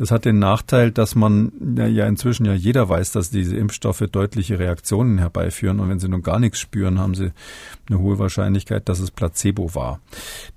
Das 0.02 0.10
hat 0.10 0.26
den 0.26 0.40
Nachteil, 0.40 0.90
dass 0.90 1.14
man 1.14 1.52
ja 1.78 2.08
inzwischen 2.08 2.44
ja 2.48 2.56
jeder 2.56 2.90
weiß, 2.90 3.12
dass 3.12 3.30
diese 3.30 3.56
Impfstoffe 3.56 4.04
deutliche 4.12 4.58
Reaktionen 4.58 5.20
herbeiführen. 5.20 5.80
Und 5.80 5.90
wenn 5.90 6.00
sie 6.00 6.10
nun 6.10 6.24
gar 6.24 6.40
nichts 6.40 6.58
spüren, 6.58 6.98
haben 6.98 7.14
sie 7.14 7.34
eine 7.88 8.00
hohe 8.00 8.18
Wahrscheinlichkeit, 8.18 8.90
dass 8.90 9.00
es 9.00 9.12
Placebo 9.12 9.76
war. 9.76 10.00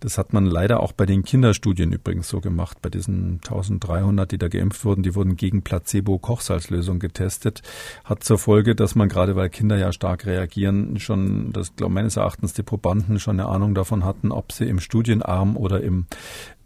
Das 0.01 0.17
hat 0.17 0.33
man 0.33 0.47
leider 0.47 0.81
auch 0.81 0.93
bei 0.93 1.05
den 1.05 1.25
Kinderstudien 1.25 1.93
übrigens 1.93 2.31
so 2.31 2.41
gemacht. 2.41 2.79
Bei 2.81 2.89
diesen 2.89 3.41
1300, 3.45 4.33
die 4.33 4.39
da 4.39 4.49
geimpft 4.49 4.83
wurden, 4.87 5.03
die 5.03 5.15
wurden 5.15 5.37
gegen 5.37 5.61
Placebo-Kochsalzlösung 5.61 6.99
getestet. 6.99 7.61
Hat 8.03 8.25
zur 8.25 8.39
Folge, 8.39 8.75
dass 8.75 8.95
man 8.95 9.11
gerade, 9.11 9.37
weil 9.37 9.51
Kinder 9.51 9.77
ja 9.77 9.93
stark 9.93 10.25
reagieren, 10.25 10.99
schon, 11.01 11.53
das 11.53 11.77
glaube 11.77 11.93
meines 11.93 12.17
Erachtens 12.17 12.55
die 12.55 12.63
Probanden 12.63 13.21
schon 13.21 13.39
eine 13.39 13.51
Ahnung 13.51 13.75
davon 13.75 14.07
hatten, 14.07 14.33
ob 14.33 14.53
sie 14.53 14.65
im 14.65 14.81
Studienarm 14.81 15.59
oder 15.59 15.83
im 15.83 16.07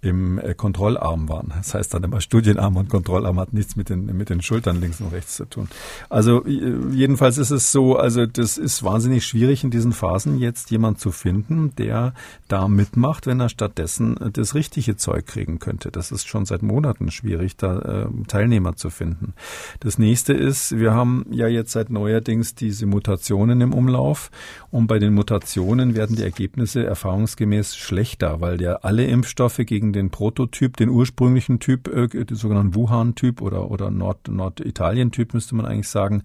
im 0.01 0.39
äh, 0.39 0.55
Kontrollarm 0.55 1.29
waren. 1.29 1.53
Das 1.57 1.75
heißt 1.75 1.93
dann 1.93 2.05
immer 2.05 2.21
Studienarm 2.21 2.77
und 2.77 2.89
Kontrollarm 2.89 3.41
hat 3.41 3.53
nichts 3.53 3.75
mit 3.77 3.89
den, 3.89 4.07
mit 4.17 4.31
den 4.31 4.43
Schultern 4.43 4.81
links 4.81 5.01
und 5.01 5.13
rechts 5.13 5.37
zu 5.37 5.45
tun. 5.45 5.69
Also 6.09 6.47
jedenfalls 6.47 7.39
ist 7.39 7.51
es 7.51 7.73
so, 7.73 7.97
also 7.97 8.27
das 8.27 8.59
ist 8.59 8.85
wahnsinnig 8.85 9.27
schwierig 9.27 9.65
in 9.65 9.71
diesen 9.71 9.93
Phasen 9.93 10.39
jetzt 10.39 10.71
jemand 10.71 11.01
zu 11.01 11.11
finden, 11.11 11.75
der 11.77 12.15
da 12.47 12.69
mitmacht, 12.69 13.27
wenn 13.27 13.41
er 13.41 13.49
stattdessen 13.49 14.17
äh, 14.19 14.31
das 14.31 14.55
richtige 14.55 14.97
Zeug 14.97 15.27
kriegen 15.27 15.59
könnte. 15.59 15.91
Das 15.91 16.13
ist 16.13 16.29
schon 16.29 16.47
seit 16.47 16.63
Monaten 16.63 17.11
schwierig, 17.11 17.57
da 17.57 17.79
äh, 17.79 18.07
Teilnehmer 18.29 18.77
zu 18.77 18.91
finden. 18.91 19.35
Das 19.81 19.99
nächste 19.99 20.33
ist, 20.33 20.79
wir 20.79 20.95
haben 20.95 21.27
ja 21.31 21.49
jetzt 21.49 21.73
seit 21.73 21.91
neuerdings 21.91 22.55
diese 22.55 22.87
Mutationen 22.87 23.61
im 23.61 23.75
Umlauf 23.75 24.31
und 24.71 24.87
bei 24.87 24.99
den 24.99 25.15
Mutationen 25.15 25.97
werden 25.97 26.17
die 26.17 26.23
Ergebnisse 26.23 26.85
erfahrungsgemäß 26.85 27.77
schlechter, 27.77 28.41
weil 28.41 28.61
ja 28.63 28.77
alle 28.83 29.05
Impfstoffe 29.05 29.59
gegen 29.59 29.88
gegen 29.89 29.93
den 29.93 30.11
Prototyp, 30.11 30.77
den 30.77 30.89
ursprünglichen 30.89 31.61
Typ, 31.61 31.89
äh, 31.89 32.09
den 32.09 32.37
sogenannten 32.37 32.75
Wuhan-Typ 32.75 33.41
oder, 33.41 33.71
oder 33.71 33.91
Nord, 33.91 34.29
Norditalien-Typ 34.29 35.35
müsste 35.35 35.55
man 35.55 35.67
eigentlich 35.67 35.89
sagen, 35.89 36.23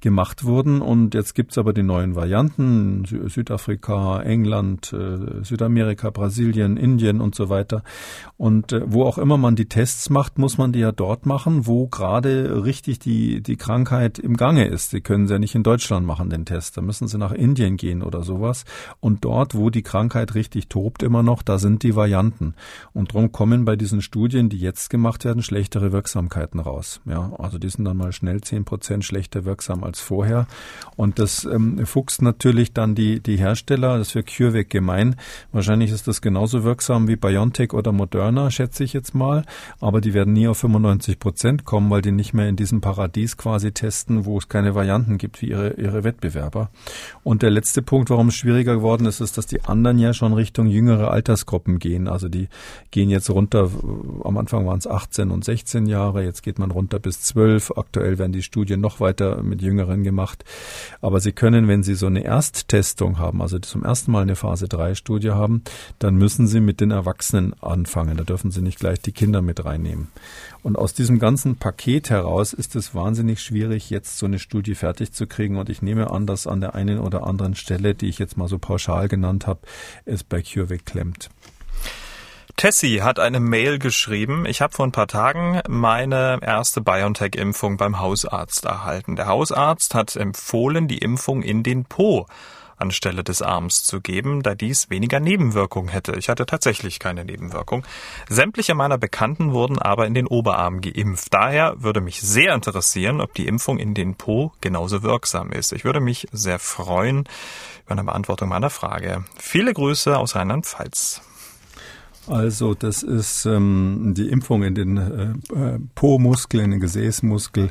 gemacht 0.00 0.44
wurden. 0.44 0.80
Und 0.80 1.14
jetzt 1.14 1.34
gibt's 1.34 1.58
aber 1.58 1.72
die 1.72 1.82
neuen 1.82 2.14
Varianten, 2.14 3.04
Sü 3.04 3.28
Südafrika, 3.28 4.22
England, 4.22 4.92
äh, 4.92 5.44
Südamerika, 5.44 6.10
Brasilien, 6.10 6.76
Indien 6.76 7.20
und 7.20 7.34
so 7.34 7.48
weiter. 7.48 7.82
Und 8.36 8.72
äh, 8.72 8.82
wo 8.86 9.04
auch 9.04 9.18
immer 9.18 9.36
man 9.36 9.56
die 9.56 9.68
Tests 9.68 10.10
macht, 10.10 10.38
muss 10.38 10.58
man 10.58 10.72
die 10.72 10.80
ja 10.80 10.92
dort 10.92 11.26
machen, 11.26 11.66
wo 11.66 11.86
gerade 11.86 12.64
richtig 12.64 12.98
die, 12.98 13.42
die 13.42 13.56
Krankheit 13.56 14.18
im 14.18 14.36
Gange 14.36 14.66
ist. 14.66 14.90
Sie 14.90 15.00
können 15.00 15.26
sie 15.26 15.34
ja 15.34 15.38
nicht 15.38 15.54
in 15.54 15.62
Deutschland 15.62 16.06
machen, 16.06 16.30
den 16.30 16.44
Test. 16.44 16.76
Da 16.76 16.82
müssen 16.82 17.08
sie 17.08 17.18
nach 17.18 17.32
Indien 17.32 17.76
gehen 17.76 18.02
oder 18.02 18.22
sowas. 18.22 18.64
Und 19.00 19.24
dort, 19.24 19.54
wo 19.54 19.70
die 19.70 19.82
Krankheit 19.82 20.34
richtig 20.34 20.68
tobt 20.68 21.02
immer 21.02 21.22
noch, 21.22 21.42
da 21.42 21.58
sind 21.58 21.82
die 21.82 21.96
Varianten. 21.96 22.54
Und 22.92 23.05
darum 23.06 23.32
kommen 23.32 23.64
bei 23.64 23.76
diesen 23.76 24.02
Studien, 24.02 24.48
die 24.48 24.58
jetzt 24.58 24.90
gemacht 24.90 25.24
werden, 25.24 25.42
schlechtere 25.42 25.92
Wirksamkeiten 25.92 26.60
raus. 26.60 27.00
Ja, 27.04 27.32
also 27.38 27.58
die 27.58 27.68
sind 27.68 27.84
dann 27.84 27.96
mal 27.96 28.12
schnell 28.12 28.40
zehn 28.40 28.64
Prozent 28.64 29.04
schlechter 29.04 29.44
wirksam 29.44 29.84
als 29.84 30.00
vorher. 30.00 30.46
Und 30.96 31.18
das 31.18 31.44
ähm, 31.44 31.84
fuchst 31.86 32.22
natürlich 32.22 32.72
dann 32.72 32.94
die, 32.94 33.20
die 33.20 33.36
Hersteller, 33.36 33.98
das 33.98 34.10
für 34.10 34.22
CureVac 34.22 34.70
gemein. 34.70 35.16
Wahrscheinlich 35.52 35.90
ist 35.90 36.08
das 36.08 36.20
genauso 36.20 36.64
wirksam 36.64 37.08
wie 37.08 37.16
BioNTech 37.16 37.72
oder 37.72 37.92
Moderna, 37.92 38.50
schätze 38.50 38.84
ich 38.84 38.92
jetzt 38.92 39.14
mal. 39.14 39.44
Aber 39.80 40.00
die 40.00 40.14
werden 40.14 40.32
nie 40.32 40.48
auf 40.48 40.58
95 40.58 41.18
Prozent 41.18 41.64
kommen, 41.64 41.90
weil 41.90 42.02
die 42.02 42.12
nicht 42.12 42.34
mehr 42.34 42.48
in 42.48 42.56
diesem 42.56 42.80
Paradies 42.80 43.36
quasi 43.36 43.72
testen, 43.72 44.24
wo 44.24 44.38
es 44.38 44.48
keine 44.48 44.74
Varianten 44.74 45.18
gibt 45.18 45.42
wie 45.42 45.50
ihre, 45.50 45.74
ihre 45.74 46.04
Wettbewerber. 46.04 46.70
Und 47.24 47.42
der 47.42 47.50
letzte 47.50 47.82
Punkt, 47.82 48.10
warum 48.10 48.28
es 48.28 48.34
schwieriger 48.34 48.74
geworden 48.74 49.06
ist, 49.06 49.20
ist, 49.20 49.38
dass 49.38 49.46
die 49.46 49.62
anderen 49.62 49.98
ja 49.98 50.12
schon 50.12 50.32
Richtung 50.32 50.66
jüngere 50.66 51.10
Altersgruppen 51.10 51.78
gehen. 51.78 52.08
Also 52.08 52.28
die 52.28 52.48
gehen 52.96 53.10
jetzt 53.10 53.28
runter, 53.28 53.70
am 54.24 54.38
Anfang 54.38 54.64
waren 54.64 54.78
es 54.78 54.86
18 54.86 55.30
und 55.30 55.44
16 55.44 55.84
Jahre, 55.84 56.24
jetzt 56.24 56.42
geht 56.42 56.58
man 56.58 56.70
runter 56.70 56.98
bis 56.98 57.20
12. 57.20 57.72
Aktuell 57.76 58.16
werden 58.16 58.32
die 58.32 58.42
Studien 58.42 58.80
noch 58.80 59.00
weiter 59.00 59.42
mit 59.42 59.60
Jüngeren 59.60 60.02
gemacht. 60.02 60.46
Aber 61.02 61.20
sie 61.20 61.32
können, 61.32 61.68
wenn 61.68 61.82
sie 61.82 61.94
so 61.94 62.06
eine 62.06 62.24
Ersttestung 62.24 63.18
haben, 63.18 63.42
also 63.42 63.58
zum 63.58 63.84
ersten 63.84 64.12
Mal 64.12 64.22
eine 64.22 64.34
Phase 64.34 64.66
3 64.66 64.94
Studie 64.94 65.32
haben, 65.32 65.60
dann 65.98 66.16
müssen 66.16 66.46
sie 66.46 66.60
mit 66.60 66.80
den 66.80 66.90
Erwachsenen 66.90 67.52
anfangen. 67.62 68.16
Da 68.16 68.24
dürfen 68.24 68.50
sie 68.50 68.62
nicht 68.62 68.78
gleich 68.78 68.98
die 69.02 69.12
Kinder 69.12 69.42
mit 69.42 69.62
reinnehmen. 69.66 70.08
Und 70.62 70.78
aus 70.78 70.94
diesem 70.94 71.18
ganzen 71.18 71.56
Paket 71.56 72.08
heraus 72.08 72.54
ist 72.54 72.76
es 72.76 72.94
wahnsinnig 72.94 73.42
schwierig, 73.42 73.90
jetzt 73.90 74.16
so 74.16 74.24
eine 74.24 74.38
Studie 74.38 74.74
fertig 74.74 75.12
zu 75.12 75.26
kriegen. 75.26 75.58
Und 75.58 75.68
ich 75.68 75.82
nehme 75.82 76.10
an, 76.10 76.26
dass 76.26 76.46
an 76.46 76.62
der 76.62 76.74
einen 76.74 76.98
oder 76.98 77.26
anderen 77.26 77.56
Stelle, 77.56 77.94
die 77.94 78.08
ich 78.08 78.18
jetzt 78.18 78.38
mal 78.38 78.48
so 78.48 78.56
pauschal 78.56 79.08
genannt 79.08 79.46
habe, 79.46 79.60
es 80.06 80.24
bei 80.24 80.40
CureVac 80.40 80.86
klemmt. 80.86 81.28
Tessie 82.56 83.02
hat 83.02 83.18
eine 83.18 83.38
Mail 83.38 83.78
geschrieben. 83.78 84.46
Ich 84.46 84.62
habe 84.62 84.72
vor 84.72 84.86
ein 84.86 84.92
paar 84.92 85.08
Tagen 85.08 85.60
meine 85.68 86.38
erste 86.40 86.80
BioNTech-Impfung 86.80 87.76
beim 87.76 88.00
Hausarzt 88.00 88.64
erhalten. 88.64 89.14
Der 89.14 89.26
Hausarzt 89.26 89.94
hat 89.94 90.16
empfohlen, 90.16 90.88
die 90.88 90.96
Impfung 90.96 91.42
in 91.42 91.62
den 91.62 91.84
Po 91.84 92.26
anstelle 92.78 93.22
des 93.24 93.42
Arms 93.42 93.84
zu 93.84 94.00
geben, 94.00 94.42
da 94.42 94.54
dies 94.54 94.88
weniger 94.88 95.20
Nebenwirkungen 95.20 95.88
hätte. 95.88 96.12
Ich 96.12 96.30
hatte 96.30 96.46
tatsächlich 96.46 96.98
keine 96.98 97.26
Nebenwirkung. 97.26 97.86
Sämtliche 98.28 98.74
meiner 98.74 98.96
Bekannten 98.96 99.52
wurden 99.52 99.78
aber 99.78 100.06
in 100.06 100.14
den 100.14 100.26
Oberarm 100.26 100.80
geimpft. 100.80 101.32
Daher 101.32 101.82
würde 101.82 102.00
mich 102.00 102.22
sehr 102.22 102.54
interessieren, 102.54 103.20
ob 103.20 103.34
die 103.34 103.46
Impfung 103.46 103.78
in 103.78 103.92
den 103.92 104.14
Po 104.14 104.52
genauso 104.62 105.02
wirksam 105.02 105.52
ist. 105.52 105.72
Ich 105.72 105.84
würde 105.84 106.00
mich 106.00 106.26
sehr 106.32 106.58
freuen 106.58 107.28
über 107.84 107.92
eine 107.92 108.04
Beantwortung 108.04 108.48
meiner 108.48 108.70
Frage. 108.70 109.24
Viele 109.38 109.74
Grüße 109.74 110.16
aus 110.16 110.36
Rheinland-Pfalz. 110.36 111.20
Also 112.28 112.74
das 112.74 113.02
ist 113.02 113.46
ähm, 113.46 114.14
die 114.16 114.28
Impfung 114.28 114.62
in 114.62 114.74
den 114.74 114.96
äh, 114.96 115.54
äh, 115.54 115.78
Po-Muskel, 115.94 116.60
in 116.60 116.72
den 116.72 116.80
Gesäßmuskel. 116.80 117.70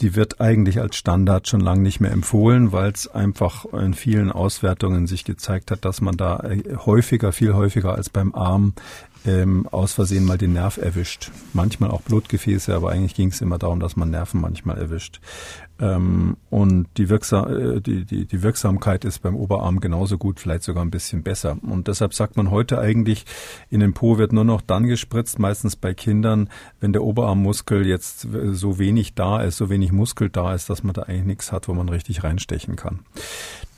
Die 0.00 0.14
wird 0.14 0.40
eigentlich 0.40 0.80
als 0.80 0.96
Standard 0.96 1.48
schon 1.48 1.60
lange 1.60 1.82
nicht 1.82 2.00
mehr 2.00 2.12
empfohlen, 2.12 2.72
weil 2.72 2.90
es 2.90 3.06
einfach 3.08 3.64
in 3.72 3.94
vielen 3.94 4.30
Auswertungen 4.30 5.06
sich 5.06 5.24
gezeigt 5.24 5.70
hat, 5.70 5.84
dass 5.84 6.00
man 6.00 6.16
da 6.16 6.40
äh, 6.40 6.76
häufiger, 6.84 7.32
viel 7.32 7.54
häufiger 7.54 7.94
als 7.94 8.10
beim 8.10 8.34
Arm 8.34 8.74
ähm, 9.26 9.66
aus 9.70 9.92
Versehen 9.92 10.24
mal 10.24 10.38
den 10.38 10.52
Nerv 10.52 10.78
erwischt. 10.78 11.30
Manchmal 11.52 11.90
auch 11.90 12.02
Blutgefäße, 12.02 12.74
aber 12.74 12.90
eigentlich 12.90 13.14
ging 13.14 13.28
es 13.28 13.40
immer 13.40 13.58
darum, 13.58 13.80
dass 13.80 13.96
man 13.96 14.10
Nerven 14.10 14.40
manchmal 14.40 14.78
erwischt. 14.78 15.20
Ähm, 15.78 16.36
und 16.48 16.86
die, 16.96 17.08
Wirksam 17.08 17.76
äh, 17.76 17.80
die, 17.80 18.04
die, 18.04 18.26
die 18.26 18.42
Wirksamkeit 18.42 19.04
ist 19.04 19.20
beim 19.20 19.36
Oberarm 19.36 19.80
genauso 19.80 20.16
gut, 20.16 20.40
vielleicht 20.40 20.62
sogar 20.62 20.84
ein 20.84 20.90
bisschen 20.90 21.22
besser. 21.22 21.58
Und 21.62 21.88
deshalb 21.88 22.14
sagt 22.14 22.36
man 22.36 22.50
heute 22.50 22.78
eigentlich, 22.78 23.26
in 23.68 23.80
den 23.80 23.92
Po 23.92 24.16
wird 24.16 24.32
nur 24.32 24.44
noch 24.44 24.62
dann 24.62 24.86
gespritzt, 24.86 25.38
meistens 25.38 25.76
bei 25.76 25.92
Kindern, 25.92 26.48
wenn 26.80 26.92
der 26.92 27.02
Oberarmmuskel 27.02 27.86
jetzt 27.86 28.26
so 28.52 28.78
wenig 28.78 29.14
da 29.14 29.42
ist, 29.42 29.56
so 29.58 29.68
wenig 29.68 29.92
Muskel 29.92 30.30
da 30.30 30.54
ist, 30.54 30.70
dass 30.70 30.82
man 30.82 30.94
da 30.94 31.02
eigentlich 31.02 31.24
nichts 31.24 31.52
hat, 31.52 31.68
wo 31.68 31.74
man 31.74 31.88
richtig 31.88 32.24
reinstechen 32.24 32.76
kann. 32.76 33.00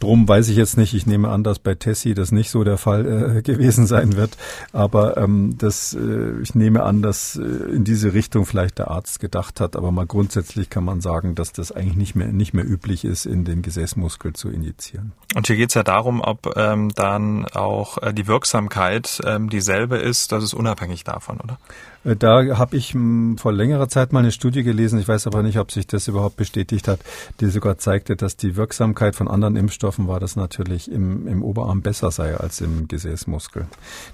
Drum 0.00 0.28
weiß 0.28 0.48
ich 0.48 0.56
jetzt 0.56 0.76
nicht. 0.76 0.94
Ich 0.94 1.06
nehme 1.06 1.28
an, 1.28 1.42
dass 1.42 1.58
bei 1.58 1.74
Tessie 1.74 2.14
das 2.14 2.30
nicht 2.30 2.50
so 2.50 2.62
der 2.62 2.78
Fall 2.78 3.38
äh, 3.38 3.42
gewesen 3.42 3.86
sein 3.86 4.16
wird. 4.16 4.36
Aber 4.72 5.16
ähm, 5.16 5.56
das, 5.58 5.94
äh, 5.94 6.40
ich 6.40 6.54
nehme 6.54 6.82
an, 6.84 7.02
dass 7.02 7.36
äh, 7.36 7.42
in 7.42 7.84
diese 7.84 8.14
Richtung 8.14 8.46
vielleicht 8.46 8.78
der 8.78 8.90
Arzt 8.90 9.20
gedacht 9.20 9.60
hat. 9.60 9.74
Aber 9.76 9.90
mal 9.90 10.06
grundsätzlich 10.06 10.70
kann 10.70 10.84
man 10.84 11.00
sagen, 11.00 11.34
dass 11.34 11.52
das 11.52 11.72
eigentlich 11.72 11.96
nicht 11.96 12.14
mehr 12.14 12.28
nicht 12.28 12.54
mehr 12.54 12.68
üblich 12.68 13.04
ist, 13.04 13.26
in 13.26 13.44
den 13.44 13.62
Gesäßmuskel 13.62 14.34
zu 14.34 14.50
injizieren. 14.50 15.12
Und 15.34 15.46
hier 15.46 15.56
geht 15.56 15.70
es 15.70 15.74
ja 15.74 15.82
darum, 15.82 16.20
ob 16.20 16.56
ähm, 16.56 16.90
dann 16.94 17.46
auch 17.46 17.98
äh, 18.02 18.14
die 18.14 18.26
Wirksamkeit 18.26 19.20
ähm, 19.24 19.50
dieselbe 19.50 19.96
ist. 19.96 20.32
Das 20.32 20.44
ist 20.44 20.54
unabhängig 20.54 21.04
davon, 21.04 21.40
oder? 21.40 21.58
Äh, 22.04 22.16
da 22.16 22.58
habe 22.58 22.76
ich 22.76 22.94
hm, 22.94 23.38
vor 23.38 23.52
längerer 23.52 23.88
Zeit 23.88 24.12
mal 24.12 24.20
eine 24.20 24.32
Studie 24.32 24.62
gelesen, 24.62 24.98
ich 24.98 25.08
weiß 25.08 25.26
aber 25.26 25.42
nicht, 25.42 25.58
ob 25.58 25.70
sich 25.72 25.86
das 25.86 26.08
überhaupt 26.08 26.36
bestätigt 26.36 26.88
hat, 26.88 27.00
die 27.40 27.46
sogar 27.46 27.78
zeigte, 27.78 28.16
dass 28.16 28.36
die 28.36 28.56
Wirksamkeit 28.56 29.14
von 29.14 29.28
anderen 29.28 29.56
Impfstoffen 29.56 30.08
war, 30.08 30.20
dass 30.20 30.36
natürlich 30.36 30.90
im, 30.90 31.26
im 31.26 31.42
Oberarm 31.42 31.82
besser 31.82 32.10
sei 32.10 32.36
als 32.36 32.60
im 32.60 32.88
Gesäßmuskel. 32.88 33.66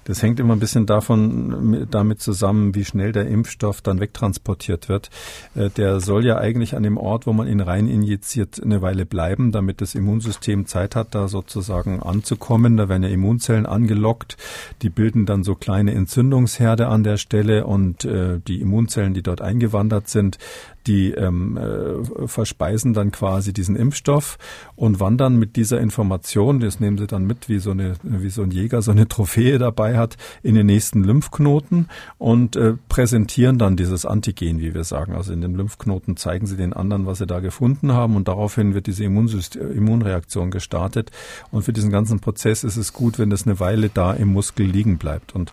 Das 0.05 0.22
hängt 0.22 0.41
immer 0.41 0.55
ein 0.55 0.61
bisschen 0.61 0.87
davon 0.87 1.87
damit 1.91 2.20
zusammen, 2.20 2.74
wie 2.74 2.85
schnell 2.85 3.12
der 3.12 3.26
Impfstoff 3.26 3.80
dann 3.80 4.01
wegtransportiert 4.01 4.89
wird. 4.89 5.11
Äh, 5.55 5.70
der 5.70 6.01
soll 6.01 6.24
ja 6.24 6.39
eigentlich 6.39 6.76
an 6.76 6.82
dem 6.82 6.97
Ort, 6.97 7.26
wo 7.26 7.32
man 7.32 7.49
ihn 7.49 7.61
rein 7.61 7.89
injiziert, 7.89 8.62
eine 8.62 8.82
Weile 8.82 9.07
bleiben, 9.07 9.53
damit 9.53 9.80
das 9.80 9.95
Immunsystem 9.95 10.66
Zeit 10.66 10.97
hat, 10.97 11.14
da 11.14 11.28
sozusagen 11.28 12.03
anzukommen. 12.03 12.76
Da 12.76 12.89
werden 12.89 13.03
ja 13.03 13.09
Immunzellen 13.09 13.66
angelockt, 13.66 14.37
die 14.82 14.91
bilden 14.91 15.26
dann 15.26 15.45
so 15.45 15.55
kleine 15.55 15.95
Entzündungsherde 15.95 16.89
an 16.89 17.05
der 17.05 17.16
Stelle 17.16 17.66
und 17.75 18.05
äh, 18.05 18.41
die 18.47 18.61
Immunzellen, 18.61 19.14
die 19.14 19.22
dort 19.22 19.41
eingewandert 19.41 20.09
sind, 20.09 20.39
die 20.87 21.12
ähm, 21.12 21.57
äh, 21.57 22.29
verspeisen 22.29 22.93
dann 22.93 23.11
quasi 23.11 23.53
diesen 23.53 23.75
Impfstoff 23.75 24.39
und 24.77 25.01
wandern 25.01 25.39
mit 25.39 25.57
dieser 25.57 25.81
Information, 25.81 26.61
das 26.61 26.79
nehmen 26.79 26.99
sie 26.99 27.07
dann 27.07 27.27
mit, 27.27 27.49
wie 27.49 27.59
so 27.59 27.70
eine, 27.70 27.95
wie 28.03 28.29
so 28.29 28.43
ein 28.43 28.51
Jäger 28.51 28.83
so 28.83 28.91
eine 28.91 29.09
Trophäe 29.09 29.59
dabei 29.59 29.97
hat, 29.97 30.16
in 30.43 30.55
den 30.55 30.66
nächsten 30.66 31.03
Lymphknoten 31.03 31.89
und 32.18 32.57
äh, 32.57 32.75
präsentieren 32.89 33.59
dann 33.59 33.77
dieses 33.77 34.05
Antigen, 34.05 34.61
wie 34.61 34.75
wir 34.75 34.85
sagen. 34.85 35.14
Also 35.14 35.33
in 35.33 35.41
den 35.41 35.55
Lymphknoten 35.55 36.16
zeigen 36.16 36.47
sie 36.47 36.57
den 36.57 36.72
anderen, 36.72 37.07
was 37.07 37.18
sie 37.18 37.27
da 37.27 37.41
gefunden 37.41 37.93
haben 37.93 38.14
und 38.16 38.29
daraufhin 38.29 38.75
wird 38.75 38.87
diese 38.87 39.05
Immunsystem, 39.05 39.72
Immunreaktion 39.72 40.51
gestartet. 40.51 41.11
Und 41.51 41.62
für 41.62 41.72
diesen 41.72 41.91
ganzen 41.91 42.20
Prozess 42.20 42.62
ist 42.62 42.77
es 42.77 42.93
gut, 42.93 43.18
wenn 43.18 43.31
das 43.31 43.47
eine 43.47 43.59
Weile 43.59 43.89
da 43.93 44.12
im 44.12 44.29
Muskel 44.29 44.66
liegen 44.66 44.99
bleibt. 44.99 45.35
Und 45.35 45.53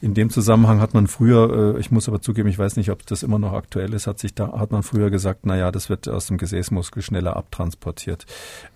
in 0.00 0.14
dem 0.14 0.30
Zusammenhang 0.30 0.80
hat 0.80 0.94
man 0.94 1.06
früher, 1.06 1.50
äh, 1.62 1.78
ich 1.78 1.90
muss 1.90 2.08
aber 2.08 2.20
zugeben, 2.20 2.48
ich 2.48 2.58
weiß 2.58 2.76
nicht, 2.76 2.90
ob 2.90 3.06
das 3.06 3.22
immer 3.22 3.38
noch 3.38 3.52
aktuell 3.52 3.92
ist, 3.94 4.06
hat 4.06 4.18
sich 4.18 4.34
da, 4.34 4.58
hat 4.58 4.70
man 4.70 4.82
früher 4.82 5.10
gesagt, 5.10 5.40
na 5.44 5.56
ja, 5.56 5.70
das 5.70 5.88
wird 5.88 6.08
aus 6.08 6.26
dem 6.26 6.38
Gesäßmuskel 6.38 7.02
schneller 7.02 7.36
abtransportiert 7.36 8.26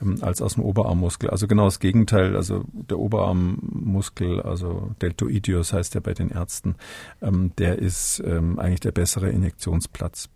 ähm, 0.01 0.19
als 0.21 0.43
aus 0.43 0.55
dem 0.55 0.65
Oberarmmuskel. 0.65 1.31
Also 1.31 1.47
genau 1.47 1.65
das 1.65 1.81
Gegenteil. 1.81 2.37
Also 2.37 2.65
der 2.73 2.99
Oberarmmuskel, 2.99 4.43
also 4.43 4.91
Deltoideus 5.03 5.73
heißt 5.73 5.95
der 5.95 6.01
bei 6.01 6.15
den 6.15 6.31
Ärzten, 6.31 6.77
ähm, 7.23 7.53
der 7.59 7.79
ist 7.79 8.23
ähm, 8.25 8.59
eigentlich 8.59 8.81
der 8.81 8.93
bessere 8.93 9.31
Injektionsplatz. 9.31 10.29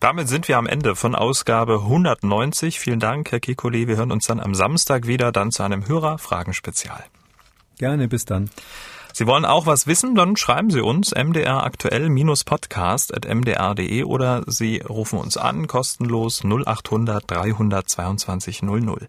Damit 0.00 0.28
sind 0.28 0.48
wir 0.48 0.58
am 0.58 0.66
Ende 0.66 0.96
von 0.96 1.14
Ausgabe 1.14 1.74
190. 1.74 2.80
Vielen 2.80 2.98
Dank, 2.98 3.30
Herr 3.30 3.38
Kikoli. 3.38 3.86
Wir 3.86 3.96
hören 3.96 4.10
uns 4.10 4.26
dann 4.26 4.40
am 4.40 4.52
Samstag 4.52 5.06
wieder, 5.06 5.30
dann 5.30 5.52
zu 5.52 5.62
einem 5.62 5.86
Hörer-Fragen-Spezial. 5.86 7.04
Gerne, 7.78 8.08
bis 8.08 8.24
dann. 8.24 8.50
Sie 9.14 9.26
wollen 9.26 9.44
auch 9.44 9.66
was 9.66 9.86
wissen, 9.86 10.14
dann 10.14 10.36
schreiben 10.36 10.70
Sie 10.70 10.80
uns 10.80 11.14
mdr 11.14 11.64
aktuell-podcast 11.64 13.14
at 13.14 13.26
mdr.de 13.32 14.04
oder 14.04 14.42
Sie 14.46 14.78
rufen 14.78 15.18
uns 15.18 15.36
an, 15.36 15.66
kostenlos 15.66 16.42
0800 16.44 17.30
322 17.30 18.62
00. 18.62 19.06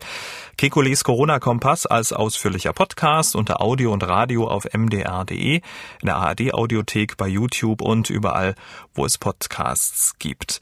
Kekules 0.57 1.03
Corona-Kompass 1.03 1.85
als 1.85 2.11
ausführlicher 2.11 2.73
Podcast 2.73 3.35
unter 3.35 3.61
Audio 3.61 3.93
und 3.93 4.03
Radio 4.03 4.47
auf 4.47 4.65
mdr.de, 4.73 5.55
in 5.55 5.61
der 6.03 6.17
ARD-Audiothek, 6.17 7.17
bei 7.17 7.27
YouTube 7.27 7.81
und 7.81 8.09
überall, 8.09 8.55
wo 8.93 9.05
es 9.05 9.17
Podcasts 9.17 10.15
gibt. 10.19 10.59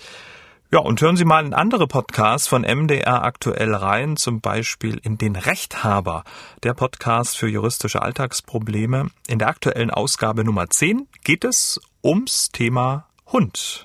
Ja, 0.74 0.80
und 0.80 1.02
hören 1.02 1.18
Sie 1.18 1.26
mal 1.26 1.46
in 1.46 1.54
andere 1.54 1.86
Podcasts 1.86 2.48
von 2.48 2.62
MDR 2.62 3.24
aktuell 3.24 3.76
rein, 3.76 4.16
zum 4.16 4.40
Beispiel 4.40 5.02
in 5.04 5.18
den 5.18 5.36
Rechthaber, 5.36 6.24
der 6.64 6.74
Podcast 6.74 7.36
für 7.36 7.50
juristische 7.50 8.02
Alltagsprobleme. 8.02 9.10
In 9.28 9.40
der 9.40 9.50
aktuellen 9.50 9.92
Ausgabe 9.92 10.46
Nummer 10.46 10.70
10 10.70 11.10
geht 11.26 11.44
es 11.44 11.82
ums 12.02 12.52
Thema 12.54 13.06
Hund. 13.34 13.84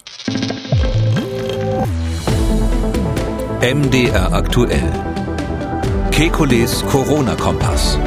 MDR 3.60 4.32
aktuell. 4.32 4.92
Kekules 6.12 6.86
Corona-Kompass. 6.86 7.98